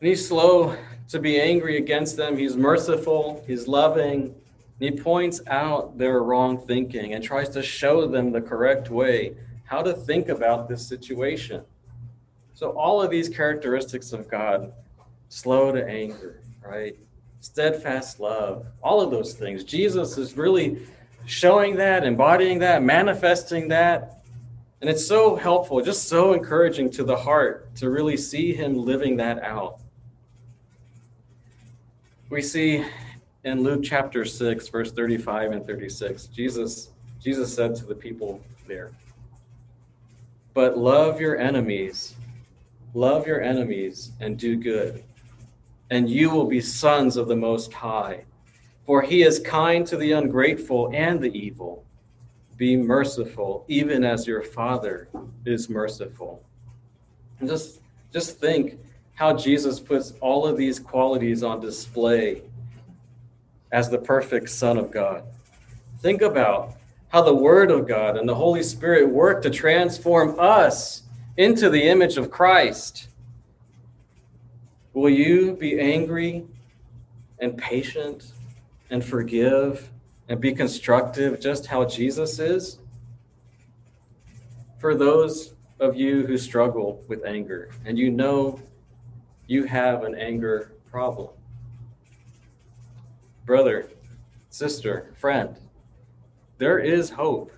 And 0.00 0.08
he's 0.08 0.26
slow 0.26 0.76
to 1.08 1.18
be 1.20 1.40
angry 1.40 1.76
against 1.76 2.16
them. 2.16 2.36
He's 2.36 2.56
merciful, 2.56 3.44
he's 3.46 3.68
loving, 3.68 4.34
he 4.82 4.90
points 4.90 5.40
out 5.46 5.96
their 5.96 6.22
wrong 6.22 6.58
thinking 6.58 7.14
and 7.14 7.22
tries 7.22 7.48
to 7.50 7.62
show 7.62 8.08
them 8.08 8.32
the 8.32 8.40
correct 8.40 8.90
way 8.90 9.36
how 9.64 9.80
to 9.80 9.92
think 9.92 10.28
about 10.28 10.68
this 10.68 10.86
situation. 10.86 11.62
So, 12.52 12.70
all 12.70 13.00
of 13.00 13.10
these 13.10 13.28
characteristics 13.28 14.12
of 14.12 14.28
God 14.28 14.72
slow 15.28 15.72
to 15.72 15.86
anger, 15.88 16.40
right? 16.62 16.98
Steadfast 17.42 18.20
love, 18.20 18.66
all 18.84 19.00
of 19.00 19.10
those 19.10 19.34
things. 19.34 19.64
Jesus 19.64 20.16
is 20.16 20.36
really 20.36 20.86
showing 21.26 21.74
that, 21.74 22.04
embodying 22.04 22.60
that, 22.60 22.84
manifesting 22.84 23.66
that. 23.66 24.22
And 24.80 24.88
it's 24.88 25.04
so 25.04 25.34
helpful, 25.34 25.82
just 25.82 26.08
so 26.08 26.34
encouraging 26.34 26.88
to 26.90 27.02
the 27.02 27.16
heart 27.16 27.74
to 27.76 27.90
really 27.90 28.16
see 28.16 28.54
him 28.54 28.76
living 28.76 29.16
that 29.16 29.42
out. 29.42 29.80
We 32.30 32.42
see 32.42 32.84
in 33.42 33.64
Luke 33.64 33.82
chapter 33.82 34.24
6, 34.24 34.68
verse 34.68 34.92
35 34.92 35.50
and 35.50 35.66
36, 35.66 36.26
Jesus, 36.26 36.90
Jesus 37.20 37.52
said 37.52 37.74
to 37.74 37.84
the 37.84 37.94
people 37.96 38.40
there, 38.68 38.92
But 40.54 40.78
love 40.78 41.20
your 41.20 41.36
enemies, 41.36 42.14
love 42.94 43.26
your 43.26 43.42
enemies, 43.42 44.12
and 44.20 44.38
do 44.38 44.54
good, 44.54 45.02
and 45.92 46.08
you 46.08 46.30
will 46.30 46.46
be 46.46 46.60
sons 46.60 47.18
of 47.18 47.28
the 47.28 47.36
Most 47.36 47.70
High. 47.70 48.24
For 48.86 49.02
he 49.02 49.24
is 49.24 49.38
kind 49.40 49.86
to 49.86 49.98
the 49.98 50.12
ungrateful 50.12 50.90
and 50.94 51.20
the 51.20 51.30
evil. 51.38 51.84
Be 52.56 52.78
merciful, 52.78 53.66
even 53.68 54.02
as 54.02 54.26
your 54.26 54.40
Father 54.40 55.10
is 55.44 55.68
merciful. 55.68 56.42
And 57.38 57.48
just, 57.48 57.82
just 58.10 58.38
think 58.38 58.78
how 59.16 59.36
Jesus 59.36 59.78
puts 59.78 60.14
all 60.22 60.46
of 60.46 60.56
these 60.56 60.78
qualities 60.78 61.42
on 61.42 61.60
display 61.60 62.40
as 63.70 63.90
the 63.90 63.98
perfect 63.98 64.48
Son 64.48 64.78
of 64.78 64.90
God. 64.90 65.24
Think 66.00 66.22
about 66.22 66.76
how 67.08 67.20
the 67.20 67.34
Word 67.34 67.70
of 67.70 67.86
God 67.86 68.16
and 68.16 68.26
the 68.26 68.34
Holy 68.34 68.62
Spirit 68.62 69.10
work 69.10 69.42
to 69.42 69.50
transform 69.50 70.40
us 70.40 71.02
into 71.36 71.68
the 71.68 71.82
image 71.82 72.16
of 72.16 72.30
Christ. 72.30 73.08
Will 74.94 75.10
you 75.10 75.54
be 75.54 75.80
angry 75.80 76.44
and 77.38 77.56
patient 77.56 78.32
and 78.90 79.02
forgive 79.02 79.90
and 80.28 80.38
be 80.40 80.52
constructive 80.52 81.40
just 81.40 81.66
how 81.66 81.84
Jesus 81.84 82.38
is? 82.38 82.78
For 84.78 84.94
those 84.94 85.54
of 85.80 85.96
you 85.96 86.26
who 86.26 86.36
struggle 86.36 87.02
with 87.08 87.24
anger 87.24 87.70
and 87.86 87.98
you 87.98 88.10
know 88.10 88.60
you 89.46 89.64
have 89.64 90.04
an 90.04 90.14
anger 90.14 90.72
problem, 90.90 91.30
brother, 93.46 93.88
sister, 94.50 95.14
friend, 95.16 95.56
there 96.58 96.78
is 96.78 97.10
hope. 97.10 97.50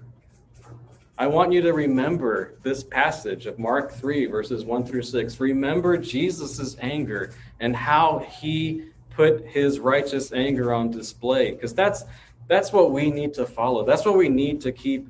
I 1.17 1.29
want 1.29 1.53
you 1.53 1.63
to 1.63 1.73
remember 1.73 2.55
this 2.65 2.83
passage 2.83 3.47
of 3.47 3.57
Mark 3.57 3.93
3, 3.93 4.27
verses 4.27 4.65
1 4.65 4.85
through 4.85 5.03
6. 5.03 5.39
Remember 5.39 5.97
Jesus' 5.97 6.77
anger 6.81 7.33
and 7.61 7.77
how 7.77 8.19
he 8.19 8.87
put 9.11 9.47
his 9.47 9.79
righteous 9.79 10.33
anger 10.33 10.75
on 10.75 10.91
display, 10.91 11.53
because 11.53 11.73
that's 11.73 12.05
that's 12.49 12.73
what 12.73 12.91
we 12.91 13.11
need 13.11 13.33
to 13.35 13.47
follow. 13.47 13.85
That's 13.85 14.05
what 14.05 14.17
we 14.17 14.29
need 14.29 14.61
to 14.63 14.73
keep 14.73 15.09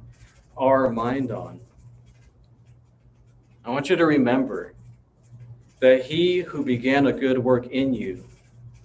our 0.56 0.90
mind 0.90 1.32
on. 1.32 1.58
I 3.64 3.70
want 3.70 3.88
you 3.88 3.96
to 3.96 4.06
remember 4.06 4.74
that 5.80 6.04
he 6.04 6.40
who 6.40 6.64
began 6.64 7.06
a 7.06 7.12
good 7.12 7.38
work 7.38 7.66
in 7.68 7.94
you 7.94 8.24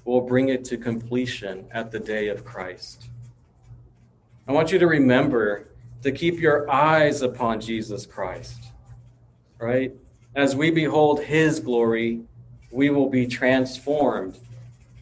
will 0.05 0.21
bring 0.21 0.49
it 0.49 0.63
to 0.65 0.77
completion 0.77 1.67
at 1.71 1.91
the 1.91 1.99
day 1.99 2.29
of 2.29 2.45
Christ. 2.45 3.09
I 4.47 4.53
want 4.53 4.71
you 4.71 4.79
to 4.79 4.87
remember 4.87 5.68
to 6.03 6.11
keep 6.11 6.39
your 6.39 6.69
eyes 6.69 7.21
upon 7.21 7.59
Jesus 7.59 8.05
Christ, 8.05 8.71
right? 9.59 9.93
As 10.35 10.55
we 10.55 10.71
behold 10.71 11.21
his 11.21 11.59
glory, 11.59 12.21
we 12.71 12.89
will 12.89 13.09
be 13.09 13.27
transformed 13.27 14.39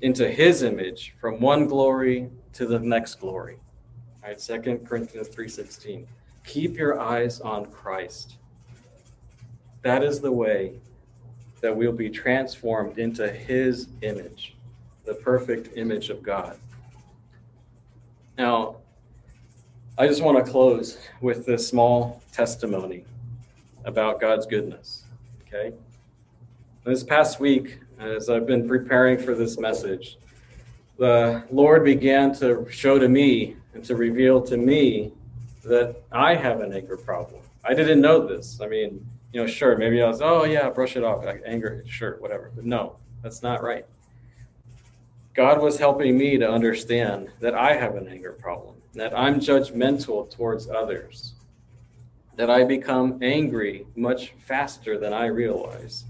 into 0.02 0.30
his 0.30 0.64
image 0.64 1.16
from 1.20 1.40
one 1.40 1.68
glory 1.68 2.30
to 2.54 2.66
the 2.66 2.80
next 2.80 3.16
glory. 3.16 3.60
All 4.24 4.30
right, 4.30 4.40
2 4.40 4.86
Corinthians 4.86 5.28
3:16. 5.28 6.08
Keep 6.46 6.78
your 6.78 7.00
eyes 7.00 7.42
on 7.42 7.66
Christ. 7.68 8.38
That 9.82 10.04
is 10.04 10.20
the 10.20 10.32
way 10.32 10.80
that 11.62 11.76
we'll 11.76 11.92
be 11.92 12.10
transformed 12.10 13.00
into 13.00 13.30
his 13.32 13.90
image 14.02 14.58
the 15.08 15.14
perfect 15.14 15.76
image 15.78 16.10
of 16.10 16.22
God. 16.22 16.60
Now, 18.38 18.76
I 20.00 20.06
just 20.06 20.22
want 20.22 20.46
to 20.46 20.52
close 20.52 21.00
with 21.22 21.48
this 21.48 21.68
small 21.68 22.22
testimony 22.32 23.04
about 23.84 24.22
God's 24.22 24.46
goodness. 24.46 25.06
Okay? 25.42 25.74
This 26.84 27.04
past 27.04 27.40
week, 27.40 27.80
as 28.00 28.30
I've 28.30 28.46
been 28.46 28.68
preparing 28.68 29.18
for 29.18 29.34
this 29.34 29.58
message, 29.58 30.20
the 31.00 31.44
Lord 31.50 31.84
began 31.84 32.32
to 32.36 32.68
show 32.70 33.00
to 33.00 33.10
me 33.10 33.56
and 33.74 33.84
to 33.86 33.96
reveal 33.96 34.40
to 34.44 34.56
me 34.56 35.14
that 35.64 35.96
I 36.12 36.36
have 36.36 36.62
an 36.62 36.74
anger 36.74 36.98
problem. 36.98 37.42
I 37.66 37.74
didn't 37.74 38.00
know 38.00 38.28
this. 38.28 38.62
I 38.62 38.68
mean, 38.68 39.04
you 39.34 39.42
know, 39.42 39.48
sure, 39.48 39.78
maybe 39.78 40.00
I 40.04 40.08
was, 40.08 40.22
oh 40.22 40.44
yeah, 40.44 40.70
brush 40.70 40.96
it 40.96 41.04
off, 41.04 41.26
like 41.26 41.42
anger, 41.44 41.84
sure, 41.88 42.18
whatever. 42.20 42.52
But 42.56 42.66
no, 42.66 42.98
that's 43.24 43.42
not 43.42 43.64
right. 43.64 43.86
God 45.34 45.60
was 45.60 45.80
helping 45.80 46.16
me 46.16 46.38
to 46.38 46.48
understand 46.48 47.30
that 47.40 47.56
I 47.56 47.74
have 47.74 47.96
an 47.96 48.08
anger 48.08 48.34
problem, 48.34 48.76
that 48.98 49.18
I'm 49.18 49.40
judgmental 49.40 50.30
towards 50.30 50.70
others, 50.70 51.36
that 52.36 52.50
I 52.50 52.64
become 52.64 53.20
angry 53.22 53.86
much 53.96 54.34
faster 54.46 54.98
than 54.98 55.14
I 55.14 55.28
realize, 55.28 56.06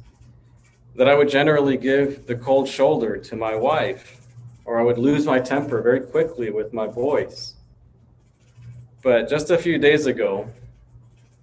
that 0.95 1.07
I 1.07 1.15
would 1.15 1.29
generally 1.29 1.77
give 1.77 2.25
the 2.25 2.35
cold 2.35 2.67
shoulder 2.67 3.17
to 3.17 3.35
my 3.35 3.55
wife, 3.55 4.21
or 4.65 4.79
I 4.79 4.83
would 4.83 4.97
lose 4.97 5.25
my 5.25 5.39
temper 5.39 5.81
very 5.81 6.01
quickly 6.01 6.49
with 6.49 6.73
my 6.73 6.87
boys. 6.87 7.55
But 9.03 9.29
just 9.29 9.51
a 9.51 9.57
few 9.57 9.77
days 9.77 10.05
ago, 10.05 10.49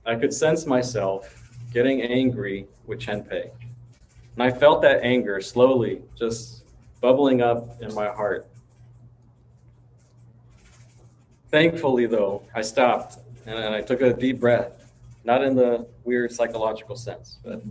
I 0.05 0.17
could 0.17 0.35
sense 0.35 0.67
myself 0.67 1.51
getting 1.73 2.03
angry 2.03 2.67
with 2.87 3.01
Chenpei. 3.01 3.51
And 4.35 4.43
I 4.43 4.51
felt 4.51 4.83
that 4.83 5.03
anger 5.03 5.41
slowly 5.41 6.03
just 6.19 6.65
bubbling 7.01 7.41
up 7.41 7.81
in 7.81 7.95
my 7.95 8.09
heart. 8.09 8.47
Thankfully, 11.55 12.07
though, 12.07 12.43
I 12.53 12.63
stopped 12.63 13.19
and 13.47 13.57
I 13.73 13.81
took 13.81 14.01
a 14.01 14.13
deep 14.13 14.41
breath, 14.41 14.91
not 15.23 15.45
in 15.45 15.55
the 15.55 15.87
weird 16.03 16.33
psychological 16.33 16.97
sense, 16.97 17.39
but 17.45 17.63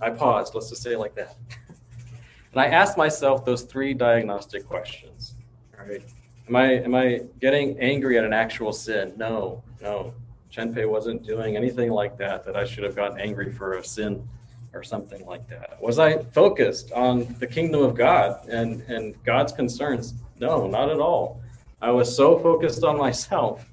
I 0.00 0.10
paused, 0.10 0.54
let's 0.54 0.68
just 0.70 0.80
say 0.80 0.92
it 0.92 1.00
like 1.00 1.16
that. 1.16 1.34
And 2.52 2.60
I 2.62 2.68
asked 2.68 2.96
myself 2.96 3.44
those 3.44 3.62
three 3.62 3.92
diagnostic 3.92 4.66
questions. 4.66 5.34
Right. 5.76 6.02
Am 6.48 6.56
I 6.56 6.66
am 6.74 6.94
I 6.94 7.22
getting 7.38 7.78
angry 7.80 8.16
at 8.16 8.24
an 8.24 8.32
actual 8.32 8.72
sin? 8.72 9.12
No, 9.16 9.62
no. 9.82 10.14
Chenpei 10.50 10.88
wasn't 10.88 11.26
doing 11.26 11.54
anything 11.56 11.90
like 11.90 12.16
that, 12.16 12.44
that 12.44 12.56
I 12.56 12.64
should 12.64 12.84
have 12.84 12.96
gotten 12.96 13.20
angry 13.20 13.52
for 13.52 13.74
a 13.74 13.84
sin 13.84 14.26
or 14.72 14.82
something 14.82 15.26
like 15.26 15.46
that. 15.50 15.76
Was 15.82 15.98
I 15.98 16.22
focused 16.22 16.92
on 16.92 17.26
the 17.40 17.46
kingdom 17.46 17.82
of 17.82 17.94
God 17.94 18.48
and, 18.48 18.80
and 18.82 19.22
God's 19.24 19.52
concerns? 19.52 20.14
No, 20.38 20.66
not 20.66 20.88
at 20.90 21.00
all. 21.00 21.42
I 21.80 21.90
was 21.90 22.14
so 22.14 22.38
focused 22.38 22.84
on 22.84 22.96
myself 22.96 23.64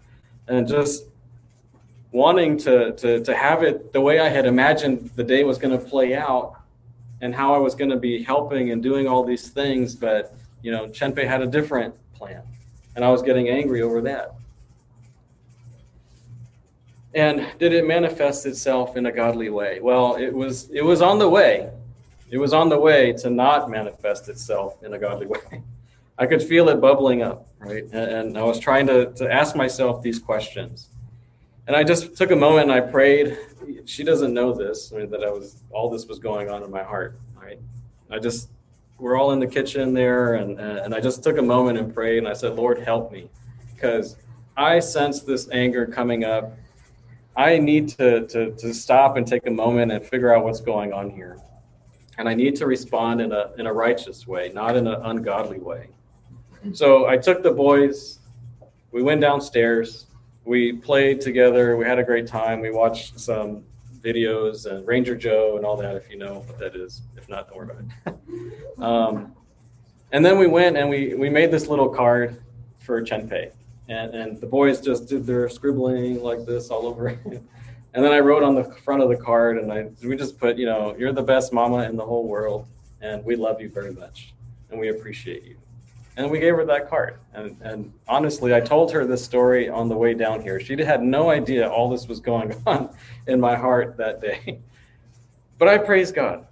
and 0.48 0.68
just 0.68 1.06
wanting 2.12 2.58
to, 2.60 2.92
to, 2.94 3.24
to 3.24 3.36
have 3.36 3.64
it 3.64 3.94
the 3.94 4.02
way 4.02 4.20
I 4.20 4.30
had 4.30 4.46
imagined 4.46 5.12
the 5.16 5.24
day 5.24 5.44
was 5.44 5.58
going 5.58 5.78
to 5.78 5.84
play 5.84 6.16
out 6.16 6.56
and 7.22 7.34
how 7.34 7.54
I 7.54 7.58
was 7.58 7.76
going 7.76 7.90
to 7.90 7.98
be 7.98 8.22
helping 8.22 8.72
and 8.72 8.84
doing 8.84 9.08
all 9.08 9.24
these 9.24 9.50
things. 9.50 9.96
But, 9.96 10.36
you 10.62 10.72
know, 10.72 10.88
Chenpei 10.88 11.28
had 11.28 11.42
a 11.42 11.48
different 11.48 11.96
plan 12.14 12.44
and 12.96 13.04
I 13.04 13.10
was 13.10 13.22
getting 13.22 13.50
angry 13.50 13.82
over 13.82 14.02
that. 14.02 14.36
And 17.16 17.46
did 17.60 17.74
it 17.74 17.86
manifest 17.86 18.46
itself 18.46 18.98
in 18.98 19.06
a 19.06 19.12
godly 19.12 19.50
way? 19.50 19.80
Well, 19.80 20.16
it 20.16 20.34
was 20.34 20.70
it 20.72 20.82
was 20.82 21.02
on 21.02 21.20
the 21.20 21.30
way. 21.30 21.70
It 22.32 22.38
was 22.38 22.54
on 22.54 22.70
the 22.70 22.80
way 22.80 23.14
to 23.14 23.30
not 23.30 23.70
manifest 23.70 24.30
itself 24.30 24.82
in 24.84 24.94
a 24.94 24.98
godly 24.98 25.28
way. 25.28 25.40
I 26.18 26.26
could 26.26 26.42
feel 26.42 26.70
it 26.70 26.80
bubbling 26.80 27.22
up, 27.22 27.48
right? 27.60 27.84
And, 27.86 27.96
and 27.96 28.38
I 28.38 28.44
was 28.44 28.60
trying 28.60 28.88
to, 28.88 29.12
to 29.14 29.32
ask 29.32 29.56
myself 29.56 30.02
these 30.02 30.20
questions. 30.20 30.90
And 31.68 31.76
I 31.76 31.84
just 31.84 32.16
took 32.16 32.32
a 32.32 32.36
moment 32.36 32.70
and 32.70 32.72
I 32.72 32.82
prayed. 32.82 33.38
She 33.86 34.04
doesn't 34.04 34.34
know 34.34 34.54
this, 34.54 34.92
I 34.94 35.00
mean, 35.00 35.10
that 35.12 35.24
I 35.24 35.30
was 35.30 35.64
all 35.72 35.90
this 35.90 36.06
was 36.06 36.20
going 36.20 36.50
on 36.50 36.64
in 36.64 36.70
my 36.70 36.84
heart, 36.84 37.20
right? 37.42 37.60
I 38.12 38.20
just 38.20 38.50
we're 39.00 39.18
all 39.18 39.32
in 39.32 39.40
the 39.40 39.48
kitchen 39.48 39.94
there 39.94 40.36
and 40.36 40.60
and 40.60 40.94
I 40.94 41.00
just 41.00 41.24
took 41.24 41.38
a 41.38 41.42
moment 41.42 41.78
and 41.78 41.94
prayed 41.94 42.20
and 42.20 42.28
I 42.28 42.34
said, 42.34 42.56
"Lord, 42.56 42.80
help 42.80 43.12
me." 43.12 43.30
Because 43.74 44.18
I 44.56 44.80
sense 44.80 45.22
this 45.22 45.50
anger 45.52 45.86
coming 45.86 46.24
up 46.24 46.54
I 47.36 47.58
need 47.58 47.90
to, 47.90 48.28
to, 48.28 48.52
to 48.52 48.74
stop 48.74 49.18
and 49.18 49.26
take 49.26 49.48
a 49.48 49.52
moment 49.52 49.92
and 49.92 50.06
figure 50.06 50.34
out 50.34 50.44
what's 50.44 50.62
going 50.62 50.94
on 50.94 51.10
here. 51.10 51.40
And 52.18 52.30
I 52.30 52.36
need 52.36 52.56
to 52.58 52.68
respond 52.68 53.22
in 53.22 53.32
a, 53.32 53.52
in 53.58 53.66
a 53.66 53.74
righteous 53.74 54.28
way, 54.28 54.52
not 54.54 54.76
in 54.76 54.86
an 54.86 55.02
ungodly 55.04 55.60
way. 55.60 55.90
So 56.72 57.08
I 57.08 57.18
took 57.18 57.44
the 57.44 57.52
boys, 57.52 58.20
we 58.92 59.04
went 59.04 59.20
downstairs, 59.20 60.08
we 60.46 60.74
played 60.74 61.20
together, 61.20 61.76
we 61.76 61.86
had 61.86 62.00
a 62.00 62.04
great 62.04 62.28
time. 62.28 62.62
We 62.62 62.72
watched 62.72 63.20
some 63.20 63.64
videos 64.02 64.66
and 64.66 64.86
Ranger 64.88 65.16
Joe 65.16 65.58
and 65.58 65.66
all 65.66 65.78
that, 65.78 65.96
if 65.96 66.10
you 66.10 66.18
know 66.18 66.44
what 66.48 66.58
that 66.60 66.76
is. 66.76 67.02
If 67.18 67.28
not, 67.30 67.50
don't 67.50 67.58
worry 67.58 67.70
about 67.70 67.84
it. 68.08 68.80
um, 68.82 69.34
and 70.12 70.26
then 70.26 70.38
we 70.38 70.48
went 70.48 70.78
and 70.78 70.90
we, 70.90 71.16
we 71.16 71.30
made 71.30 71.52
this 71.52 71.68
little 71.68 71.90
card 71.90 72.42
for 72.80 73.02
Chenpei 73.02 73.52
and, 73.88 74.14
and 74.14 74.42
the 74.42 74.48
boys 74.48 74.80
just 74.80 75.08
did 75.08 75.26
their 75.26 75.50
scribbling 75.50 76.22
like 76.22 76.46
this 76.46 76.70
all 76.70 76.86
over 76.86 77.08
and 77.94 78.04
then 78.04 78.12
i 78.12 78.20
wrote 78.20 78.44
on 78.44 78.56
the 78.56 78.64
front 78.64 79.02
of 79.02 79.10
the 79.10 79.16
card 79.16 79.58
and 79.58 79.72
i 79.72 79.90
we 80.04 80.16
just 80.16 80.38
put 80.40 80.58
you 80.58 80.66
know 80.66 80.96
you're 80.98 81.14
the 81.14 81.24
best 81.24 81.54
mama 81.54 81.84
in 81.84 81.96
the 81.96 82.06
whole 82.06 82.28
world 82.28 82.68
and 83.02 83.24
we 83.24 83.36
love 83.36 83.60
you 83.60 83.70
very 83.70 83.94
much 83.94 84.34
and 84.70 84.80
we 84.80 84.90
appreciate 84.90 85.44
you 85.44 85.58
and 86.16 86.30
we 86.30 86.40
gave 86.40 86.56
her 86.56 86.66
that 86.66 86.90
card. 86.90 87.20
And, 87.34 87.58
and 87.62 87.94
honestly 88.08 88.54
i 88.54 88.60
told 88.60 88.92
her 88.92 89.06
this 89.06 89.24
story 89.24 89.70
on 89.70 89.90
the 89.90 89.96
way 89.96 90.14
down 90.14 90.42
here. 90.42 90.60
She 90.60 90.82
had 90.82 91.02
no 91.02 91.30
idea 91.30 91.70
all 91.70 91.90
this 91.90 92.08
was 92.08 92.20
going 92.20 92.56
on 92.66 92.90
in 93.28 93.40
my 93.40 93.56
heart 93.56 93.98
that 93.98 94.22
day. 94.22 94.60
But 95.58 95.68
i 95.68 95.78
praise 95.78 96.12
god. 96.12 96.48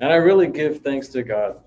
And 0.00 0.12
i 0.12 0.16
really 0.16 0.46
give 0.46 0.82
thanks 0.82 1.08
to 1.08 1.22
god 1.22 1.60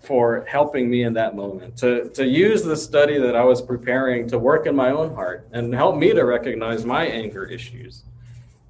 for 0.00 0.44
helping 0.48 0.88
me 0.88 1.02
in 1.02 1.12
that 1.14 1.34
moment 1.34 1.76
to, 1.76 2.08
to 2.10 2.24
use 2.26 2.62
the 2.62 2.76
study 2.76 3.18
that 3.18 3.34
I 3.34 3.44
was 3.44 3.60
preparing 3.60 4.28
to 4.28 4.38
work 4.38 4.66
in 4.66 4.74
my 4.74 4.90
own 4.90 5.14
heart 5.14 5.48
and 5.52 5.74
help 5.74 5.96
me 5.96 6.12
to 6.12 6.24
recognize 6.24 6.84
my 6.84 7.04
anger 7.04 7.44
issues 7.44 8.04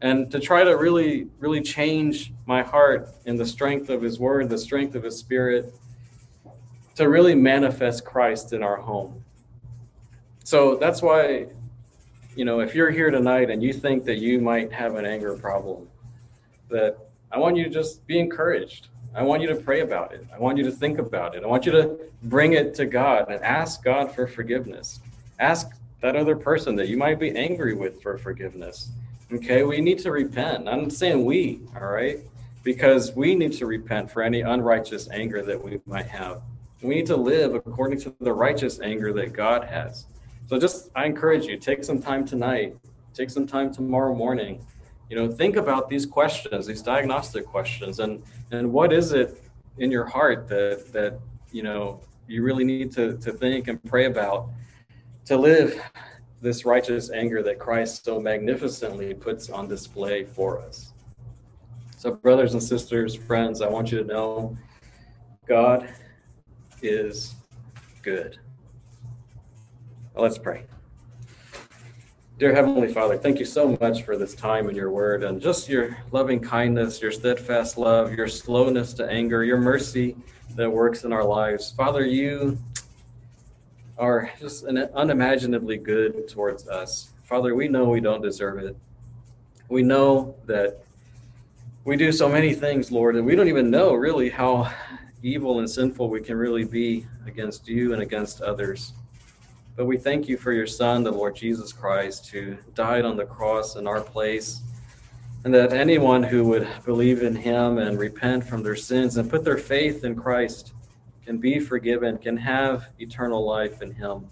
and 0.00 0.30
to 0.30 0.40
try 0.40 0.64
to 0.64 0.76
really, 0.76 1.28
really 1.38 1.60
change 1.60 2.32
my 2.46 2.62
heart 2.62 3.10
in 3.26 3.36
the 3.36 3.46
strength 3.46 3.90
of 3.90 4.00
His 4.00 4.18
Word, 4.18 4.48
the 4.48 4.58
strength 4.58 4.94
of 4.94 5.02
His 5.02 5.18
Spirit, 5.18 5.74
to 6.98 7.08
really 7.08 7.34
manifest 7.34 8.04
Christ 8.04 8.52
in 8.52 8.62
our 8.62 8.76
home. 8.76 9.24
So 10.44 10.76
that's 10.76 11.02
why, 11.02 11.46
you 12.36 12.44
know, 12.44 12.60
if 12.60 12.74
you're 12.74 12.90
here 12.90 13.10
tonight 13.10 13.50
and 13.50 13.62
you 13.62 13.72
think 13.72 14.04
that 14.04 14.18
you 14.18 14.40
might 14.40 14.72
have 14.72 14.94
an 14.94 15.04
anger 15.04 15.36
problem, 15.36 15.88
that 16.70 16.96
I 17.32 17.38
want 17.38 17.56
you 17.56 17.64
to 17.64 17.70
just 17.70 18.06
be 18.06 18.18
encouraged 18.18 18.88
I 19.14 19.22
want 19.22 19.42
you 19.42 19.48
to 19.48 19.56
pray 19.56 19.80
about 19.80 20.12
it. 20.12 20.26
I 20.32 20.38
want 20.38 20.58
you 20.58 20.64
to 20.64 20.70
think 20.70 20.98
about 20.98 21.34
it. 21.34 21.42
I 21.42 21.46
want 21.46 21.66
you 21.66 21.72
to 21.72 21.98
bring 22.24 22.52
it 22.52 22.74
to 22.74 22.86
God 22.86 23.30
and 23.30 23.42
ask 23.42 23.82
God 23.82 24.14
for 24.14 24.26
forgiveness. 24.26 25.00
Ask 25.38 25.70
that 26.00 26.14
other 26.14 26.36
person 26.36 26.76
that 26.76 26.88
you 26.88 26.96
might 26.96 27.18
be 27.18 27.30
angry 27.30 27.74
with 27.74 28.02
for 28.02 28.18
forgiveness. 28.18 28.90
Okay, 29.32 29.62
we 29.64 29.80
need 29.80 29.98
to 30.00 30.10
repent. 30.12 30.68
I'm 30.68 30.90
saying 30.90 31.24
we, 31.24 31.60
all 31.74 31.88
right? 31.88 32.18
Because 32.62 33.12
we 33.12 33.34
need 33.34 33.52
to 33.54 33.66
repent 33.66 34.10
for 34.10 34.22
any 34.22 34.42
unrighteous 34.42 35.08
anger 35.10 35.42
that 35.42 35.62
we 35.62 35.80
might 35.86 36.06
have. 36.06 36.42
We 36.82 36.94
need 36.94 37.06
to 37.06 37.16
live 37.16 37.54
according 37.54 38.00
to 38.00 38.14
the 38.20 38.32
righteous 38.32 38.80
anger 38.80 39.12
that 39.14 39.32
God 39.32 39.64
has. 39.64 40.06
So 40.46 40.58
just 40.58 40.90
I 40.94 41.06
encourage 41.06 41.46
you, 41.46 41.56
take 41.58 41.84
some 41.84 42.00
time 42.00 42.24
tonight, 42.24 42.76
take 43.14 43.30
some 43.30 43.46
time 43.46 43.72
tomorrow 43.72 44.14
morning 44.14 44.64
you 45.10 45.16
know 45.16 45.30
think 45.30 45.56
about 45.56 45.88
these 45.88 46.04
questions 46.04 46.66
these 46.66 46.82
diagnostic 46.82 47.46
questions 47.46 47.98
and 47.98 48.22
and 48.50 48.70
what 48.70 48.92
is 48.92 49.12
it 49.12 49.42
in 49.78 49.90
your 49.90 50.04
heart 50.04 50.48
that 50.48 50.92
that 50.92 51.18
you 51.50 51.62
know 51.62 52.00
you 52.26 52.42
really 52.42 52.64
need 52.64 52.92
to 52.92 53.16
to 53.18 53.32
think 53.32 53.68
and 53.68 53.82
pray 53.84 54.04
about 54.04 54.50
to 55.24 55.36
live 55.36 55.80
this 56.40 56.64
righteous 56.64 57.10
anger 57.10 57.42
that 57.42 57.58
Christ 57.58 58.04
so 58.04 58.20
magnificently 58.20 59.12
puts 59.12 59.50
on 59.50 59.66
display 59.66 60.22
for 60.22 60.60
us. 60.60 60.92
So, 61.96 62.12
brothers 62.12 62.52
and 62.52 62.62
sisters, 62.62 63.16
friends, 63.16 63.60
I 63.60 63.68
want 63.68 63.90
you 63.90 63.98
to 63.98 64.04
know 64.04 64.56
God 65.48 65.92
is 66.82 67.34
good. 68.02 68.38
Let's 70.14 70.38
pray. 70.38 70.64
Dear 72.38 72.54
Heavenly 72.54 72.92
Father, 72.92 73.16
thank 73.16 73.40
you 73.40 73.44
so 73.44 73.76
much 73.80 74.04
for 74.04 74.16
this 74.16 74.34
time 74.34 74.68
in 74.68 74.76
your 74.76 74.90
word 74.90 75.24
and 75.24 75.40
just 75.40 75.68
your 75.68 75.96
loving 76.12 76.38
kindness, 76.38 77.02
your 77.02 77.10
steadfast 77.10 77.78
love, 77.78 78.12
your 78.12 78.28
slowness 78.28 78.94
to 78.94 79.10
anger, 79.10 79.42
your 79.42 79.58
mercy 79.58 80.16
that 80.54 80.70
works 80.70 81.02
in 81.02 81.12
our 81.12 81.24
lives. 81.24 81.72
Father, 81.76 82.06
you 82.06 82.56
are 83.98 84.30
just 84.38 84.64
an 84.64 84.78
unimaginably 84.94 85.76
good 85.78 86.28
towards 86.28 86.68
us. 86.68 87.10
Father, 87.24 87.56
we 87.56 87.66
know 87.66 87.88
we 87.88 88.00
don't 88.00 88.22
deserve 88.22 88.58
it. 88.58 88.76
We 89.68 89.82
know 89.82 90.36
that 90.46 90.84
we 91.84 91.96
do 91.96 92.12
so 92.12 92.28
many 92.28 92.54
things, 92.54 92.92
Lord, 92.92 93.16
and 93.16 93.26
we 93.26 93.34
don't 93.34 93.48
even 93.48 93.70
know 93.70 93.94
really 93.94 94.30
how 94.30 94.72
evil 95.22 95.58
and 95.58 95.68
sinful 95.68 96.08
we 96.08 96.20
can 96.20 96.36
really 96.36 96.64
be 96.64 97.06
against 97.26 97.68
you 97.68 97.92
and 97.92 98.02
against 98.02 98.40
others. 98.40 98.92
But 99.76 99.86
we 99.86 99.96
thank 99.96 100.28
you 100.28 100.36
for 100.36 100.52
your 100.52 100.66
Son, 100.66 101.04
the 101.04 101.10
Lord 101.10 101.36
Jesus 101.36 101.72
Christ, 101.72 102.28
who 102.28 102.56
died 102.74 103.04
on 103.04 103.16
the 103.16 103.24
cross 103.24 103.76
in 103.76 103.86
our 103.86 104.00
place, 104.00 104.60
and 105.44 105.54
that 105.54 105.72
anyone 105.72 106.22
who 106.22 106.44
would 106.46 106.66
believe 106.84 107.22
in 107.22 107.36
him 107.36 107.78
and 107.78 107.98
repent 107.98 108.44
from 108.44 108.62
their 108.62 108.76
sins 108.76 109.16
and 109.16 109.30
put 109.30 109.44
their 109.44 109.58
faith 109.58 110.04
in 110.04 110.16
Christ 110.16 110.72
can 111.24 111.38
be 111.38 111.60
forgiven, 111.60 112.18
can 112.18 112.36
have 112.36 112.88
eternal 112.98 113.44
life 113.44 113.82
in 113.82 113.92
him. 113.92 114.26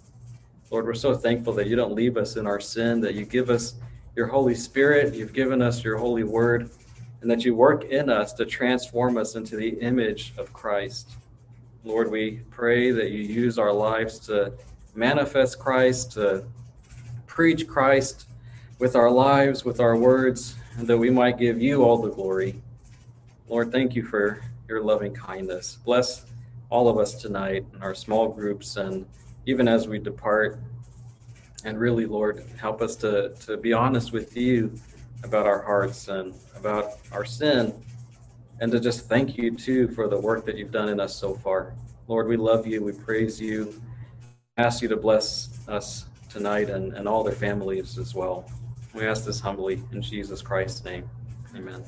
Lord, 0.70 0.84
we're 0.84 0.94
so 0.94 1.14
thankful 1.14 1.52
that 1.54 1.68
you 1.68 1.76
don't 1.76 1.94
leave 1.94 2.16
us 2.16 2.36
in 2.36 2.46
our 2.46 2.58
sin, 2.58 3.00
that 3.02 3.14
you 3.14 3.24
give 3.24 3.50
us 3.50 3.74
your 4.16 4.26
Holy 4.26 4.54
Spirit, 4.54 5.14
you've 5.14 5.32
given 5.32 5.62
us 5.62 5.84
your 5.84 5.96
holy 5.96 6.24
word, 6.24 6.70
and 7.26 7.30
that 7.32 7.44
you 7.44 7.56
work 7.56 7.86
in 7.86 8.08
us 8.08 8.32
to 8.32 8.46
transform 8.46 9.16
us 9.16 9.34
into 9.34 9.56
the 9.56 9.70
image 9.80 10.32
of 10.38 10.52
Christ. 10.52 11.10
Lord, 11.82 12.08
we 12.08 12.42
pray 12.50 12.92
that 12.92 13.10
you 13.10 13.18
use 13.18 13.58
our 13.58 13.72
lives 13.72 14.20
to 14.28 14.52
manifest 14.94 15.58
Christ, 15.58 16.12
to 16.12 16.44
preach 17.26 17.66
Christ 17.66 18.28
with 18.78 18.94
our 18.94 19.10
lives, 19.10 19.64
with 19.64 19.80
our 19.80 19.96
words, 19.96 20.54
and 20.78 20.86
that 20.86 20.96
we 20.96 21.10
might 21.10 21.36
give 21.36 21.60
you 21.60 21.82
all 21.82 22.00
the 22.00 22.10
glory. 22.10 22.62
Lord, 23.48 23.72
thank 23.72 23.96
you 23.96 24.04
for 24.04 24.40
your 24.68 24.84
loving 24.84 25.12
kindness. 25.12 25.78
Bless 25.84 26.26
all 26.70 26.88
of 26.88 26.96
us 26.96 27.20
tonight 27.20 27.64
in 27.74 27.82
our 27.82 27.96
small 27.96 28.28
groups 28.28 28.76
and 28.76 29.04
even 29.46 29.66
as 29.66 29.88
we 29.88 29.98
depart. 29.98 30.60
And 31.64 31.76
really, 31.76 32.06
Lord, 32.06 32.44
help 32.60 32.80
us 32.80 32.94
to, 32.98 33.34
to 33.46 33.56
be 33.56 33.72
honest 33.72 34.12
with 34.12 34.36
you 34.36 34.78
about 35.24 35.46
our 35.46 35.62
hearts 35.62 36.08
and 36.08 36.34
about 36.56 36.98
our 37.12 37.24
sin, 37.24 37.72
and 38.60 38.72
to 38.72 38.80
just 38.80 39.08
thank 39.08 39.36
you 39.36 39.50
too 39.50 39.88
for 39.88 40.08
the 40.08 40.18
work 40.18 40.44
that 40.46 40.56
you've 40.56 40.72
done 40.72 40.88
in 40.88 41.00
us 41.00 41.14
so 41.14 41.34
far. 41.34 41.74
Lord, 42.08 42.28
we 42.28 42.36
love 42.36 42.66
you. 42.66 42.82
We 42.82 42.92
praise 42.92 43.40
you 43.40 43.80
ask 44.58 44.80
you 44.80 44.88
to 44.88 44.96
bless 44.96 45.50
us 45.68 46.06
tonight 46.30 46.70
and, 46.70 46.94
and 46.94 47.06
all 47.06 47.22
their 47.22 47.34
families 47.34 47.98
as 47.98 48.14
well. 48.14 48.50
We 48.94 49.06
ask 49.06 49.24
this 49.24 49.38
humbly 49.38 49.82
in 49.92 50.00
Jesus 50.00 50.40
Christ's 50.40 50.82
name. 50.84 51.08
Amen. 51.54 51.84